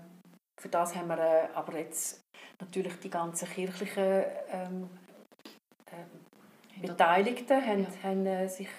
für 0.60 0.70
das 0.70 0.96
haben 0.96 1.08
wir 1.08 1.18
äh, 1.18 1.48
aber 1.54 1.78
jetzt 1.80 2.22
natürlich 2.60 3.00
die 3.00 3.10
ganzen 3.10 3.48
kirchlichen 3.48 4.24
ähm, 4.50 4.90
ähm, 5.92 6.82
Beteiligten 6.82 7.66
haben, 7.66 7.84
Ja. 7.84 8.04
haben 8.04 8.26
äh, 8.26 8.48
sich 8.48 8.70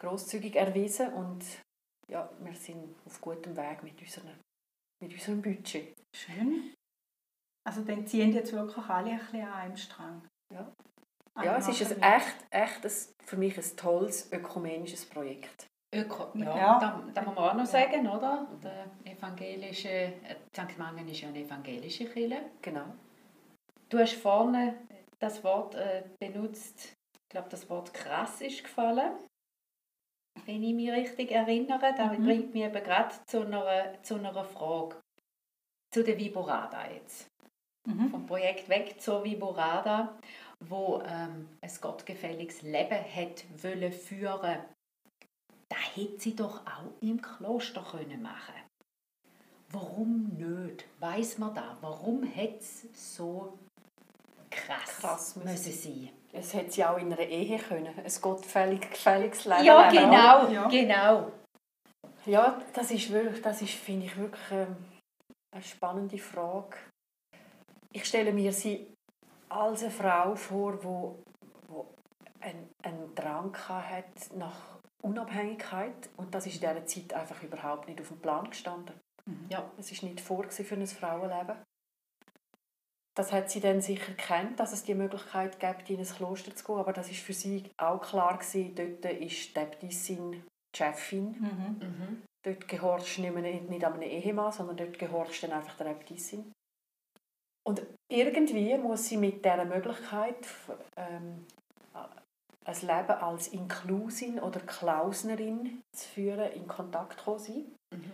großzügig 0.00 0.56
erwiesen 0.56 1.12
und 1.12 1.44
ja, 2.10 2.28
wir 2.40 2.54
sind 2.54 2.96
auf 3.06 3.20
gutem 3.20 3.56
Weg 3.56 3.82
mit, 3.82 4.00
unseren, 4.00 4.38
mit 5.02 5.12
unserem 5.12 5.40
Budget. 5.40 5.94
Schön. 6.14 6.74
Also 7.66 7.82
dann 7.82 8.06
ziehen 8.06 8.32
jetzt 8.32 8.52
wirklich 8.52 8.86
alle 8.88 9.10
ein 9.10 9.18
bisschen 9.18 9.42
an 9.42 9.52
einem 9.52 9.76
Strang. 9.76 10.28
Ja. 10.52 10.72
Ja, 11.42 11.56
es 11.56 11.68
ist 11.68 11.92
ein 11.92 12.02
echt, 12.02 12.36
echt 12.50 12.84
ein, 12.84 13.24
für 13.24 13.36
mich 13.36 13.56
ein 13.56 13.76
tolles 13.76 14.30
ökumenisches 14.32 15.06
Projekt. 15.06 15.66
Öko, 15.94 16.30
ja, 16.34 16.56
Ja. 16.56 16.78
Da, 16.78 17.04
da 17.14 17.22
muss 17.22 17.34
man 17.34 17.50
auch 17.50 17.54
noch 17.54 17.66
sagen, 17.66 18.06
oder? 18.06 18.46
Der 18.62 18.90
evangelische, 19.04 19.88
äh, 19.88 20.36
St. 20.54 20.78
Mangen 20.78 21.08
ist 21.08 21.20
ja 21.20 21.28
eine 21.28 21.38
evangelische 21.40 22.06
Kirche. 22.06 22.42
Genau. 22.60 22.84
Du 23.88 23.98
hast 23.98 24.14
vorne 24.14 24.74
das 25.18 25.42
Wort 25.44 25.74
äh, 25.74 26.04
benutzt, 26.18 26.94
ich 27.12 27.28
glaube, 27.28 27.48
das 27.48 27.68
Wort 27.70 27.94
krass 27.94 28.40
ist 28.40 28.62
gefallen. 28.64 29.12
Wenn 30.46 30.62
ich 30.62 30.74
mich 30.74 30.90
richtig 30.90 31.30
erinnere, 31.30 31.94
das 31.96 32.18
Mhm. 32.18 32.24
bringt 32.24 32.54
mich 32.54 32.62
eben 32.64 32.84
gerade 32.84 33.14
zu 33.26 33.40
einer, 33.42 34.02
zu 34.02 34.14
einer 34.16 34.44
Frage. 34.44 34.96
Zu 35.92 36.04
der 36.04 36.16
Viborada 36.18 36.88
jetzt. 36.90 37.26
Mhm. 37.86 38.10
Vom 38.10 38.26
Projekt 38.26 38.68
weg 38.68 39.00
zur 39.00 39.24
Viborada, 39.24 40.18
wo 40.60 41.02
ähm, 41.04 41.48
ein 41.60 41.70
gottgefälliges 41.80 42.62
Leben 42.62 42.98
hat 43.14 43.44
wollen 43.62 43.92
führen. 43.92 44.58
Da 45.68 45.76
hätte 45.94 46.20
sie 46.20 46.36
doch 46.36 46.66
auch 46.66 46.90
im 47.00 47.20
Kloster 47.20 47.82
können 47.90 48.22
machen. 48.22 48.54
Warum 49.72 50.28
nicht? 50.36 50.84
Weiß 50.98 51.38
man 51.38 51.54
da? 51.54 51.76
Warum 51.80 52.24
hätte 52.24 52.58
es 52.58 53.14
so 53.16 53.56
krass, 54.50 54.98
Krass 54.98 55.36
müssen 55.36 55.50
müssen 55.50 55.72
sein? 55.72 56.10
Es 56.32 56.54
hätte 56.54 56.70
sie 56.70 56.84
auch 56.84 56.96
in 56.98 57.12
einer 57.12 57.20
Ehe 57.22 57.58
können, 57.58 57.88
ein 57.88 58.12
gottgefällig 58.20 58.88
gefälliges 58.90 59.44
Leben 59.46 59.64
Ja, 59.64 59.88
leben. 59.90 60.04
genau, 60.10 60.48
Ja. 60.48 60.68
genau. 60.68 61.32
Ja, 62.26 62.60
das 62.74 62.90
ist 62.90 63.10
wirklich, 63.10 63.42
das 63.42 63.62
ist, 63.62 63.74
finde 63.74 64.06
ich, 64.06 64.16
wirklich 64.16 64.50
ähm, 64.52 64.76
eine 65.52 65.62
spannende 65.62 66.18
Frage. 66.18 66.76
Ich 67.92 68.04
stelle 68.04 68.32
mir 68.32 68.52
sie 68.52 68.94
als 69.48 69.82
eine 69.82 69.90
Frau 69.90 70.36
vor, 70.36 70.72
die 70.76 70.84
wo, 70.84 71.22
wo 71.68 71.94
einen, 72.40 72.70
einen 72.84 73.12
Drang 73.14 73.56
hat 73.66 74.04
nach 74.36 74.78
Unabhängigkeit 75.02 76.10
und 76.16 76.32
das 76.34 76.46
ist 76.46 76.54
in 76.56 76.60
dieser 76.60 76.86
Zeit 76.86 77.12
einfach 77.14 77.42
überhaupt 77.42 77.88
nicht 77.88 78.00
auf 78.00 78.08
dem 78.08 78.20
Plan 78.20 78.48
gestanden. 78.48 78.94
Ja. 79.48 79.68
Es 79.78 79.90
ist 79.90 80.02
nicht 80.02 80.20
vor 80.20 80.42
gewesen 80.42 80.64
für 80.64 80.74
ein 80.74 80.86
Frauenleben. 80.86 81.56
Das 83.20 83.32
hat 83.32 83.50
sie 83.50 83.60
dann 83.60 83.82
sicher 83.82 84.14
kennt, 84.14 84.58
dass 84.58 84.72
es 84.72 84.82
die 84.82 84.94
Möglichkeit 84.94 85.60
gibt, 85.60 85.90
in 85.90 85.98
ein 85.98 86.06
Kloster 86.06 86.56
zu 86.56 86.64
gehen, 86.64 86.76
aber 86.78 86.94
das 86.94 87.10
ist 87.10 87.20
für 87.20 87.34
sie 87.34 87.64
auch 87.76 88.00
klar 88.00 88.38
gewesen. 88.38 88.74
Dort 88.74 89.04
ist 89.12 89.54
die 89.54 89.60
Äbtissin 89.60 90.32
die 90.32 90.42
Chefin 90.74 91.32
Mhm. 91.38 91.86
Mhm. 91.86 92.22
Dort 92.42 92.66
gehorchst 92.66 93.18
du 93.18 93.20
nicht, 93.20 93.34
mehr- 93.34 93.60
nicht 93.60 93.84
an 93.84 93.92
einem 93.92 94.02
Ehemann, 94.04 94.52
sondern 94.52 94.78
dort 94.78 94.98
gehorchst 94.98 95.42
du 95.42 95.48
dann 95.48 95.58
einfach 95.58 95.76
der 95.76 95.88
Äbtissin. 95.88 96.50
Und 97.68 97.82
irgendwie 98.10 98.78
muss 98.78 99.04
sie 99.04 99.18
mit 99.18 99.44
dieser 99.44 99.66
Möglichkeit 99.66 100.38
ähm, 100.96 101.46
ein 102.64 102.80
Leben 102.80 103.20
als 103.20 103.48
Inklusin 103.48 104.40
oder 104.40 104.60
Klausnerin 104.60 105.82
zu 105.94 106.08
führen, 106.08 106.52
in 106.52 106.66
Kontakt 106.66 107.18
gekommen 107.18 107.38
sein. 107.38 107.74
Mhm. 107.92 108.12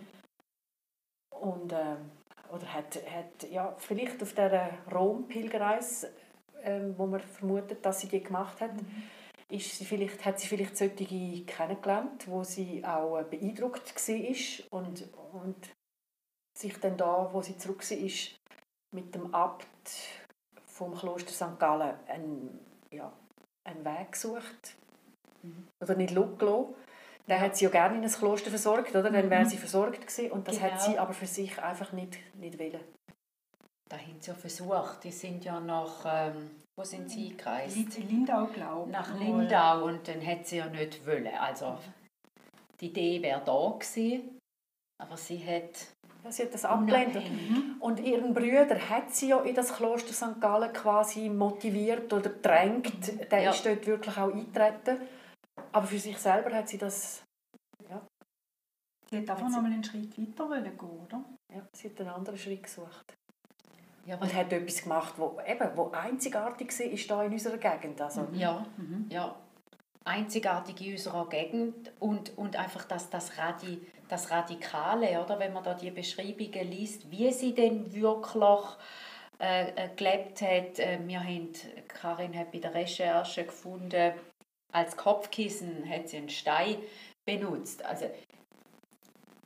Und, 1.33 1.71
ähm, 1.71 2.11
oder 2.53 2.73
hat, 2.73 2.95
hat 2.95 3.49
ja, 3.51 3.75
vielleicht 3.77 4.21
auf 4.21 4.31
dieser 4.33 4.69
Rom-Pilgerreise 4.91 6.09
ähm, 6.63 6.95
wo 6.97 7.05
man 7.05 7.19
vermutet, 7.21 7.85
dass 7.85 8.01
sie 8.01 8.07
die 8.07 8.21
gemacht 8.21 8.59
hat, 8.61 8.73
mhm. 8.73 9.03
ist 9.49 9.77
sie 9.77 9.85
vielleicht, 9.85 10.25
hat 10.25 10.39
sie 10.39 10.47
vielleicht 10.47 10.75
solche 10.75 11.45
kennengelernt, 11.45 12.27
wo 12.27 12.43
sie 12.43 12.83
auch 12.83 13.19
äh, 13.19 13.23
beeindruckt 13.23 13.95
war 13.95 14.79
und, 14.79 15.07
und 15.33 15.69
sich 16.57 16.77
dann 16.79 16.97
da, 16.97 17.29
wo 17.31 17.41
sie 17.41 17.57
zurück 17.57 17.89
war, 17.89 18.09
mit 18.95 19.15
dem 19.15 19.33
Abt 19.33 19.67
vom 20.65 20.95
Kloster 20.95 21.31
St. 21.31 21.59
Gallen 21.59 21.95
einen, 22.07 22.59
ja, 22.91 23.11
einen 23.63 23.85
Weg 23.85 24.11
gesucht. 24.11 24.75
Mhm. 25.43 25.67
Oder 25.81 25.95
nicht 25.95 26.13
schauen 26.13 26.75
Dann 27.27 27.41
hat 27.41 27.57
sie 27.57 27.65
ja 27.65 27.71
gerne 27.71 27.97
in 27.97 28.03
ein 28.03 28.11
Kloster 28.11 28.49
versorgt, 28.49 28.91
oder? 28.91 29.11
Dann 29.11 29.29
wäre 29.29 29.43
mhm. 29.43 29.49
sie 29.49 29.57
versorgt 29.57 30.07
gewesen. 30.07 30.31
Und 30.31 30.47
das 30.47 30.57
genau. 30.57 30.71
hat 30.71 30.81
sie 30.81 30.97
aber 30.97 31.13
für 31.13 31.25
sich 31.25 31.61
einfach 31.61 31.91
nicht, 31.91 32.17
nicht 32.35 32.57
wollen. 32.57 32.79
Da 33.89 33.97
haben 33.97 34.17
sie 34.19 34.31
ja 34.31 34.35
versucht. 34.35 35.03
Die 35.03 35.11
sind 35.11 35.43
ja 35.43 35.59
nach, 35.59 36.05
ähm, 36.05 36.51
wo 36.77 36.83
sind 36.83 37.09
sie 37.09 37.31
eingereist? 37.31 37.97
Lindau, 37.97 38.45
glaube 38.47 38.89
ich. 38.89 38.93
Nach 38.93 39.19
Lindau 39.19 39.85
und 39.85 40.07
dann 40.07 40.25
hat 40.25 40.45
sie 40.47 40.57
ja 40.57 40.67
nicht 40.67 41.05
wollen. 41.05 41.27
Also 41.27 41.77
die 42.79 42.87
Idee 42.87 43.21
wäre 43.21 43.41
da 43.43 43.75
gewesen, 43.77 44.39
aber 45.01 45.17
sie 45.17 45.39
hat 45.45 45.87
ja, 46.23 46.31
sie 46.31 46.43
hat 46.43 46.53
das 46.53 46.65
abgelehnt. 46.65 47.15
Mhm. 47.15 47.75
Und 47.79 47.99
ihren 47.99 48.33
Brüder 48.33 48.77
hat 48.89 49.13
sie 49.13 49.29
ja 49.29 49.39
in 49.41 49.55
das 49.55 49.73
Kloster 49.73 50.13
St. 50.13 50.41
Gallen 50.41 50.73
quasi 50.73 51.29
motiviert 51.29 52.11
oder 52.11 52.29
drängt. 52.29 53.31
Der 53.31 53.41
ja. 53.41 53.51
ist 53.51 53.65
dort 53.65 53.85
wirklich 53.85 54.17
auch 54.17 54.33
eingetreten. 54.33 54.97
Aber 55.71 55.87
für 55.87 55.99
sich 55.99 56.17
selber 56.17 56.55
hat 56.55 56.67
sie 56.67 56.77
das... 56.77 57.23
Ja. 57.89 58.01
Sie 59.09 59.17
hat 59.17 59.29
einfach 59.29 59.49
noch 59.49 59.61
mal 59.61 59.71
einen 59.71 59.83
Schritt 59.83 60.17
weiter 60.17 60.61
gehen, 60.61 60.89
oder? 60.89 61.23
Ja, 61.53 61.67
sie 61.73 61.89
hat 61.89 61.99
einen 62.01 62.09
anderen 62.09 62.37
Schritt 62.37 62.63
gesucht. 62.63 63.17
Ja, 64.05 64.17
und 64.17 64.33
hat 64.33 64.53
etwas 64.53 64.83
gemacht, 64.83 65.13
wo, 65.17 65.39
eben, 65.45 65.69
wo 65.75 65.91
einzigartig 65.91 66.79
war, 66.79 66.85
ist 66.85 67.11
da 67.11 67.23
in 67.23 67.33
unserer 67.33 67.57
Gegend. 67.57 67.99
Also, 68.01 68.27
ja, 68.33 68.65
mhm. 68.77 69.05
ja, 69.09 69.35
einzigartig 70.05 70.79
in 70.85 70.93
unserer 70.93 71.27
Gegend 71.27 71.91
und, 71.99 72.37
und 72.37 72.55
einfach 72.55 72.85
das, 72.85 73.09
das, 73.09 73.37
Radi, 73.37 73.85
das 74.07 74.31
Radikale, 74.31 75.21
oder? 75.21 75.39
wenn 75.39 75.53
man 75.53 75.63
da 75.63 75.73
die 75.73 75.91
Beschreibungen 75.91 76.71
liest, 76.71 77.11
wie 77.11 77.31
sie 77.31 77.53
denn 77.53 77.93
wirklich 77.93 78.63
äh, 79.39 79.69
äh, 79.69 79.89
gelebt 79.95 80.41
hat. 80.41 80.79
Äh, 80.79 80.99
wir 81.05 81.19
haben, 81.19 81.51
Karin 81.87 82.37
hat 82.37 82.51
bei 82.51 82.59
der 82.59 82.73
Recherche 82.73 83.43
gefunden, 83.43 84.13
als 84.77 84.95
Kopfkissen 84.95 85.89
hat 85.89 86.07
sie 86.07 86.17
einen 86.17 86.29
Stein 86.29 86.77
benutzt. 87.25 87.83
Also 87.83 88.09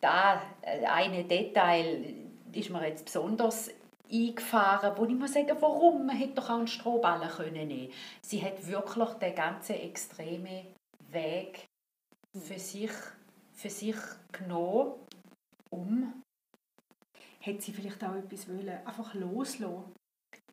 da 0.01 0.41
äh, 0.61 0.85
eine 0.85 1.23
Detail 1.23 2.13
ist 2.51 2.69
mir 2.69 2.85
jetzt 2.87 3.05
besonders 3.05 3.71
eingefahren, 4.11 4.97
wo 4.97 5.05
ich 5.05 5.13
muss 5.13 5.33
sagen, 5.33 5.55
warum? 5.61 6.05
Man 6.05 6.17
hätte 6.17 6.35
doch 6.35 6.49
auch 6.49 6.57
einen 6.57 6.67
Strohballen 6.67 7.29
können 7.29 7.67
nehmen. 7.67 7.93
Sie 8.21 8.43
hat 8.43 8.67
wirklich 8.67 9.09
den 9.13 9.35
ganzen 9.35 9.75
extremen 9.77 10.67
Weg 11.09 11.65
für 12.37 12.59
sich, 12.59 12.91
für 13.53 13.69
sich 13.69 13.95
genommen, 14.31 14.95
um... 15.69 16.21
Hätte 17.43 17.61
sie 17.61 17.73
vielleicht 17.73 18.03
auch 18.03 18.13
etwas 18.13 18.47
wollen, 18.47 18.85
einfach 18.85 19.15
loslassen? 19.15 19.91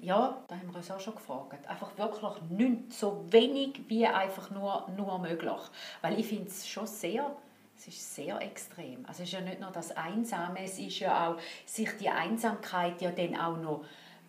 Ja, 0.00 0.38
da 0.46 0.54
haben 0.54 0.68
wir 0.70 0.76
uns 0.76 0.90
auch 0.90 1.00
schon 1.00 1.14
gefragt. 1.14 1.66
Einfach 1.66 1.96
wirklich 1.98 2.42
nichts, 2.50 3.00
so 3.00 3.24
wenig 3.30 3.80
wie 3.88 4.06
einfach 4.06 4.50
nur, 4.50 4.88
nur 4.96 5.18
möglich. 5.18 5.60
Weil 6.02 6.18
ich 6.20 6.26
finde 6.26 6.48
es 6.48 6.68
schon 6.68 6.86
sehr 6.86 7.34
es 7.78 7.86
ist 7.86 8.14
sehr 8.16 8.40
extrem. 8.42 9.04
Also 9.06 9.22
es 9.22 9.28
ist 9.28 9.32
ja 9.32 9.40
nicht 9.40 9.60
nur 9.60 9.70
das 9.70 9.96
Einsame, 9.96 10.64
es 10.64 10.78
ist 10.78 10.98
ja 10.98 11.28
auch, 11.28 11.36
sich 11.64 11.88
die 11.98 12.08
Einsamkeit 12.08 13.00
ja 13.00 13.12
dann 13.12 13.36
auch 13.36 13.56
noch 13.56 13.84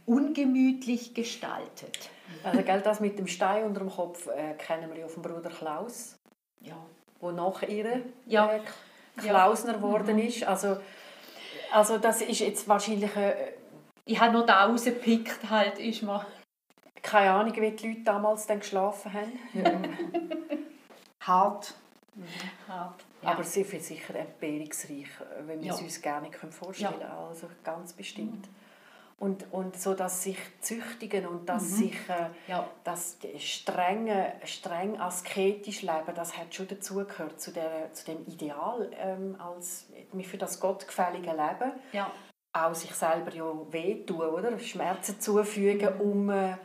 ungemütlich 0.05 1.13
gestaltet. 1.13 2.09
Also 2.43 2.61
gell, 2.61 2.82
das 2.82 2.99
mit 2.99 3.17
dem 3.17 3.28
Stein 3.28 3.63
unter 3.63 3.80
dem 3.80 3.89
Kopf 3.89 4.28
äh, 4.28 4.53
kennen 4.53 4.91
wir 4.91 4.99
ja 4.99 5.07
vom 5.07 5.24
Bruder 5.24 5.49
Klaus, 5.49 6.15
ja. 6.61 6.78
wo 7.20 7.32
nach 7.32 7.63
ihr 7.63 8.03
ja. 8.28 8.53
äh, 8.53 8.61
Klausner 9.17 9.74
geworden 9.74 10.15
mhm. 10.15 10.28
ist. 10.28 10.43
Also, 10.43 10.78
also 11.74 11.97
das 11.97 12.22
ist 12.22 12.39
jetzt 12.39 12.67
wahrscheinlich... 12.67 13.15
Äh, 13.15 13.53
ich 14.05 14.19
habe 14.19 14.33
noch 14.33 14.45
da 14.45 14.65
rausgepickt, 14.65 15.49
halt, 15.49 15.79
ist 15.79 16.03
mir... 16.03 16.25
Keine 17.01 17.31
Ahnung, 17.31 17.55
wie 17.55 17.71
die 17.71 17.87
Leute 17.87 18.01
damals 18.01 18.45
dann 18.45 18.59
geschlafen 18.59 19.13
haben. 19.13 19.39
Hart. 21.21 21.73
Mhm. 22.13 22.25
Hart. 22.67 23.05
Ja. 23.21 23.29
Aber 23.29 23.43
sehr 23.43 23.65
viel 23.65 23.81
sicher 23.81 24.15
entbehrungsreich, 24.15 25.07
wenn 25.45 25.59
wir 25.59 25.67
ja. 25.67 25.73
es 25.73 25.81
uns 25.81 26.01
gerne 26.01 26.29
vorstellen 26.31 26.91
können. 26.91 27.01
Ja. 27.01 27.27
Also 27.27 27.47
ganz 27.63 27.93
bestimmt. 27.93 28.47
Mhm. 28.47 28.55
Und, 29.19 29.51
und 29.51 29.77
so 29.77 29.95
dass 29.95 30.23
sich 30.23 30.37
züchtigen 30.61 31.27
und 31.27 31.47
dass 31.49 31.63
mhm. 31.63 31.75
sich 31.75 31.95
äh, 32.07 32.29
ja. 32.47 32.65
das 32.85 33.17
strenge, 33.37 34.33
streng 34.45 34.97
asketisch 34.97 35.81
leben, 35.81 36.15
das 36.15 36.37
hat 36.37 36.55
schon 36.55 36.69
dazugehört 36.69 37.39
zu, 37.41 37.51
zu 37.91 38.05
dem 38.05 38.25
Ideal 38.27 38.89
ähm, 38.97 39.35
als 39.37 39.87
für 40.23 40.37
das 40.37 40.61
gottgefällige 40.61 41.31
Leben. 41.31 41.73
Auch 42.51 42.73
sich 42.73 42.93
selber 42.93 43.33
ja 43.33 43.45
wehtun, 43.71 44.21
oder? 44.21 44.57
Schmerzen 44.59 45.19
zufügen, 45.19 45.95
mhm. 45.95 46.01
um 46.01 46.29
äh, 46.29 46.57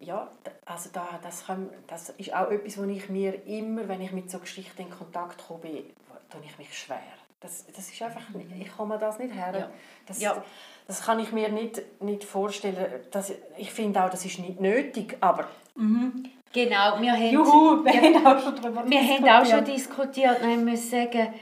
ja, 0.00 0.30
also 0.64 0.90
da, 0.92 1.18
das, 1.22 1.46
kann, 1.46 1.70
das 1.86 2.10
ist 2.10 2.34
auch 2.34 2.50
etwas, 2.50 2.78
wo 2.78 2.84
ich 2.84 3.08
mir 3.08 3.46
immer, 3.46 3.88
wenn 3.88 4.00
ich 4.00 4.12
mit 4.12 4.30
so 4.30 4.38
Geschichten 4.38 4.82
in 4.82 4.90
Kontakt 4.90 5.46
komme, 5.46 5.82
tue 6.30 6.40
ich 6.44 6.58
mich 6.58 6.76
schwer. 6.78 7.00
Das, 7.40 7.66
das 7.66 7.90
ist 7.90 8.02
einfach, 8.02 8.22
ich 8.58 8.76
komme 8.76 8.98
das 8.98 9.18
nicht 9.18 9.34
her. 9.34 9.52
Ja. 9.56 9.70
Das, 10.06 10.20
ja. 10.20 10.42
das 10.86 11.02
kann 11.02 11.20
ich 11.20 11.32
mir 11.32 11.48
nicht, 11.50 11.82
nicht 12.02 12.24
vorstellen. 12.24 13.00
Das, 13.10 13.32
ich 13.56 13.72
finde 13.72 14.04
auch, 14.04 14.10
das 14.10 14.24
ist 14.24 14.38
nicht 14.38 14.60
nötig, 14.60 15.16
aber... 15.20 15.48
Mhm. 15.76 16.30
Genau, 16.52 17.00
wir 17.00 17.12
haben, 17.12 17.30
Juhu, 17.30 17.44
wir, 17.84 17.92
haben 17.92 18.26
auch 18.26 18.42
schon 18.42 18.56
darüber 18.56 18.88
wir 18.88 19.00
diskutiert. 19.00 19.30
haben 19.30 19.46
auch 19.46 19.50
schon 19.50 19.64
diskutiert 19.64 20.42
und 20.42 20.50
ich 20.50 20.58
muss 20.58 20.90
sagen, 20.90 21.34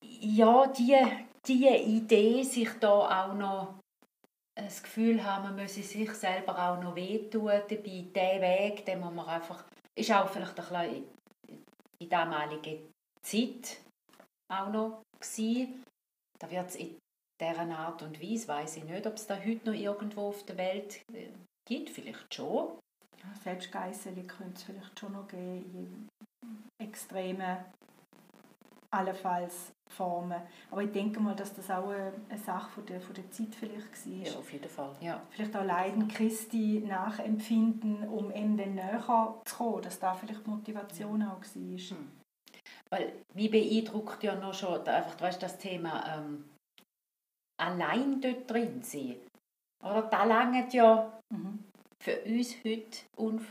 ja, 0.00 0.66
die, 0.66 0.96
die 1.46 1.66
Idee, 1.68 2.42
sich 2.42 2.70
da 2.80 3.24
auch 3.26 3.34
noch 3.34 3.74
das 4.56 4.82
Gefühl 4.82 5.22
haben, 5.22 5.44
man 5.44 5.56
müsse 5.56 5.82
sich 5.82 6.10
selber 6.12 6.58
auch 6.58 6.82
noch 6.82 6.96
wehtun 6.96 7.46
dabei. 7.46 8.04
Der 8.14 8.40
Weg, 8.40 8.86
den 8.86 9.00
man 9.00 9.18
einfach, 9.20 9.64
ist 9.94 10.10
auch 10.12 10.28
vielleicht 10.28 10.58
ein 10.58 10.66
bisschen 10.68 11.04
in 12.00 12.08
der 12.08 12.08
damaligen 12.08 12.92
Zeit 13.22 13.80
auch 14.52 14.70
noch 14.70 15.02
gewesen. 15.20 15.84
Da 16.38 16.50
wird 16.50 16.68
es 16.68 16.76
in 16.76 16.98
dieser 17.40 17.78
Art 17.78 18.02
und 18.02 18.20
Weise, 18.20 18.48
weiß 18.48 18.78
ich 18.78 18.84
nicht, 18.84 19.06
ob 19.06 19.14
es 19.14 19.26
da 19.26 19.36
heute 19.36 19.70
noch 19.70 19.78
irgendwo 19.78 20.28
auf 20.28 20.44
der 20.44 20.56
Welt 20.56 21.02
äh, 21.12 21.28
gibt, 21.68 21.90
vielleicht 21.90 22.34
schon. 22.34 22.78
Ja, 23.18 23.34
selbst 23.42 23.72
könnte 23.72 24.52
es 24.54 24.62
vielleicht 24.62 24.98
schon 24.98 25.12
noch 25.12 25.28
geben, 25.28 26.08
in 26.80 26.86
extremen 26.86 27.64
allenfalls 28.90 29.72
formen. 29.88 30.40
Aber 30.70 30.82
ich 30.82 30.92
denke 30.92 31.20
mal, 31.20 31.34
dass 31.34 31.54
das 31.54 31.70
auch 31.70 31.88
eine, 31.88 32.38
Sache 32.38 32.70
von 32.70 32.86
der, 32.86 33.00
von 33.00 33.14
der 33.14 33.30
Zeit 33.30 33.54
vielleicht 33.54 34.06
war. 34.06 34.32
Ja, 34.32 34.38
auf 34.38 34.52
jeden 34.52 34.68
Fall. 34.68 34.94
Ja. 35.00 35.22
Vielleicht 35.30 35.56
auch 35.56 35.64
Leiden 35.64 36.08
Christi 36.08 36.84
nachempfinden, 36.86 38.08
um 38.08 38.30
ihm 38.32 38.56
dann 38.56 38.74
näher 38.74 39.02
zu 39.44 39.56
kommen, 39.56 39.82
dass 39.82 39.98
da 39.98 40.14
vielleicht 40.14 40.46
die 40.46 40.50
Motivation 40.50 41.22
auch 41.22 41.40
war. 41.40 41.96
Hm. 41.96 42.12
Weil 42.90 43.12
mich 43.34 43.50
beeindruckt 43.50 44.22
ja 44.22 44.34
noch 44.34 44.54
schon 44.54 44.86
einfach, 44.86 45.20
weißt, 45.20 45.42
das 45.42 45.58
Thema 45.58 46.18
ähm, 46.18 46.44
allein 47.60 48.20
dort 48.20 48.50
drin 48.50 48.82
sein. 48.82 49.16
Oder 49.82 50.02
da 50.02 50.24
langt 50.24 50.72
ja 50.72 51.12
mhm. 51.30 51.64
für 52.02 52.20
uns 52.22 52.56
heute 52.64 52.98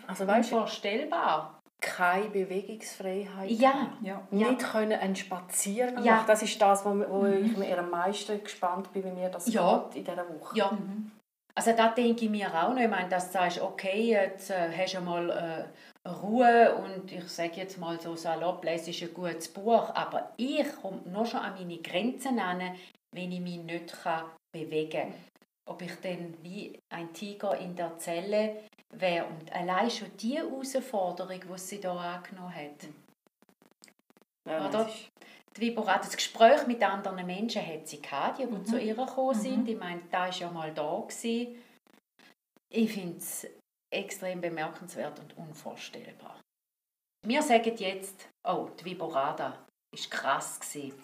also, 0.07 0.27
weißt, 0.27 0.53
unvorstellbar 0.53 1.54
keine 1.85 2.29
Bewegungsfreiheit 2.29 3.51
ja. 3.51 3.93
ja. 4.01 4.27
Nicht 4.31 4.61
ja. 4.61 4.67
können 4.67 4.99
einen 4.99 5.15
Spaziergang 5.15 6.03
ja. 6.03 6.15
machen. 6.15 6.27
Das 6.27 6.41
ist 6.41 6.59
das, 6.59 6.83
wo, 6.83 6.89
wo 6.89 7.21
mhm. 7.21 7.45
ich 7.45 7.57
mir 7.57 7.77
am 7.77 7.91
meisten 7.91 8.43
gespannt 8.43 8.91
bin, 8.91 9.05
wie 9.05 9.11
mir 9.11 9.29
das 9.29 9.47
ja. 9.53 9.85
geht 9.93 9.97
in 9.97 10.03
dieser 10.03 10.27
Woche. 10.27 10.57
Ja. 10.57 10.71
Mhm. 10.71 11.11
Also 11.53 11.71
da 11.71 11.89
denke 11.89 12.25
ich 12.25 12.31
mir 12.31 12.47
auch 12.47 12.73
noch. 12.73 12.81
Ich 12.81 12.89
meine, 12.89 13.07
dass 13.07 13.27
du 13.27 13.33
sagst, 13.33 13.61
okay, 13.61 14.09
jetzt 14.09 14.49
äh, 14.49 14.69
hast 14.75 14.95
du 14.95 15.01
mal 15.01 15.29
äh, 15.29 16.09
Ruhe 16.09 16.75
und 16.75 17.11
ich 17.11 17.27
sage 17.29 17.57
jetzt 17.57 17.77
mal 17.77 17.99
so 18.01 18.15
salopp, 18.15 18.65
lese 18.65 18.91
ein 19.05 19.13
gutes 19.13 19.47
Buch, 19.47 19.89
aber 19.93 20.33
ich 20.37 20.65
komme 20.81 21.01
noch 21.05 21.25
schon 21.25 21.39
an 21.39 21.53
meine 21.53 21.77
Grenzen 21.77 22.39
an, 22.39 22.61
wenn 23.15 23.31
ich 23.31 23.39
mich 23.39 23.59
nicht 23.59 24.03
kann 24.03 24.25
bewegen 24.51 25.11
kann. 25.11 25.13
Ob 25.67 25.81
ich 25.81 25.95
dann 26.01 26.33
wie 26.41 26.77
ein 26.93 27.13
Tiger 27.13 27.57
in 27.57 27.75
der 27.75 27.97
Zelle 27.97 28.57
wäre. 28.91 29.25
Und 29.25 29.51
allein 29.51 29.89
schon 29.89 30.15
diese 30.17 30.37
Herausforderung, 30.37 31.39
die 31.39 31.59
sie 31.59 31.77
hier 31.77 31.91
angenommen 31.91 32.55
hat. 32.55 32.87
Ja, 34.47 34.67
Oder? 34.67 34.89
Die 35.55 35.61
Vibora, 35.61 35.97
das 35.97 36.15
Gespräch 36.15 36.67
mit 36.67 36.83
anderen 36.83 37.25
Menschen 37.25 37.65
hat 37.65 37.87
sie 37.87 38.01
gehabt, 38.01 38.39
die, 38.39 38.45
die 38.45 38.51
mhm. 38.51 38.65
zu 38.65 38.79
ihr 38.79 38.95
gekommen 38.95 39.33
sind. 39.33 39.63
Mhm. 39.63 39.69
Ich 39.69 39.77
meine, 39.77 40.01
da 40.11 40.21
war 40.21 40.29
ja 40.29 40.51
mal 40.51 40.73
da. 40.73 41.03
Gewesen. 41.07 41.63
Ich 42.69 42.91
finde 42.91 43.17
es 43.17 43.47
extrem 43.91 44.41
bemerkenswert 44.41 45.19
und 45.19 45.37
unvorstellbar. 45.37 46.35
Wir 47.25 47.41
sagen 47.41 47.75
jetzt, 47.77 48.27
oh, 48.43 48.69
die 48.79 48.85
Viborada 48.85 49.51
war 49.51 49.65
krass 50.09 50.59
gewesen. 50.59 51.03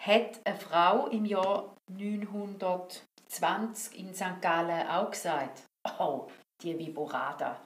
Hat 0.00 0.40
eine 0.44 0.56
Frau 0.56 1.08
im 1.08 1.24
Jahr 1.24 1.74
920 1.88 3.98
in 3.98 4.14
St. 4.14 4.40
Gallen 4.40 4.86
auch 4.88 5.10
gesagt, 5.10 5.64
oh, 5.98 6.28
die 6.62 6.78
Viborada 6.78 7.60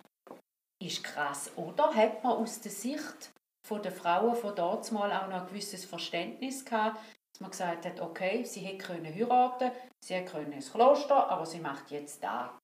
ist 0.82 1.02
krass. 1.02 1.50
Oder 1.56 1.94
hat 1.94 2.22
man 2.22 2.32
aus 2.32 2.60
der 2.60 2.72
Sicht 2.72 3.32
der 3.70 3.92
Frauen 3.92 4.36
von 4.36 4.54
dort 4.54 4.92
mal 4.92 5.10
auch 5.12 5.28
noch 5.28 5.42
ein 5.42 5.46
gewisses 5.46 5.84
Verständnis 5.84 6.64
gehabt, 6.64 6.98
dass 7.32 7.40
man 7.40 7.50
gesagt 7.50 7.86
hat, 7.86 8.00
okay, 8.00 8.44
sie 8.44 8.60
hätte 8.60 8.86
können 8.86 9.06
heiraten, 9.06 9.72
sie 10.04 10.14
hätte 10.14 10.32
können 10.32 10.52
ins 10.52 10.70
Kloster, 10.70 11.28
aber 11.28 11.46
sie 11.46 11.60
macht 11.60 11.90
jetzt 11.90 12.22
da. 12.22 12.58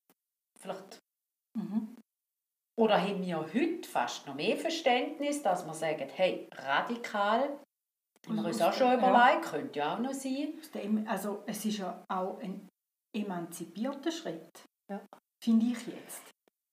Vielleicht. 0.61 0.99
Mhm. 1.59 1.97
Oder 2.79 3.01
haben 3.01 3.23
wir 3.23 3.39
heute 3.39 3.89
fast 3.89 4.27
noch 4.27 4.35
mehr 4.35 4.57
Verständnis, 4.57 5.43
dass 5.43 5.67
man 5.67 5.75
sagt, 5.75 6.17
hey, 6.17 6.49
radikal, 6.53 7.59
haben 8.27 8.37
wir 8.37 8.45
uns 8.45 8.63
auch 8.63 8.73
schon 8.73 8.93
überlegt, 8.93 9.45
ja. 9.45 9.51
könnte 9.51 9.79
ja 9.79 9.95
auch 9.95 9.99
noch 9.99 10.13
sein. 10.13 10.61
Also 11.09 11.43
es 11.47 11.65
ist 11.65 11.79
ja 11.79 12.05
auch 12.09 12.39
ein 12.41 12.69
emanzipierter 13.15 14.13
Schritt, 14.13 14.51
ja. 14.91 15.01
Finde 15.43 15.67
ich 15.67 15.87
jetzt. 15.87 16.23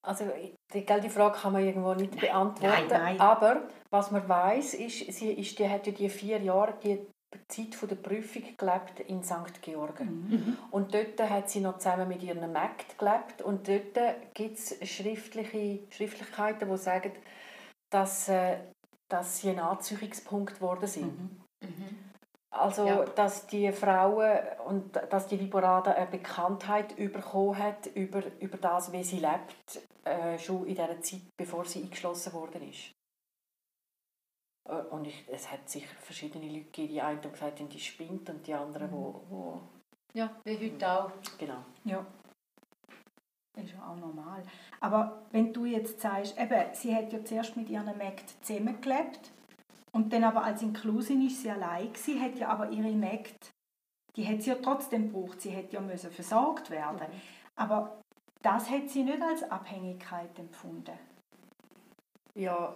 Also 0.06 0.26
die, 0.74 0.86
die 0.86 1.10
Frage 1.10 1.38
kann 1.38 1.54
man 1.54 1.66
irgendwo 1.66 1.94
nicht 1.94 2.14
nein, 2.14 2.22
beantworten. 2.22 2.88
Nein, 2.90 3.18
nein. 3.18 3.20
Aber 3.20 3.68
was 3.90 4.12
man 4.12 4.28
weiß, 4.28 4.76
ist, 4.76 5.12
sie 5.12 5.34
ist, 5.34 5.60
die 5.60 5.70
hat 5.70 5.86
ja 5.86 5.94
die 5.94 6.10
vier 6.10 6.40
Jahre 6.40 6.76
die 6.82 7.00
Zeit 7.50 7.90
der 7.90 7.96
Prüfung 7.96 8.44
gelebt 8.58 9.02
in 9.02 9.24
St. 9.24 9.62
Georgen. 9.62 10.28
Mhm. 10.30 10.58
Und 10.72 10.94
dort 10.94 11.20
hat 11.30 11.50
sie 11.50 11.60
noch 11.60 11.78
zusammen 11.78 12.08
mit 12.08 12.24
ihren 12.24 12.52
Mägd 12.52 12.98
gelebt. 12.98 13.42
Und 13.42 13.68
dort 13.68 14.34
gibt 14.34 14.58
es 14.58 14.78
schriftliche 14.90 15.80
Schriftlichkeiten, 15.92 16.70
die 16.70 16.78
sagen, 16.78 17.12
dass, 17.90 18.30
äh, 18.30 18.58
dass 19.10 19.40
sie 19.40 19.50
ein 19.50 19.60
Anziehungspunkt 19.60 20.56
geworden 20.56 20.88
sind. 20.88 21.20
Mhm. 21.20 21.42
Mhm. 21.62 22.07
Also, 22.50 22.88
ja. 22.88 23.04
dass 23.04 23.46
die 23.48 23.72
Frauen 23.72 24.40
und 24.66 24.96
dass 24.96 25.28
die 25.28 25.40
Viborada 25.40 25.92
eine 25.92 26.08
Bekanntheit 26.08 26.96
bekommen 26.96 27.58
hat 27.58 27.88
über, 27.88 28.24
über 28.40 28.58
das, 28.58 28.92
wie 28.94 29.04
sie 29.04 29.20
lebt, 29.20 29.82
äh, 30.06 30.40
schon 30.40 30.66
in 30.66 30.76
der 30.76 31.02
Zeit, 31.02 31.22
bevor 31.36 31.66
sie 31.66 31.84
eingeschlossen 31.84 32.34
worden 32.34 32.70
ist. 32.70 32.92
Äh, 34.68 34.82
und 34.90 35.06
ich, 35.08 35.26
es 35.30 35.52
hat 35.52 35.70
sicher 35.70 35.94
verschiedene 36.00 36.48
Leute 36.48 36.66
gegeben, 36.66 36.94
die 36.94 37.02
einen 37.02 37.22
haben 37.22 37.32
gesagt, 37.32 37.60
die 37.60 37.80
spinnt 37.80 38.30
und 38.30 38.48
die 38.48 38.54
anderen, 38.54 38.88
mhm. 38.88 38.96
wo, 38.96 39.22
wo 39.30 39.62
Ja, 40.14 40.32
wie 40.46 40.58
heute 40.58 40.90
auch. 40.90 41.12
Genau. 41.38 41.64
Ja. 41.84 42.06
Das 43.54 43.66
ist 43.66 43.74
ja 43.74 43.90
auch 43.90 43.96
normal. 43.96 44.44
Aber 44.80 45.24
wenn 45.32 45.52
du 45.52 45.66
jetzt 45.66 46.00
sagst, 46.00 46.40
eben, 46.40 46.74
sie 46.74 46.96
hat 46.96 47.12
ja 47.12 47.26
zuerst 47.26 47.58
mit 47.58 47.70
ihren 47.70 47.98
Mägd 47.98 48.30
zusammengelebt 48.46 49.32
und 49.98 50.14
dann 50.14 50.24
aber 50.26 50.44
als 50.44 50.62
Inklusin 50.62 51.26
ist 51.26 51.42
sie 51.42 51.50
allein 51.50 51.92
gewesen, 51.92 52.22
hat 52.22 52.36
ja 52.36 52.50
aber 52.50 52.70
ihre 52.70 52.92
Mägd, 52.92 53.50
die 54.16 54.28
hat 54.28 54.44
sie 54.44 54.52
ja 54.52 54.58
trotzdem 54.62 55.12
gebraucht, 55.12 55.42
sie 55.42 55.50
hätte 55.50 55.74
ja 55.74 55.82
müssen 55.82 56.12
versorgt 56.12 56.70
werden. 56.70 57.00
Mhm. 57.00 57.22
Aber 57.56 58.00
das 58.44 58.70
hat 58.70 58.90
sie 58.90 59.02
nicht 59.02 59.24
als 59.24 59.42
Abhängigkeit 59.50 60.38
empfunden. 60.38 61.00
Ja, 62.36 62.76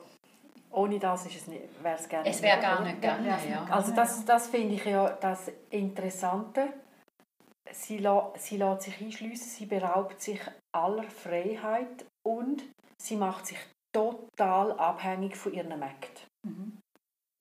ohne 0.72 0.97
das 0.97 1.28
ist 1.28 1.36
es 1.36 1.47
nicht, 1.47 1.84
wäre 1.84 1.95
es 1.95 2.09
gerne 2.09 2.28
Es 2.28 2.41
wäre 2.41 2.59
gar 2.59 2.82
nicht 2.82 2.99
gegangen, 2.99 3.28
ja. 3.47 3.65
Also 3.69 3.93
das, 3.93 4.26
das 4.26 4.47
finde 4.47 4.74
ich 4.74 4.86
ja 4.86 5.11
das 5.11 5.51
Interessante. 5.69 6.74
Sie, 7.72 7.99
la, 7.99 8.34
sie 8.36 8.57
lässt 8.57 8.82
sich 8.82 8.99
einschliessen, 8.99 9.47
sie 9.47 9.67
beraubt 9.67 10.19
sich 10.19 10.41
aller 10.76 11.03
Freiheit 11.03 12.03
und 12.28 12.63
sie 12.99 13.15
macht 13.15 13.45
sich 13.45 13.59
total 13.93 14.72
abhängig 14.80 15.38
von 15.38 15.53
ihren 15.53 15.78
Mägden. 15.78 16.32
Mhm. 16.47 16.80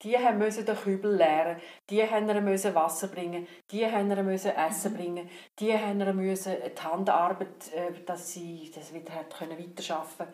Die 0.03 0.17
müssen 0.35 0.65
den 0.65 0.75
Kübel 0.75 1.15
leeren, 1.15 1.57
die 1.89 2.03
müssen 2.41 2.73
Wasser 2.73 3.07
bringen, 3.07 3.47
die 3.69 3.85
müssen 3.85 4.51
Essen 4.55 4.93
mhm. 4.93 4.97
bringen, 4.97 5.29
die 5.59 5.77
müssen 6.13 6.55
die 6.63 6.81
Handarbeit, 6.81 7.73
äh, 7.73 8.03
dass 8.05 8.33
sie 8.33 8.71
das 8.73 8.93
wieder 8.93 9.11
können 9.37 9.59
weiterarbeiten 9.59 10.33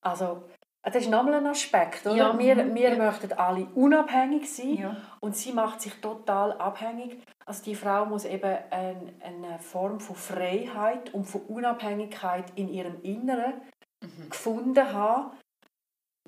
Also, 0.00 0.44
das 0.82 1.02
ist 1.02 1.10
nochmal 1.10 1.34
ein 1.34 1.46
Aspekt. 1.48 2.06
Oder? 2.06 2.16
Ja. 2.16 2.38
Wir, 2.38 2.64
mhm. 2.64 2.74
wir 2.76 2.90
ja. 2.90 2.96
möchten 2.96 3.32
alle 3.32 3.66
unabhängig 3.74 4.54
sein 4.54 4.74
ja. 4.74 4.96
und 5.20 5.34
sie 5.36 5.52
macht 5.52 5.80
sich 5.80 5.94
total 6.00 6.52
abhängig. 6.52 7.20
Also 7.44 7.64
die 7.64 7.74
Frau 7.74 8.06
muss 8.06 8.24
eben 8.24 8.56
eine, 8.70 9.14
eine 9.20 9.58
Form 9.58 9.98
von 9.98 10.14
Freiheit 10.14 11.12
und 11.12 11.24
von 11.24 11.40
Unabhängigkeit 11.42 12.52
in 12.54 12.68
ihrem 12.68 13.02
Inneren 13.02 13.54
mhm. 14.00 14.30
gefunden 14.30 14.92
haben, 14.92 15.32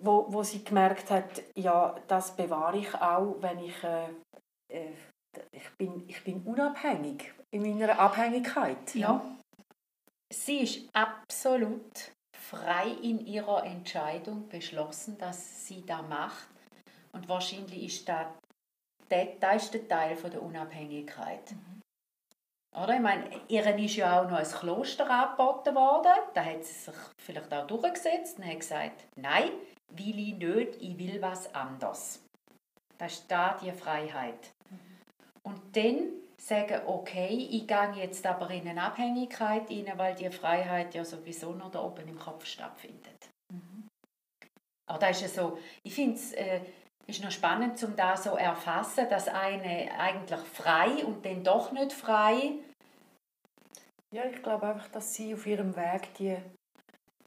wo, 0.02 0.26
wo 0.28 0.42
sie 0.42 0.64
gemerkt 0.64 1.10
hat, 1.10 1.42
ja, 1.54 1.94
das 2.06 2.34
bewahre 2.34 2.78
ich 2.78 2.94
auch, 2.94 3.36
wenn 3.40 3.58
ich, 3.58 3.82
äh, 3.84 4.08
äh, 4.72 4.92
ich, 5.52 5.70
bin, 5.76 6.08
ich 6.08 6.22
bin 6.24 6.42
unabhängig 6.42 7.32
in 7.50 7.62
meiner 7.62 7.98
Abhängigkeit. 7.98 8.94
Ja. 8.94 9.22
Sie 10.32 10.58
ist 10.58 10.88
absolut 10.92 12.12
frei 12.36 12.88
in 13.02 13.26
ihrer 13.26 13.64
Entscheidung 13.64 14.48
beschlossen, 14.48 15.16
dass 15.18 15.66
sie 15.66 15.84
da 15.84 16.02
macht. 16.02 16.48
Und 17.12 17.28
wahrscheinlich 17.28 17.84
ist 17.84 18.08
das 18.08 18.26
der, 19.10 19.26
das 19.40 19.64
ist 19.64 19.74
der 19.74 19.88
Teil 19.88 20.16
von 20.16 20.30
der 20.30 20.42
Unabhängigkeit. 20.42 21.50
Mhm. 21.52 21.82
Oder? 22.82 22.94
Ich 22.94 23.00
meine, 23.00 23.30
ihren 23.48 23.78
ist 23.78 23.96
ja 23.96 24.20
auch 24.20 24.30
noch 24.30 24.38
ein 24.38 24.44
Kloster 24.44 25.08
angeboten 25.08 25.74
worden. 25.74 26.12
Da 26.34 26.44
hat 26.44 26.64
sie 26.64 26.74
sich 26.74 26.94
vielleicht 27.18 27.52
auch 27.52 27.66
durchgesetzt 27.66 28.38
und 28.38 28.46
hat 28.46 28.60
gesagt, 28.60 29.06
nein, 29.16 29.50
will 29.90 30.18
ich 30.18 30.34
nicht, 30.34 30.82
ich 30.82 30.98
will 30.98 31.20
was 31.20 31.54
anderes. 31.54 32.22
Das 32.98 33.12
ist 33.12 33.30
da 33.30 33.56
die 33.62 33.72
Freiheit. 33.72 34.52
Und 35.42 35.76
dann 35.76 36.12
sagen, 36.36 36.82
okay, 36.86 37.48
ich 37.50 37.66
gehe 37.66 37.92
jetzt 37.96 38.24
aber 38.26 38.50
in 38.50 38.68
eine 38.68 38.82
Abhängigkeit 38.82 39.70
rein, 39.70 39.92
weil 39.96 40.14
die 40.14 40.30
Freiheit 40.30 40.94
ja 40.94 41.04
sowieso 41.04 41.52
noch 41.52 41.70
da 41.70 41.82
oben 41.82 42.06
im 42.08 42.18
Kopf 42.18 42.44
stattfindet. 42.44 43.28
Mhm. 43.52 43.88
Aber 44.88 44.98
das 44.98 45.22
ist 45.22 45.36
ja 45.36 45.42
so, 45.42 45.58
ich 45.82 45.94
finde 45.94 46.14
es 46.14 46.32
äh, 46.32 46.60
ist 47.06 47.24
noch 47.24 47.30
spannend, 47.30 47.82
um 47.82 47.96
da 47.96 48.16
so 48.16 48.36
erfassen, 48.36 49.08
dass 49.08 49.28
eine 49.28 49.90
eigentlich 49.98 50.40
frei 50.40 51.04
und 51.04 51.24
dann 51.24 51.42
doch 51.42 51.72
nicht 51.72 51.92
frei. 51.92 52.52
Ja, 54.14 54.24
ich 54.26 54.42
glaube 54.42 54.66
einfach, 54.66 54.88
dass 54.88 55.14
sie 55.14 55.34
auf 55.34 55.46
ihrem 55.46 55.74
Weg 55.74 56.14
die, 56.18 56.36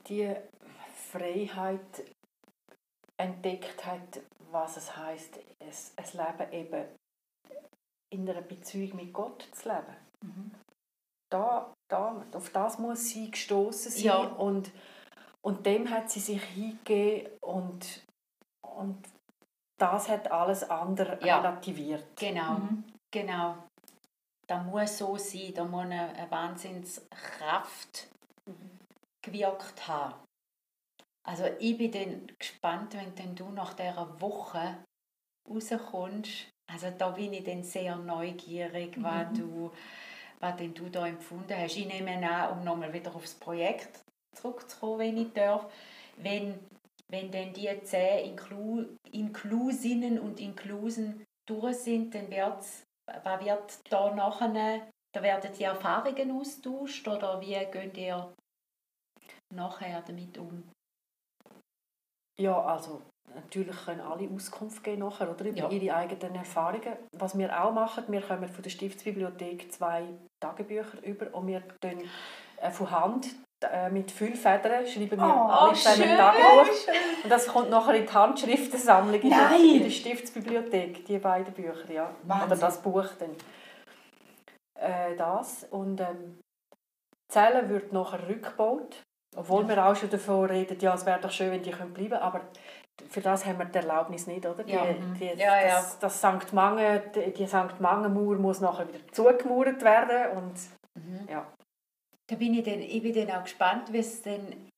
die 0.08 0.34
Freiheit 1.12 2.04
entdeckt 3.22 3.86
hat, 3.86 4.22
was 4.52 4.78
es 4.78 4.96
heißt, 4.96 5.40
es, 5.60 5.94
es 5.96 6.14
Leben 6.14 6.52
eben 6.52 6.86
in 8.14 8.30
einer 8.30 8.42
Beziehung 8.42 8.96
mit 8.98 9.14
Gott 9.14 9.48
zu 9.54 9.70
leben. 9.70 9.96
Mhm. 10.22 10.52
Da, 11.32 11.74
da, 11.90 12.26
auf 12.34 12.50
das 12.50 12.78
muss 12.78 13.10
sie 13.10 13.32
gestoßen 13.32 13.92
sein 13.92 14.04
ja. 14.04 14.18
und, 14.18 14.72
und 15.42 15.66
dem 15.66 15.90
hat 15.90 16.10
sie 16.10 16.20
sich 16.20 16.44
hingegeben 16.44 17.32
und, 17.42 18.06
und 18.62 18.98
das 19.80 20.10
hat 20.10 20.30
alles 20.30 20.70
andere 20.70 21.18
ja. 21.26 21.38
relativiert. 21.38 22.06
Genau, 22.18 22.56
mhm. 22.56 22.84
genau. 23.12 23.56
Da 24.48 24.62
muss 24.62 24.98
so 24.98 25.18
sein, 25.18 25.54
da 25.56 25.64
muss 25.64 25.84
eine, 25.84 26.10
eine 26.10 26.30
Wahnsinnskraft 26.30 28.10
mhm. 28.46 28.80
gewirkt 29.24 29.88
haben. 29.88 30.16
Also 31.24 31.46
ich 31.60 31.78
bin 31.78 31.92
dann 31.92 32.28
gespannt, 32.38 32.96
wenn 32.96 33.14
dann 33.16 33.36
du 33.36 33.50
nach 33.50 33.74
dieser 33.74 34.20
Woche 34.20 34.84
rauskommst. 35.48 36.48
Also 36.72 36.90
da 36.98 37.12
bin 37.12 37.34
ich 37.34 37.44
dann 37.44 37.64
sehr 37.64 37.96
neugierig, 37.98 38.98
mhm. 38.98 39.04
was, 39.04 39.34
du, 39.34 39.72
was 40.40 40.56
denn 40.56 40.74
du 40.74 40.90
da 40.90 41.08
empfunden 41.08 41.56
hast. 41.56 41.78
Ich 41.78 41.86
nehme 41.86 42.28
an, 42.28 42.58
um 42.58 42.64
nochmal 42.64 42.94
wieder 42.94 43.14
aufs 43.16 43.36
Projekt 43.36 44.04
zurückzukommen, 44.36 45.00
wenn 45.00 45.18
ich 45.18 45.34
darf. 45.34 45.72
Wenn, 46.18 46.60
wenn 47.10 47.32
dann 47.32 47.54
die 47.54 47.70
zehn 47.84 48.32
Inklu 48.32 48.86
Inklusinnen 49.12 50.20
und 50.20 50.40
Inklusen 50.40 51.26
durch 51.46 51.78
sind, 51.78 52.16
dann 52.16 52.32
wird's, 52.32 52.84
was 53.24 53.46
wird 53.46 53.80
da 53.90 54.14
nachher, 54.16 54.88
da 55.14 55.22
werden 55.22 55.52
die 55.58 55.64
Erfahrungen 55.64 56.32
austauscht 56.32 57.08
oder 57.08 57.42
wie 57.42 57.66
geht 57.66 57.98
ihr 57.98 58.34
nachher 59.54 60.02
damit 60.02 60.38
um? 60.38 60.64
Ja, 62.40 62.62
also 62.62 63.02
natürlich 63.36 63.76
können 63.86 64.02
alle 64.02 64.30
Auskunft 64.30 64.84
geben 64.84 65.02
nachher, 65.02 65.30
oder, 65.30 65.46
über 65.46 65.58
ja. 65.58 65.70
ihre 65.70 65.96
eigenen 65.96 66.36
Erfahrungen. 66.36 66.98
Was 67.18 67.38
wir 67.38 67.64
auch 67.64 67.72
machen, 67.72 68.06
wir 68.08 68.22
kommen 68.22 68.50
von 68.50 68.64
der 68.64 68.70
Stiftsbibliothek 68.70 69.72
zwei 69.72 70.06
Tagebücher 70.40 71.04
über 71.04 71.34
und 71.34 71.48
wir 71.48 71.64
dann 71.82 72.02
äh, 72.62 72.72
von 72.72 72.92
Hand 72.92 73.28
äh, 73.64 73.90
mit 73.90 74.10
Füllfedern 74.10 74.88
schreiben 74.88 75.20
wir 75.20 75.28
oh, 75.28 75.50
alle 75.50 75.74
zusammen 75.74 76.18
Tagebuch. 76.18 76.70
Und 77.24 77.30
das 77.30 77.48
kommt 77.48 77.70
nachher 77.70 77.94
in 77.96 78.06
die 78.08 78.14
Handschriftensammlung 78.14 79.22
in 79.22 79.30
der, 79.30 79.52
in 79.56 79.84
der 79.84 79.90
Stiftsbibliothek, 79.90 81.06
die 81.06 81.20
beiden 81.20 81.54
Bücher, 81.54 81.92
ja. 81.92 82.16
Oder 82.26 82.56
das 82.56 82.82
Buch 82.82 83.08
dann. 83.20 83.36
Äh, 84.80 85.16
das. 85.16 85.66
Und 85.70 86.02
ähm, 86.02 86.40
Zellen 87.32 87.70
wird 87.70 87.94
nachher 87.94 88.28
rückgebaut. 88.28 89.04
Obwohl 89.36 89.68
wir 89.68 89.86
auch 89.86 89.96
schon 89.96 90.10
davon 90.10 90.46
reden, 90.46 90.78
ja, 90.80 90.94
es 90.94 91.06
wäre 91.06 91.22
doch 91.22 91.32
schön, 91.32 91.52
wenn 91.52 91.64
die 91.64 91.72
bleiben 91.72 91.94
können. 91.94 92.14
Aber 92.14 92.42
für 93.10 93.22
das 93.22 93.46
haben 93.46 93.60
wir 93.60 93.66
die 93.66 93.78
Erlaubnis 93.78 94.28
nicht, 94.28 94.46
oder? 94.46 94.64
Die, 94.64 94.74
ja. 94.74 94.94
die, 94.94 95.26
ja, 95.26 95.62
ja. 95.62 95.76
Das, 95.76 96.00
das 96.00 96.18
St. 96.18 96.54
Mange, 96.54 97.12
die, 97.16 97.48
St. 97.48 97.80
Mange-Mauer 97.80 98.36
muss 98.36 98.60
nachher 98.60 98.88
wieder 98.88 99.00
zugemauert 99.12 99.82
werden 99.82 100.38
und 100.38 100.54
mhm. 100.96 101.28
ja. 101.30 101.48
Da 102.28 102.36
bin 102.36 102.54
ich, 102.54 102.64
dann, 102.64 102.80
ich 102.80 103.02
bin 103.02 103.14
dann 103.14 103.38
auch 103.38 103.44
gespannt, 103.44 103.92
wie 103.92 104.00
es 104.00 104.22
dann 104.22 104.70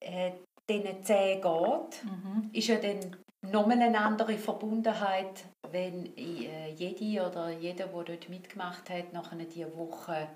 äh, 0.00 0.32
diesen 0.68 1.02
zehn 1.04 1.40
geht. 1.40 2.04
Mhm. 2.04 2.50
Ist 2.52 2.68
ja 2.68 2.76
dann 2.76 3.16
nochmal 3.50 3.80
eine 3.80 3.98
andere 3.98 4.36
Verbundenheit, 4.36 5.44
wenn 5.70 6.16
äh, 6.16 6.70
jede 6.70 7.26
oder 7.26 7.50
jeder, 7.50 7.86
der 7.86 8.04
dort 8.04 8.28
mitgemacht 8.28 8.88
hat, 8.90 9.12
nach 9.12 9.32
diese 9.36 9.76
Woche, 9.76 10.28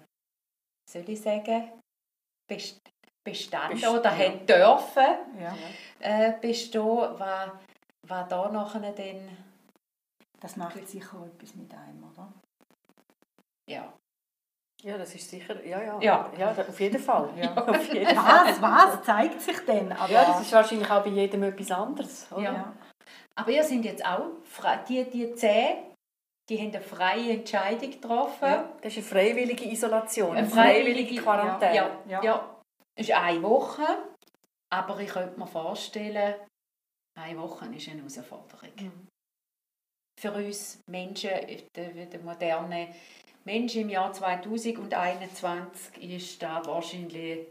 soll 0.91 1.09
ich 1.09 1.21
sagen, 1.21 1.73
best 2.49 2.81
bestanden 3.27 3.81
Best 3.81 3.93
oder 3.93 4.17
ja. 4.17 4.19
hat 4.19 4.49
dürfen 4.49 5.41
ja. 5.41 5.57
äh, 6.01 6.33
bestehen, 6.41 7.09
was, 7.19 7.51
was 8.03 8.29
da 8.29 8.49
nachher 8.51 8.93
dann... 8.93 9.37
Das 10.41 10.57
macht 10.57 10.87
sicher 10.87 11.27
etwas 11.27 11.55
mit 11.55 11.73
einem, 11.73 12.05
oder? 12.05 12.33
Ja. 13.69 13.93
Ja, 14.83 14.99
das 14.99 15.15
ist 15.15 15.31
sicher, 15.31 15.65
ja, 15.65 15.83
ja, 15.83 15.99
ja. 16.01 16.33
ja 16.39 16.51
auf 16.51 16.81
jeden 16.81 16.99
Fall. 16.99 17.31
Ja, 17.37 17.57
auf 17.67 17.93
jeden 17.93 18.17
was, 18.17 18.61
was 18.61 19.03
zeigt 19.03 19.41
sich 19.41 19.59
denn? 19.61 19.91
Aber 19.93 20.13
ja, 20.13 20.25
das 20.27 20.43
ist 20.43 20.53
wahrscheinlich 20.53 20.91
auch 20.91 21.03
bei 21.03 21.11
jedem 21.11 21.43
etwas 21.45 21.71
anderes. 21.71 22.31
Oder? 22.31 22.43
Ja. 22.43 22.73
Aber 23.35 23.51
ihr 23.51 23.65
sind 23.65 23.85
jetzt 23.85 24.05
auch, 24.05 24.27
die, 24.89 25.05
die 25.05 25.35
zehn, 25.35 25.79
die 26.49 26.59
haben 26.59 26.69
eine 26.69 26.81
freie 26.81 27.33
Entscheidung 27.33 27.91
getroffen. 27.91 28.49
Ja, 28.49 28.69
das 28.81 28.97
ist 28.97 28.99
eine 28.99 29.07
freiwillige 29.07 29.65
Isolation, 29.65 30.37
eine 30.37 30.47
freiwillige, 30.47 31.21
Quarantäne. 31.21 31.75
Ja, 31.75 31.91
ja, 32.07 32.23
ja. 32.23 32.56
Das 32.97 33.09
ist 33.09 33.15
eine 33.15 33.43
Woche, 33.43 33.85
aber 34.73 34.99
ich 35.01 35.11
könnte 35.11 35.39
mir 35.39 35.47
vorstellen, 35.47 36.35
eine 37.19 37.39
Woche 37.39 37.67
ist 37.75 37.89
eine 37.89 37.99
Herausforderung. 37.99 38.71
Mhm. 38.79 39.07
Für 40.19 40.33
uns 40.33 40.81
Menschen, 40.89 41.31
der 41.75 42.21
moderne 42.21 42.95
Mensch 43.45 43.77
im 43.77 43.91
Jahr 43.91 44.13
2021 44.13 46.03
ist 46.03 46.43
da 46.43 46.65
wahrscheinlich 46.65 47.49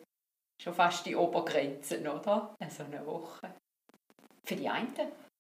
schon 0.61 0.73
fast 0.73 1.05
die 1.05 1.15
Obergrenze, 1.15 1.99
oder? 1.99 2.55
Also 2.59 2.83
eine 2.83 3.05
Woche. 3.05 3.53
Für 4.45 4.55
die 4.55 4.67
einen. 4.67 4.93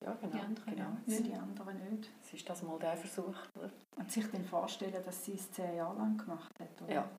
Ja, 0.03 0.13
genau. 0.13 0.33
Die 0.33 0.39
anderen 0.39 0.75
genau. 0.75 0.89
Nicht. 1.05 1.17
Für 1.17 1.23
die 1.23 1.33
anderen 1.33 1.89
nicht. 1.89 2.11
Es 2.21 2.33
ist 2.33 2.47
das 2.49 2.61
mal 2.61 2.77
der 2.77 2.95
Versuch. 2.97 3.35
Oder? 3.57 3.71
Und 3.97 4.11
sich 4.11 4.29
dann 4.29 4.45
vorstellen, 4.45 5.03
dass 5.03 5.25
sie 5.25 5.33
es 5.33 5.51
zehn 5.51 5.75
Jahre 5.77 5.97
lang 5.97 6.17
gemacht 6.17 6.51
hat. 6.59 6.81
Oder? 6.83 6.93
Ja. 6.93 7.09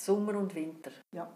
Sommer 0.00 0.36
und 0.36 0.54
Winter. 0.54 0.92
Ja. 1.14 1.34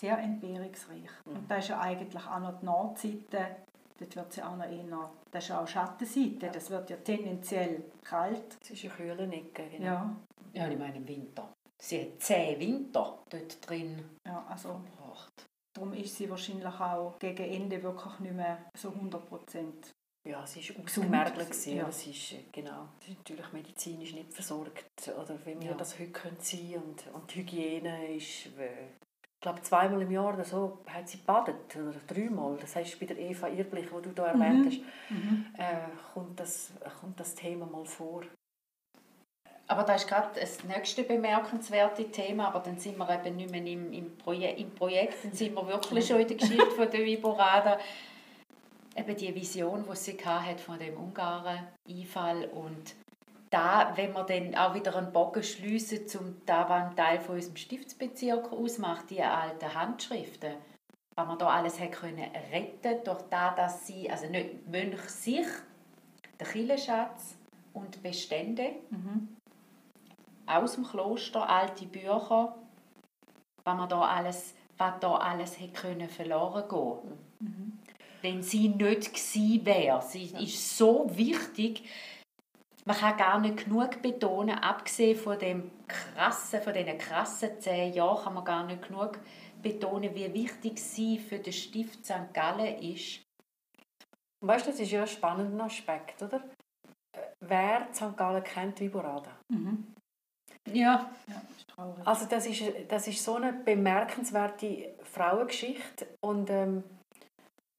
Sehr 0.00 0.18
entbehrungsreich. 0.18 1.10
Mhm. 1.26 1.36
Und 1.36 1.50
da 1.50 1.56
ist 1.56 1.68
ja 1.68 1.80
eigentlich 1.80 2.26
auch 2.26 2.40
noch 2.40 2.58
die 2.58 2.64
Nordseite, 2.64 3.56
dort 3.98 4.16
wird 4.16 4.30
es 4.30 4.36
ja 4.36 4.50
auch 4.50 4.56
noch 4.56 4.64
eher, 4.64 5.10
das 5.30 5.44
ist 5.44 5.50
ja 5.50 5.60
auch 5.60 5.68
Schattenseite, 5.68 6.46
ja. 6.46 6.52
das 6.52 6.70
wird 6.70 6.88
ja 6.88 6.96
tendenziell 6.96 7.84
kalt. 8.02 8.56
Es 8.62 8.70
ist 8.70 8.84
eine 8.84 8.94
kühle 8.94 9.30
Ecke, 9.30 9.64
genau. 9.70 9.84
Ja. 9.84 10.16
ja, 10.54 10.68
ich 10.68 10.78
meine 10.78 10.96
im 10.96 11.06
Winter. 11.06 11.52
Sie 11.78 12.00
hat 12.00 12.22
zehn 12.22 12.58
Winter 12.58 13.18
dort 13.28 13.68
drin 13.68 14.02
ja, 14.26 14.44
also 14.48 14.80
verbracht. 14.96 15.46
Darum 15.74 15.92
ist 15.92 16.16
sie 16.16 16.28
wahrscheinlich 16.30 16.66
auch 16.66 17.18
gegen 17.18 17.44
Ende 17.44 17.82
wirklich 17.82 18.18
nicht 18.20 18.34
mehr 18.34 18.58
so 18.76 18.88
100 18.88 19.28
Prozent. 19.28 19.90
Ja, 20.26 20.46
sie 20.46 20.60
war 20.74 20.84
ausgemergelt. 20.84 21.66
Ja. 21.66 21.90
Sie 21.90 22.10
ist, 22.10 22.32
äh, 22.32 22.44
genau, 22.52 22.88
sie 23.00 23.12
ist 23.12 23.18
natürlich 23.18 23.52
medizinisch 23.52 24.12
nicht 24.12 24.32
versorgt. 24.32 24.84
Oder 25.08 25.38
wie 25.46 25.58
wir 25.58 25.70
ja. 25.70 25.74
das 25.74 25.98
heute 25.98 26.10
können 26.10 26.36
sein 26.40 26.74
und, 26.76 27.06
und 27.14 27.34
die 27.34 27.40
Hygiene 27.40 28.14
ist, 28.14 28.46
äh, 28.58 28.88
ich 29.40 29.42
glaube, 29.42 29.62
zweimal 29.62 30.02
im 30.02 30.10
Jahr 30.10 30.34
oder 30.34 30.44
so 30.44 30.80
hat 30.86 31.08
sie 31.08 31.16
badet 31.16 31.74
oder 31.74 31.94
dreimal. 32.06 32.58
Das 32.60 32.76
heißt, 32.76 33.00
bei 33.00 33.06
der 33.06 33.18
Eva 33.18 33.48
Irblick, 33.48 33.88
die 33.88 34.02
du 34.02 34.10
da 34.10 34.26
erwähnt 34.26 34.66
mhm. 34.66 34.66
hast, 34.66 34.80
mhm. 35.08 35.46
Äh, 35.56 36.12
kommt, 36.12 36.38
das, 36.38 36.72
kommt 37.00 37.18
das 37.18 37.34
Thema 37.34 37.64
mal 37.64 37.86
vor. 37.86 38.20
Aber 39.66 39.84
das 39.84 40.02
ist 40.02 40.08
gerade 40.10 40.38
das 40.38 40.62
nächste 40.64 41.04
bemerkenswerte 41.04 42.10
Thema, 42.10 42.48
aber 42.48 42.60
dann 42.60 42.78
sind 42.78 42.98
wir 42.98 43.08
eben 43.08 43.36
nicht 43.36 43.50
mehr 43.50 43.64
im, 43.64 43.90
im, 43.94 44.18
Proje 44.18 44.50
im 44.50 44.74
Projekt, 44.74 45.24
dann 45.24 45.32
sind 45.32 45.54
wir 45.54 45.66
wirklich 45.66 46.06
schon 46.06 46.20
in 46.20 46.28
der 46.28 46.36
Geschichte 46.36 46.70
von 46.72 46.90
der 46.90 47.00
Viborada. 47.00 47.78
Eben 48.94 49.16
die 49.16 49.34
Vision, 49.34 49.86
die 49.90 49.96
sie 49.96 50.18
hat 50.22 50.60
von 50.60 50.78
dem 50.78 50.98
Ungarn-Einfall 50.98 52.44
und 52.52 52.94
da, 53.50 53.92
wenn 53.96 54.12
wir 54.12 54.24
dann 54.24 54.54
auch 54.54 54.74
wieder 54.74 54.96
einen 54.96 55.12
Bogen 55.12 55.42
schliessen, 55.42 56.06
zum 56.06 56.40
da 56.46 56.68
was 56.68 56.90
ein 56.90 56.96
Teil 56.96 57.20
von 57.20 57.34
unserem 57.34 57.56
Stiftsbezirk 57.56 58.52
ausmacht, 58.52 59.10
die 59.10 59.22
alten 59.22 59.74
Handschriften, 59.74 60.54
was 61.16 61.28
wir 61.28 61.36
da 61.36 61.48
alles 61.48 61.80
hat 61.80 61.92
können 61.92 62.30
retten 62.52 63.04
durch 63.04 63.22
da, 63.28 63.50
dass 63.54 63.86
sie, 63.86 64.10
also 64.10 64.26
nicht 64.26 64.68
Mönch 64.68 65.00
sich, 65.08 65.46
der 66.38 66.46
Kirchenschatz 66.46 67.36
und 67.72 68.02
Bestände, 68.02 68.70
mhm 68.90 69.36
aus 70.50 70.74
dem 70.74 70.84
Kloster 70.84 71.48
alte 71.48 71.86
Bücher, 71.86 72.54
was 73.64 73.76
man 73.76 73.88
da 73.88 74.00
alles, 74.02 74.54
was 74.76 74.94
da 75.00 75.14
alles 75.16 75.60
hätte 75.60 75.72
können 75.72 76.08
verloren 76.08 76.68
gehen. 76.68 77.18
Mhm. 77.40 77.78
Wenn 78.22 78.42
sie 78.42 78.68
nicht 78.68 79.14
gewesen 79.14 79.64
wäre. 79.64 80.02
Sie 80.02 80.24
ja. 80.24 80.40
ist 80.40 80.76
so 80.76 81.06
wichtig. 81.14 81.84
Man 82.84 82.96
kann 82.96 83.16
gar 83.16 83.38
nicht 83.38 83.64
genug 83.64 84.00
betonen, 84.00 84.58
abgesehen 84.58 85.18
von 85.18 85.38
dem 85.38 85.70
krassen, 85.86 86.62
von 86.62 86.72
diesen 86.72 86.98
krassen 86.98 87.60
zehn 87.60 87.92
Jahren, 87.92 88.24
kann 88.24 88.34
man 88.34 88.44
gar 88.44 88.64
nicht 88.64 88.86
genug 88.88 89.18
betonen, 89.60 90.14
wie 90.14 90.32
wichtig 90.32 90.80
sie 90.80 91.18
für 91.18 91.38
den 91.38 91.52
Stift 91.52 92.04
St. 92.04 92.32
Gallen 92.32 92.78
ist. 92.82 93.22
weißt 94.40 94.66
du, 94.66 94.70
das 94.70 94.80
ist 94.80 94.90
ja 94.90 95.02
ein 95.02 95.06
spannender 95.06 95.64
Aspekt, 95.64 96.22
oder? 96.22 96.42
Wer 97.40 97.88
St. 97.92 98.16
Gallen 98.16 98.42
kennt 98.42 98.80
wie 98.80 98.88
Borada? 98.88 99.36
Mhm. 99.48 99.94
Ja. 100.72 101.10
ja 101.26 101.42
das 101.76 102.06
also 102.06 102.26
das 102.26 102.46
ist, 102.46 102.62
das 102.88 103.08
ist 103.08 103.22
so 103.22 103.36
eine 103.36 103.52
bemerkenswerte 103.52 104.94
Frauengeschichte 105.02 106.06
und 106.20 106.48
ähm, 106.50 106.84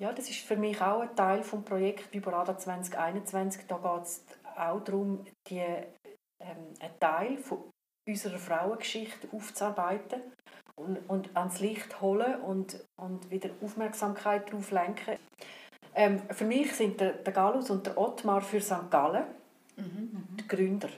ja, 0.02 0.12
das 0.12 0.30
ist 0.32 0.40
für 0.40 0.56
mich 0.56 0.82
auch 0.82 1.02
ein 1.02 1.16
Teil 1.16 1.42
des 1.42 1.52
Projekts 1.64 2.12
Viborada 2.12 2.58
2021. 2.58 3.68
Da 3.68 3.78
geht 3.78 4.02
es 4.02 4.26
auch 4.58 4.80
darum, 4.82 5.26
die, 5.48 5.60
ähm, 5.60 6.74
einen 6.80 7.00
Teil 7.00 7.38
von 7.38 7.70
unserer 8.08 8.40
Frauengeschichte 8.40 9.28
aufzuarbeiten 9.32 10.22
und, 10.76 10.98
und 11.08 11.36
ans 11.36 11.60
Licht 11.60 12.02
holen 12.02 12.42
und, 12.42 12.84
und 13.00 13.30
wieder 13.30 13.50
Aufmerksamkeit 13.64 14.50
darauf 14.50 14.72
lenken. 14.72 15.18
Ähm, 15.94 16.22
für 16.30 16.46
mich 16.46 16.74
sind 16.74 17.00
der, 17.00 17.14
der 17.14 17.34
Gallus 17.34 17.70
und 17.70 17.86
der 17.86 17.98
Ottmar 17.98 18.42
für 18.42 18.62
St. 18.62 18.90
Gallen 18.90 19.26
mhm. 19.76 20.28
die 20.40 20.48
Gründer. 20.48 20.90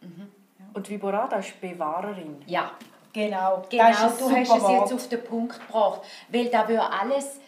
Mhm. 0.00 0.28
Und 0.74 0.90
Viborada 0.90 1.36
ist 1.36 1.60
Bewahrerin. 1.60 2.42
Ja, 2.46 2.72
genau. 3.12 3.62
Genau, 3.70 3.84
du 3.84 4.00
hast 4.00 4.20
es 4.20 4.68
jetzt 4.68 4.92
auf 4.92 5.08
den 5.08 5.24
Punkt 5.24 5.58
gebracht. 5.60 6.02
Weil 6.28 6.50
da 6.50 6.68
wäre 6.68 6.90
alles, 6.90 7.40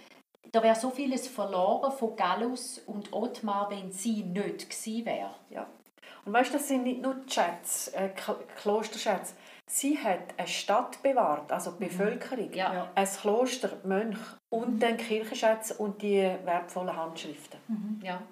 da 0.56 0.62
wäre 0.62 0.74
so 0.74 0.88
vieles 0.88 1.28
verloren 1.28 1.92
von 1.92 2.16
Gallus 2.16 2.80
und 2.86 3.12
Ottmar, 3.12 3.68
wenn 3.68 3.92
sie 3.92 4.22
nicht 4.22 4.70
gewesen 4.70 5.04
wäre. 5.04 5.34
Ja. 5.50 5.66
Und 6.24 6.32
weißt 6.32 6.48
du, 6.48 6.56
das 6.56 6.68
sind 6.68 6.84
nicht 6.84 7.02
nur 7.02 7.16
Schätze, 7.28 7.94
äh, 7.94 8.08
Klosterschätze. 8.62 9.34
Sie 9.66 9.98
hat 9.98 10.20
eine 10.38 10.48
Stadt 10.48 11.02
bewahrt, 11.02 11.52
also 11.52 11.72
die 11.72 11.84
mhm. 11.84 11.88
Bevölkerung, 11.88 12.52
ja. 12.54 12.88
ein 12.94 13.06
Kloster, 13.06 13.70
Mönch 13.84 14.16
und 14.48 14.80
den 14.80 14.96
Kirchenschätze 14.96 15.74
und 15.74 16.00
die 16.00 16.22
wertvollen 16.44 16.96
Handschriften. 16.96 17.60
Mhm. 17.68 18.00
Ja. 18.02 18.22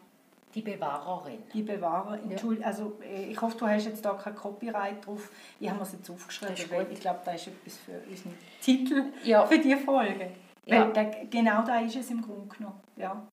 Die 0.54 0.62
Bewahrerin. 0.62 1.42
Die 1.52 1.62
Bewahrerin. 1.62 2.30
Ja. 2.30 2.66
Also, 2.66 2.98
äh, 3.02 3.26
ich 3.26 3.40
hoffe, 3.40 3.58
du 3.58 3.66
hast 3.66 3.84
jetzt 3.84 4.02
da 4.02 4.14
kein 4.14 4.34
Copyright 4.34 5.04
drauf. 5.04 5.30
Ich 5.60 5.68
habe 5.68 5.82
es 5.82 5.92
jetzt 5.92 6.08
aufgeschrieben, 6.08 6.70
weil 6.70 6.86
ich 6.90 7.00
glaube, 7.00 7.20
das 7.22 7.34
ist 7.34 7.48
etwas 7.48 7.76
für 7.76 8.00
unseren 8.08 8.34
Titel 8.62 9.04
ja. 9.24 9.44
für 9.44 9.58
diese 9.58 9.76
Folge. 9.76 10.30
Ja. 10.66 10.94
Weil 10.94 11.26
genau 11.28 11.62
da 11.62 11.80
ist 11.80 11.96
es 11.96 12.10
im 12.10 12.22
Grunde 12.22 12.54
genommen. 12.54 12.80
Ja. 12.96 13.26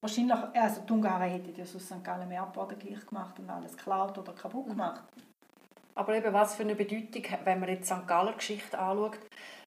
Wahrscheinlich, 0.00 0.36
also 0.54 0.82
die 0.82 0.92
Ungarn 0.92 1.22
hätten 1.22 1.54
ja 1.56 1.64
so 1.64 1.78
St. 1.78 2.04
Gallen 2.04 2.28
Meerbaden 2.28 2.78
gleich 2.78 3.04
gemacht 3.06 3.38
und 3.38 3.50
alles 3.50 3.76
geklaut 3.76 4.16
oder 4.18 4.32
kaputt 4.32 4.66
mhm. 4.66 4.70
gemacht. 4.70 5.02
Aber 5.94 6.14
eben, 6.14 6.32
was 6.32 6.54
für 6.54 6.62
eine 6.62 6.74
Bedeutung, 6.74 7.24
wenn 7.44 7.60
man 7.60 7.70
jetzt 7.70 7.88
St. 7.88 8.06
Galler 8.06 8.34
Geschichte 8.34 8.78
anschaut, 8.78 9.18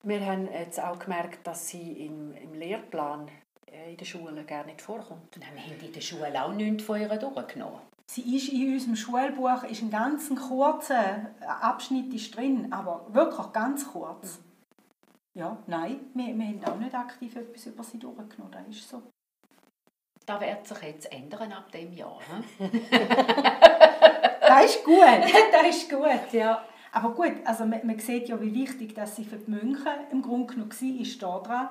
wir 0.02 0.24
haben 0.24 0.48
jetzt 0.50 0.80
auch 0.80 0.98
gemerkt, 0.98 1.46
dass 1.46 1.68
sie 1.68 2.06
im, 2.06 2.34
im 2.36 2.54
Lehrplan 2.54 3.28
äh, 3.66 3.90
in 3.90 3.96
den 3.96 4.06
Schulen 4.06 4.46
gar 4.46 4.64
nicht 4.64 4.80
vorkommt. 4.80 5.34
Dann 5.34 5.44
haben 5.44 5.56
wir 5.56 5.86
in 5.86 5.92
der 5.92 6.00
Schule 6.00 6.42
auch 6.42 6.52
nichts 6.52 6.84
von 6.84 7.00
ihr 7.00 7.08
durchgenommen. 7.08 7.80
Sie 8.06 8.36
ist 8.36 8.48
in 8.48 8.72
unserem 8.72 8.96
Schulbuch 8.96 9.62
ist 9.64 9.82
ein 9.82 9.90
ganz 9.90 10.30
kurzer 10.34 11.30
Abschnitt 11.46 12.12
ist 12.12 12.36
drin, 12.36 12.72
aber 12.72 13.06
wirklich 13.12 13.52
ganz 13.52 13.86
kurz. 13.86 14.40
Ja, 15.40 15.56
nein, 15.66 16.00
wir, 16.12 16.36
wir 16.36 16.46
haben 16.48 16.64
auch 16.66 16.76
nicht 16.76 16.94
aktiv 16.94 17.34
etwas 17.34 17.64
über 17.64 17.82
sie 17.82 17.98
durchgenommen, 17.98 18.52
das 18.52 18.76
ist 18.76 18.86
so. 18.86 19.02
Das 20.26 20.38
wird 20.38 20.66
sich 20.66 20.82
jetzt 20.82 21.10
ändern 21.10 21.50
ab 21.52 21.72
dem 21.72 21.94
Jahr. 21.94 22.20
das 24.40 24.64
ist 24.66 24.84
gut. 24.84 24.98
das 25.52 25.66
ist 25.66 25.88
gut, 25.88 26.32
ja. 26.32 26.62
Aber 26.92 27.14
gut, 27.14 27.32
also 27.46 27.64
man, 27.64 27.86
man 27.86 27.98
sieht 27.98 28.28
ja, 28.28 28.38
wie 28.38 28.52
wichtig 28.52 28.94
dass 28.94 29.16
sie 29.16 29.24
für 29.24 29.38
die 29.38 29.50
München 29.50 29.86
im 30.12 30.20
Grunde 30.20 30.52
genommen 30.52 30.72
war, 30.72 31.00
ist 31.00 31.22
da 31.22 31.38
dran 31.38 31.70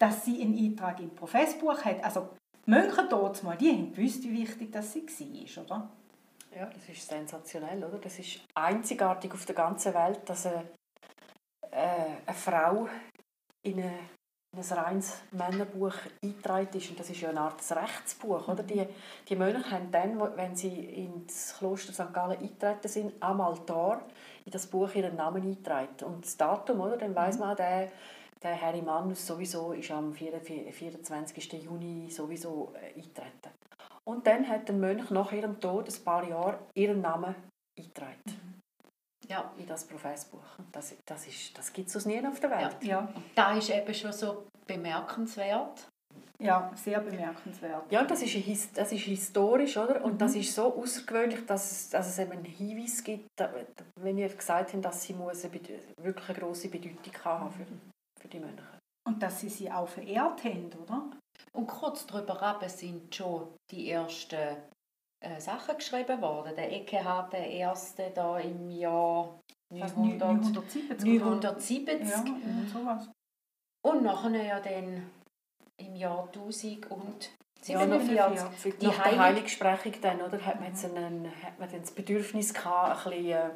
dass 0.00 0.24
sie 0.24 0.42
einen 0.42 0.58
Eintrag 0.58 0.98
im 0.98 1.14
Professbuch 1.14 1.84
hat. 1.84 2.02
Also 2.02 2.30
die 2.66 2.70
Mönche 2.70 3.06
dort 3.08 3.42
mal, 3.44 3.56
die 3.56 3.70
haben 3.70 3.92
gewusst, 3.92 4.24
wie 4.24 4.32
wichtig 4.32 4.72
das 4.72 4.94
sie 4.94 5.06
war, 5.06 5.64
oder? 5.64 5.90
Ja, 6.56 6.66
das 6.66 6.88
ist 6.88 7.06
sensationell, 7.06 7.84
oder? 7.84 7.98
Das 7.98 8.18
ist 8.18 8.40
einzigartig 8.54 9.32
auf 9.32 9.44
der 9.44 9.54
ganzen 9.54 9.94
Welt, 9.94 10.20
dass 10.24 10.46
eine, 10.46 10.62
äh, 10.62 10.66
eine 11.70 12.34
Frau 12.34 12.88
in 13.62 13.78
eine 13.82 13.98
in 14.52 14.58
ein 14.58 14.78
reines 14.78 15.22
Männerbuch 15.30 15.94
eingetragen 16.22 16.76
ist. 16.76 16.90
Und 16.90 16.98
das 16.98 17.10
ist 17.10 17.20
ja 17.20 17.30
eine 17.30 17.40
Art 17.40 17.60
Rechtsbuch. 17.70 18.48
Oder? 18.48 18.62
Die, 18.64 18.84
die 19.28 19.36
Mönche 19.36 19.70
haben 19.70 19.90
dann, 19.92 20.18
wenn 20.36 20.56
sie 20.56 20.76
ins 21.04 21.54
Kloster 21.56 21.92
St. 21.92 22.12
Gallen 22.12 22.38
eingetreten 22.38 22.88
sind, 22.88 23.12
am 23.22 23.40
Altar 23.40 24.02
in 24.44 24.50
das 24.50 24.66
Buch 24.66 24.92
ihren 24.94 25.14
Namen 25.14 25.42
eingetragen. 25.42 26.04
Und 26.04 26.24
das 26.24 26.36
Datum, 26.36 26.80
oder? 26.80 26.96
dann 26.96 27.14
weiß 27.14 27.38
man, 27.38 27.56
der, 27.56 27.92
der 28.42 28.60
Harry 28.60 28.82
Manus 28.82 29.24
sowieso 29.24 29.72
ist 29.72 29.90
am 29.92 30.12
24. 30.12 31.52
Juni 31.62 32.10
sowieso 32.10 32.72
äh, 32.74 32.88
eingetreten. 32.88 33.50
Und 34.02 34.26
dann 34.26 34.48
hat 34.48 34.66
der 34.66 34.74
Mönch 34.74 35.10
nach 35.10 35.30
ihrem 35.30 35.60
Tod, 35.60 35.88
ein 35.88 36.04
paar 36.04 36.26
Jahre, 36.28 36.58
ihren 36.74 37.00
Namen 37.00 37.36
eingetragen 37.78 38.49
ja. 39.30 39.50
in 39.56 39.66
das 39.66 39.84
Professbuch. 39.84 40.42
Das, 40.72 40.94
das, 41.06 41.26
das 41.54 41.72
gibt 41.72 41.86
es 41.86 41.94
sonst 41.94 42.06
nie 42.06 42.24
auf 42.26 42.40
der 42.40 42.50
Welt. 42.50 42.76
Ja. 42.82 42.88
ja. 42.88 43.08
Da 43.34 43.56
ist 43.56 43.70
eben 43.70 43.94
schon 43.94 44.12
so 44.12 44.46
bemerkenswert. 44.66 45.88
Ja, 46.38 46.70
sehr 46.74 47.00
bemerkenswert. 47.00 47.90
Ja, 47.92 48.02
das 48.02 48.22
ist, 48.22 48.76
das 48.76 48.92
ist 48.92 49.02
historisch, 49.02 49.76
oder? 49.76 50.02
Und 50.02 50.14
mhm. 50.14 50.18
das 50.18 50.34
ist 50.34 50.54
so 50.54 50.74
außergewöhnlich, 50.74 51.44
dass 51.44 51.70
es, 51.70 51.90
dass 51.90 52.08
es 52.08 52.18
eben 52.18 52.32
einen 52.32 52.44
Hinweis 52.44 53.04
gibt, 53.04 53.28
wenn 54.00 54.16
ihr 54.16 54.28
gesagt 54.28 54.72
habt, 54.72 54.84
dass 54.84 55.02
sie 55.02 55.12
muss 55.12 55.44
eine, 55.44 55.52
wirklich 56.00 56.28
eine 56.28 56.38
grosse 56.38 56.68
Bedeutung 56.68 57.24
haben 57.24 57.50
für, 57.50 57.66
für 58.20 58.28
die 58.28 58.40
Mönche. 58.40 58.64
Und 59.06 59.22
dass 59.22 59.40
sie 59.40 59.50
sie 59.50 59.70
auch 59.70 59.88
verehrt 59.88 60.44
haben, 60.44 60.70
oder? 60.82 61.10
Und 61.52 61.66
kurz 61.66 62.06
darüber 62.06 62.58
sind 62.68 63.14
schon 63.14 63.48
die 63.70 63.90
ersten 63.90 64.56
äh, 65.20 65.40
Sachen 65.40 65.76
geschrieben 65.76 66.20
worden. 66.20 66.54
Der 66.56 66.72
EKH, 66.72 67.28
der 67.30 67.50
erste 67.50 68.10
da 68.14 68.38
im 68.38 68.70
Jahr 68.70 69.40
900, 69.70 70.18
970. 70.18 71.04
970. 71.04 72.00
Ja, 72.00 72.24
sowas. 72.72 73.10
Und 73.82 74.02
nachher 74.02 74.42
ja 74.42 74.60
dann 74.60 75.10
im 75.76 75.96
Jahr 75.96 76.24
1000 76.24 76.90
und 76.90 77.30
47. 77.62 78.78
Die 78.78 78.86
Nach 78.86 79.02
der 79.02 79.18
Heiligsprechung 79.18 79.92
dann, 80.00 80.22
oder, 80.22 80.44
hat 80.44 80.60
man, 80.60 80.68
jetzt 80.68 80.84
einen, 80.84 81.30
hat 81.42 81.58
man 81.58 81.70
dann 81.70 81.80
das 81.80 81.92
Bedürfnis 81.92 82.54
gehabt, 82.54 83.06
ein 83.06 83.12
bisschen, 83.12 83.32
äh, 83.32 83.50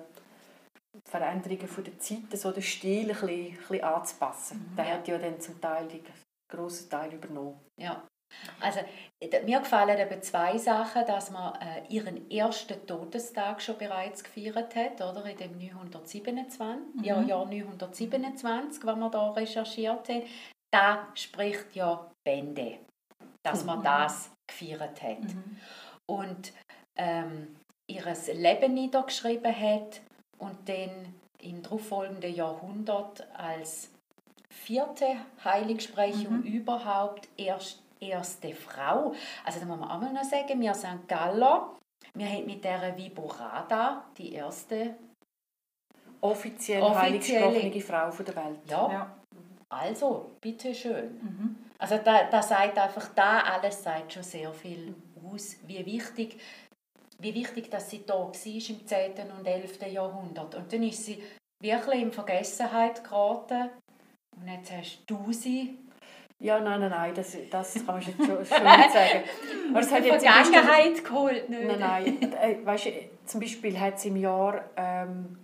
Veränderungen 1.08 1.66
von 1.66 1.82
der 1.82 1.98
Zeit, 1.98 2.22
so 2.34 2.52
den 2.52 2.62
Stil 2.62 3.02
ein 3.02 3.08
bisschen, 3.08 3.28
ein 3.30 3.56
bisschen 3.56 3.82
anzupassen. 3.82 4.70
Mhm. 4.70 4.76
Der 4.76 4.94
hat 4.94 5.08
ja 5.08 5.18
dann 5.18 5.40
zum 5.40 5.60
Teil 5.60 5.88
den 5.88 6.04
grossen 6.48 6.88
Teil 6.88 7.12
übernommen. 7.12 7.60
Ja. 7.76 8.06
Also, 8.60 8.80
mir 9.44 9.60
gefallen 9.60 9.98
eben 9.98 10.22
zwei 10.22 10.58
Sachen, 10.58 11.06
dass 11.06 11.30
man 11.30 11.54
äh, 11.60 11.82
ihren 11.88 12.30
ersten 12.30 12.86
Todestag 12.86 13.62
schon 13.62 13.78
bereits 13.78 14.22
gefeiert 14.24 14.74
hat, 14.74 15.00
oder? 15.00 15.24
In 15.26 15.36
dem 15.36 15.58
927, 15.58 16.94
mhm. 16.94 17.04
ja, 17.04 17.20
Jahr 17.22 17.46
927, 17.46 18.84
was 18.84 18.96
wir 18.96 19.10
da 19.10 19.30
recherchiert 19.30 20.08
haben. 20.08 20.22
Da 20.72 21.08
spricht 21.14 21.74
ja 21.74 22.10
Bände, 22.24 22.78
dass 23.42 23.64
man 23.64 23.78
mhm. 23.80 23.84
das 23.84 24.30
gefeiert 24.46 25.02
hat. 25.02 25.22
Mhm. 25.22 25.56
Und 26.06 26.52
ähm, 26.96 27.56
ihr 27.86 28.04
Leben 28.34 28.74
niedergeschrieben 28.74 29.54
hat 29.54 30.00
und 30.38 30.68
dann 30.68 31.14
im 31.40 31.62
darauffolgenden 31.62 32.34
Jahrhundert 32.34 33.26
als 33.34 33.90
vierte 34.50 35.16
Heiligsprechung 35.44 36.40
mhm. 36.40 36.42
überhaupt 36.42 37.28
erst 37.36 37.83
erste 38.00 38.54
Frau. 38.54 39.14
Also 39.44 39.60
da 39.60 39.66
muss 39.66 39.78
man 39.78 39.90
auch 39.90 40.00
mal 40.00 40.12
noch 40.12 40.24
sagen, 40.24 40.60
wir 40.60 40.74
sind 40.74 41.08
Galler. 41.08 41.76
Wir 42.14 42.26
haben 42.26 42.46
mit 42.46 42.64
der 42.64 42.96
Viborada 42.96 44.04
die 44.16 44.32
erste 44.34 44.96
offiziell, 46.20 46.82
offiziell 46.82 47.42
heiliggesprochene 47.44 48.12
Frau 48.12 48.22
der 48.22 48.36
Welt. 48.36 48.60
Ja. 48.70 48.92
ja. 48.92 49.14
Also, 49.68 50.30
bitteschön. 50.40 51.18
Mhm. 51.20 51.56
Also 51.78 51.98
da, 51.98 52.24
da 52.24 52.40
sagt 52.40 52.78
einfach, 52.78 53.08
da 53.14 53.40
alles 53.40 53.82
sagt 53.82 54.12
schon 54.12 54.22
sehr 54.22 54.52
viel 54.52 54.94
aus, 55.24 55.56
wie 55.66 55.84
wichtig, 55.84 56.40
wie 57.18 57.34
wichtig 57.34 57.70
dass 57.70 57.90
sie 57.90 58.04
da 58.06 58.14
war 58.14 58.26
im 58.28 58.32
10. 58.86 59.32
und 59.36 59.46
11. 59.46 59.86
Jahrhundert. 59.92 60.54
Und 60.54 60.72
dann 60.72 60.82
ist 60.82 61.04
sie 61.04 61.22
wirklich 61.60 62.02
in 62.02 62.12
Vergessenheit 62.12 63.02
geraten. 63.02 63.70
Und 64.36 64.48
jetzt 64.48 64.72
hast 64.72 65.02
du 65.06 65.32
sie 65.32 65.78
ja, 66.44 66.60
nein, 66.60 66.78
nein, 66.78 66.90
nein, 66.90 67.14
das, 67.14 67.34
das 67.50 67.74
kann 67.74 67.86
man 67.86 68.02
schon, 68.02 68.14
schon 68.16 68.36
nicht 68.36 68.50
sagen. 68.52 69.24
Aber 69.70 69.80
es 69.80 69.90
hat 69.90 70.04
jetzt 70.04 70.26
Vergangenheit 70.26 71.02
geholt, 71.02 71.48
nicht? 71.48 71.66
Nein, 71.66 71.78
nein. 71.80 72.32
Äh, 72.34 72.66
weißt, 72.66 72.88
zum 73.24 73.40
Beispiel 73.40 73.80
hat 73.80 73.94
es 73.94 74.04
im 74.04 74.16
Jahr, 74.16 74.62
ähm, 74.76 75.38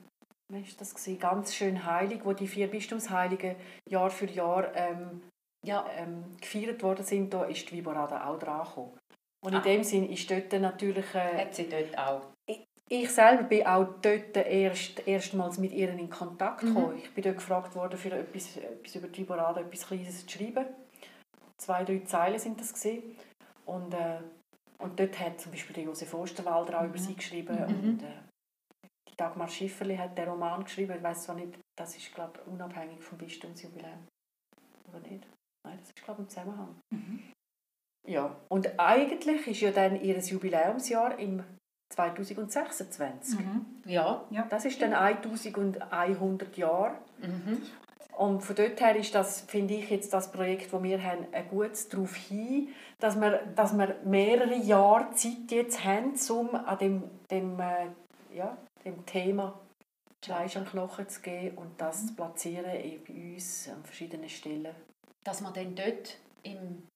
was 0.52 0.76
das 0.76 0.94
gewesen, 0.94 1.18
ganz 1.18 1.54
schön 1.54 1.86
heilig, 1.86 2.20
wo 2.22 2.34
die 2.34 2.46
vier 2.46 2.66
Bistumsheiligen 2.66 3.56
Jahr 3.88 4.10
für 4.10 4.26
Jahr 4.26 4.74
ähm, 4.74 5.22
ja, 5.66 5.86
ähm, 5.96 6.36
gefeiert 6.38 6.82
worden 6.82 7.04
sind, 7.04 7.32
da 7.32 7.44
ist 7.44 7.70
die 7.70 7.78
Viborada 7.78 8.26
auch 8.28 8.38
dran 8.38 8.66
gekommen. 8.66 8.98
Und 9.42 9.52
in 9.54 9.58
ah. 9.58 9.62
dem 9.62 9.82
Sinn 9.82 10.06
ist 10.10 10.30
dort 10.30 10.52
natürlich... 10.52 11.14
Äh, 11.14 11.46
hat 11.46 11.54
sie 11.54 11.66
dort 11.66 11.96
auch? 11.96 12.26
Ich, 12.46 12.62
ich 12.90 13.10
selber 13.10 13.44
bin 13.44 13.66
auch 13.66 13.86
dort 14.02 14.36
erst, 14.36 15.08
erstmals 15.08 15.56
mit 15.56 15.72
ihr 15.72 15.88
in 15.88 16.10
Kontakt 16.10 16.62
mhm. 16.62 16.66
gekommen. 16.74 16.96
Mhm. 16.96 17.02
Ich 17.02 17.14
bin 17.14 17.24
dort 17.24 17.36
gefragt 17.36 17.74
worden, 17.74 17.96
für 17.96 18.12
etwas, 18.12 18.58
etwas 18.58 18.96
über 18.96 19.08
die 19.08 19.22
Viborada, 19.22 19.62
etwas 19.62 19.86
Kleines 19.86 20.26
zu 20.26 20.38
schreiben 20.38 20.66
zwei, 21.60 21.84
drei 21.84 22.00
Zeilen 22.00 22.38
sind 22.38 22.60
das 22.60 22.72
gewesen. 22.72 23.16
Und, 23.66 23.94
äh, 23.94 24.18
und 24.78 24.98
dort 24.98 25.18
hat 25.20 25.40
zum 25.40 25.52
Beispiel 25.52 25.74
der 25.74 25.84
Josef 25.84 26.12
Osterwalder 26.14 26.78
auch 26.78 26.82
mhm. 26.82 26.88
über 26.90 26.98
sie 26.98 27.14
geschrieben 27.14 27.56
mhm. 27.56 27.90
und 27.90 28.02
äh, 28.02 28.88
die 29.08 29.16
Dagmar 29.16 29.48
Schifferli 29.48 29.96
hat 29.96 30.16
den 30.16 30.28
Roman 30.28 30.64
geschrieben. 30.64 30.94
Ich 30.96 31.02
weiß 31.02 31.24
zwar 31.24 31.36
nicht, 31.36 31.58
das 31.78 31.96
ist 31.96 32.14
glaube 32.14 32.40
ich, 32.40 32.52
unabhängig 32.52 33.00
vom 33.02 33.18
Bistumsjubiläum 33.18 34.06
oder 34.88 35.00
nicht? 35.00 35.26
Nein, 35.64 35.78
das 35.78 35.88
ist 35.88 36.02
glaube 36.02 36.22
ich 36.22 36.26
im 36.26 36.28
Zusammenhang. 36.30 36.76
Mhm. 36.90 37.22
Ja, 38.06 38.34
und 38.48 38.80
eigentlich 38.80 39.46
ist 39.46 39.60
ja 39.60 39.70
dann 39.70 40.00
ihr 40.00 40.18
Jubiläumsjahr 40.18 41.18
im 41.18 41.44
2026. 41.94 43.38
Mhm. 43.38 43.66
Ja. 43.84 44.24
ja. 44.30 44.46
Das 44.48 44.64
ist 44.64 44.80
dann 44.80 44.94
1100 44.94 46.56
Jahre. 46.56 46.94
Mhm. 47.18 47.62
Und 48.20 48.42
von 48.42 48.54
dort 48.54 48.78
her 48.82 48.94
ist 48.96 49.14
das, 49.14 49.40
finde 49.40 49.72
ich, 49.72 49.88
jetzt 49.88 50.12
das 50.12 50.30
Projekt, 50.30 50.74
das 50.74 50.82
wir 50.82 51.02
haben, 51.02 51.26
ein 51.32 51.48
gutes 51.48 51.88
darauf 51.88 52.14
hin, 52.14 52.68
dass 52.98 53.18
wir, 53.18 53.46
dass 53.56 53.72
wir 53.72 53.96
mehrere 54.04 54.56
Jahre 54.56 55.10
Zeit 55.14 55.50
jetzt 55.50 55.82
haben, 55.82 56.12
um 56.28 56.54
an 56.54 56.76
dem, 56.76 57.04
dem, 57.30 57.58
äh, 57.58 57.86
ja, 58.34 58.58
dem 58.84 59.06
Thema 59.06 59.58
Fleisch 60.22 60.58
an 60.58 60.66
Knochen 60.66 61.08
zu 61.08 61.22
gehen 61.22 61.56
und 61.56 61.80
das 61.80 62.08
zu 62.08 62.14
platzieren 62.14 62.66
bei 62.66 63.00
uns 63.32 63.70
an 63.70 63.82
verschiedenen 63.84 64.28
Stellen. 64.28 64.74
Dass 65.24 65.40
wir 65.40 65.50
dann 65.50 65.74
dort 65.74 66.18
im 66.42 66.86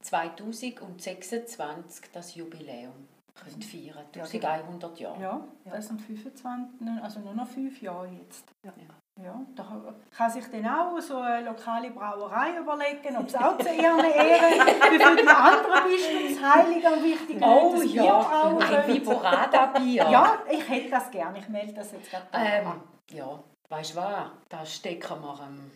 2026 0.00 2.06
das 2.12 2.34
Jubiläum 2.34 3.06
können 3.36 3.62
feiern 3.62 4.04
können. 4.12 4.24
1100 4.24 4.98
Jahre. 4.98 5.22
Ja, 5.22 5.46
das 5.64 5.86
sind 5.86 6.02
25, 6.02 6.88
also 7.00 7.20
nur 7.20 7.34
noch 7.34 7.46
fünf 7.46 7.80
Jahre 7.80 8.08
jetzt. 8.08 8.46
Ja. 8.64 8.74
Ja, 9.22 9.40
da 9.54 9.94
kann 10.14 10.30
sich 10.30 10.44
dann 10.50 10.66
auch 10.66 11.00
so 11.00 11.16
eine 11.16 11.46
lokale 11.46 11.90
Brauerei 11.90 12.58
überlegen, 12.58 13.16
ob 13.16 13.26
es 13.26 13.34
auch 13.34 13.56
zu 13.56 13.72
ihren 13.72 14.04
Ehren 14.04 14.66
wie 14.66 14.98
für 14.98 15.16
die 15.16 15.28
anderen 15.28 15.90
Bistumsheiligen 15.90 17.02
wichtig 17.02 17.38
Oh 17.40 17.80
ja, 17.80 18.58
ein 18.58 18.86
Viborada-Bier. 18.86 20.10
Ja, 20.10 20.38
ich 20.50 20.68
hätte 20.68 20.90
das 20.90 21.10
gerne. 21.10 21.38
Ich 21.38 21.48
melde 21.48 21.72
das 21.72 21.92
jetzt 21.92 22.10
gerade 22.10 22.26
ähm, 22.34 22.82
Ja, 23.10 23.42
weißt 23.70 23.94
du 23.94 23.96
was? 23.96 24.30
Da 24.50 24.66
stecken 24.66 25.22
wir 25.22 25.40
ähm, 25.42 25.70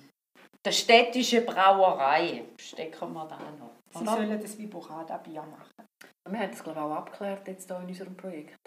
der 0.62 0.72
städtische 0.72 1.40
Brauerei 1.40 2.44
stecken 2.58 3.14
wir 3.14 3.24
da 3.24 3.38
noch. 3.58 3.70
Sie 3.94 4.02
oder? 4.02 4.16
sollen 4.16 4.40
das 4.40 4.58
Viborada-Bier 4.58 5.42
machen. 5.42 5.86
Wir 6.28 6.40
haben 6.40 6.50
das 6.50 6.62
glaube 6.62 6.78
ich 6.78 6.84
auch 6.84 6.94
abgeklärt 6.94 7.48
jetzt 7.48 7.68
hier 7.68 7.78
in 7.78 7.86
unserem 7.86 8.14
Projekt. 8.14 8.58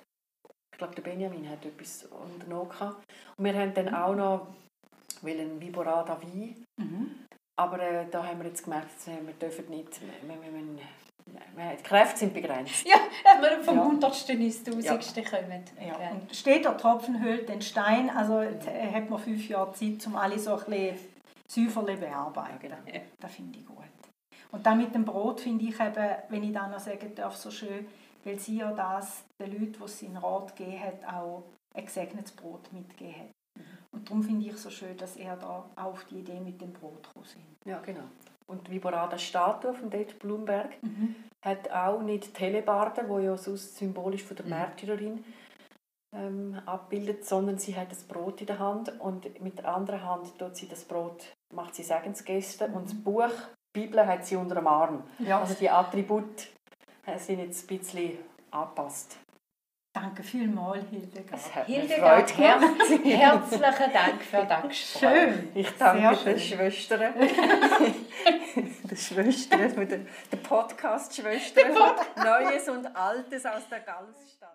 Ich 0.72 0.80
glaube, 0.80 0.96
der 0.96 1.04
Benjamin 1.04 1.48
hat 1.48 1.64
etwas 1.64 2.06
unternommen. 2.06 2.96
Und 3.38 3.46
wir 3.46 3.54
haben 3.54 3.74
dann 3.76 3.94
auch 3.94 4.16
noch 4.16 4.48
ein 5.32 5.62
Viborada 5.62 6.22
Wein. 6.22 6.64
Mhm. 6.78 7.12
Aber 7.56 7.80
äh, 7.80 8.06
da 8.10 8.26
haben 8.26 8.40
wir 8.40 8.48
jetzt 8.48 8.64
gemerkt, 8.64 8.90
wir 9.06 9.34
dürfen 9.34 9.70
nicht, 9.70 10.02
wir, 10.02 10.36
wir, 10.36 10.54
wir, 11.56 11.78
die 11.78 11.84
Kräfte 11.84 12.20
sind 12.20 12.34
begrenzt. 12.34 12.86
Ja, 12.86 12.96
dass 13.24 13.42
wir 13.42 13.64
vom 13.64 13.78
ja. 13.78 13.84
100. 13.84 14.30
ins 14.30 14.68
1000. 14.68 14.84
Ja. 14.84 15.24
kommen. 15.24 15.64
Ja. 15.80 16.12
Und 16.12 16.36
steht 16.36 16.66
der 16.66 16.78
Tropfen 16.78 17.22
höhlt 17.22 17.48
den 17.48 17.62
Stein, 17.62 18.10
also 18.10 18.42
äh, 18.42 18.92
hat 18.92 19.10
man 19.10 19.20
fünf 19.20 19.48
Jahre 19.48 19.74
Zeit, 19.74 20.06
um 20.08 20.16
alle 20.16 20.40
so 20.40 20.56
ein 20.56 20.66
bisschen 20.66 20.98
säuferlich 21.48 22.00
bearbeiten. 22.00 22.74
Ja. 22.92 23.02
Das 23.20 23.34
finde 23.34 23.60
ich 23.60 23.66
gut. 23.66 23.78
Und 24.52 24.66
dann 24.66 24.78
mit 24.78 24.94
dem 24.94 25.06
Brot 25.06 25.42
finde 25.42 25.66
ich 25.66 25.80
eben, 25.80 26.10
wenn 26.30 26.44
ich 26.44 26.54
dann 26.54 26.72
noch 26.72 26.80
sagen 26.80 27.14
darf, 27.16 27.36
so 27.36 27.50
schön, 27.50 27.88
weil 28.24 28.40
sie 28.40 28.58
ja 28.58 28.72
das 28.72 29.24
den 29.40 29.52
Leuten, 29.52 29.76
die 29.84 29.88
sie 29.88 30.06
in 30.08 30.18
Rat 30.18 30.56
gegeben 30.56 30.80
hat, 30.80 31.14
auch 31.14 31.44
ein 31.76 31.86
gesegnetes 31.86 32.32
Brot 32.32 32.72
mitgegeben 32.72 33.16
hat. 33.16 33.30
Und 33.94 34.10
darum 34.10 34.24
finde 34.24 34.46
ich 34.46 34.54
es 34.54 34.64
so 34.64 34.70
schön, 34.70 34.98
dass 34.98 35.16
er 35.16 35.38
da 35.38 35.66
auf 35.76 36.04
die 36.06 36.20
Idee 36.20 36.40
mit 36.40 36.60
dem 36.60 36.74
Brot 36.74 37.04
gekommen 37.04 37.26
ist. 37.26 37.38
Ja, 37.66 37.80
genau. 37.80 38.04
Und 38.48 38.68
die 38.68 38.72
Viborada 38.72 39.18
Statue 39.18 39.74
von 39.74 39.90
Date 39.90 40.20
Blumberg 40.20 40.72
mhm. 40.82 41.16
hat 41.42 41.72
auch 41.72 42.02
nicht 42.02 42.38
die 42.38 42.42
Hellebarde, 42.42 43.06
die 43.06 43.24
ja 43.24 43.38
sonst 43.38 43.78
symbolisch 43.78 44.24
von 44.24 44.36
der 44.36 44.46
mhm. 44.46 44.52
Märtyrerin 44.52 45.24
ähm, 46.14 46.60
abbildet, 46.66 47.26
sondern 47.26 47.58
sie 47.58 47.76
hat 47.76 47.92
das 47.92 48.04
Brot 48.04 48.42
in 48.42 48.48
der 48.48 48.60
Hand 48.60 49.00
und 49.00 49.42
mit 49.42 49.60
der 49.60 49.74
anderen 49.74 50.04
Hand 50.04 50.38
tut 50.38 50.56
sie 50.56 50.68
das 50.68 50.84
Brot, 50.84 51.24
macht 51.54 51.76
sie 51.76 51.84
Segensgäste 51.84 52.68
und 52.68 52.86
das 52.86 52.96
Buch, 52.96 53.32
die 53.76 53.82
Bibel, 53.82 54.06
hat 54.06 54.26
sie 54.26 54.36
unter 54.36 54.56
dem 54.56 54.68
Arm. 54.68 55.04
Ja. 55.20 55.40
Also 55.40 55.56
die 55.56 55.70
Attribute 55.70 56.48
äh, 57.06 57.18
sind 57.18 57.40
jetzt 57.40 57.70
ein 57.70 57.78
bisschen 57.78 58.18
angepasst. 58.52 59.18
Danke 59.94 60.24
vielmals, 60.24 60.86
Hildegard. 60.90 61.40
Es 61.40 61.54
hat 61.54 61.68
Hildegard, 61.68 62.38
herzlichen 62.38 63.94
Dank 63.94 64.24
für 64.24 64.44
das 64.44 64.64
Gespräch. 64.64 65.00
Schön. 65.00 65.50
Ich 65.54 65.70
danke 65.78 66.16
Sehr 66.16 66.34
den 66.34 66.40
schön. 66.40 66.58
Schwestern. 66.58 67.14
den 68.90 68.98
Schwestern, 68.98 69.88
den 69.88 70.08
Podcast-Schwestern. 70.42 71.74
Neues 72.16 72.70
und 72.70 72.88
Altes 72.96 73.46
aus 73.46 73.70
der 73.70 73.82
Gallusstadt. 73.82 74.53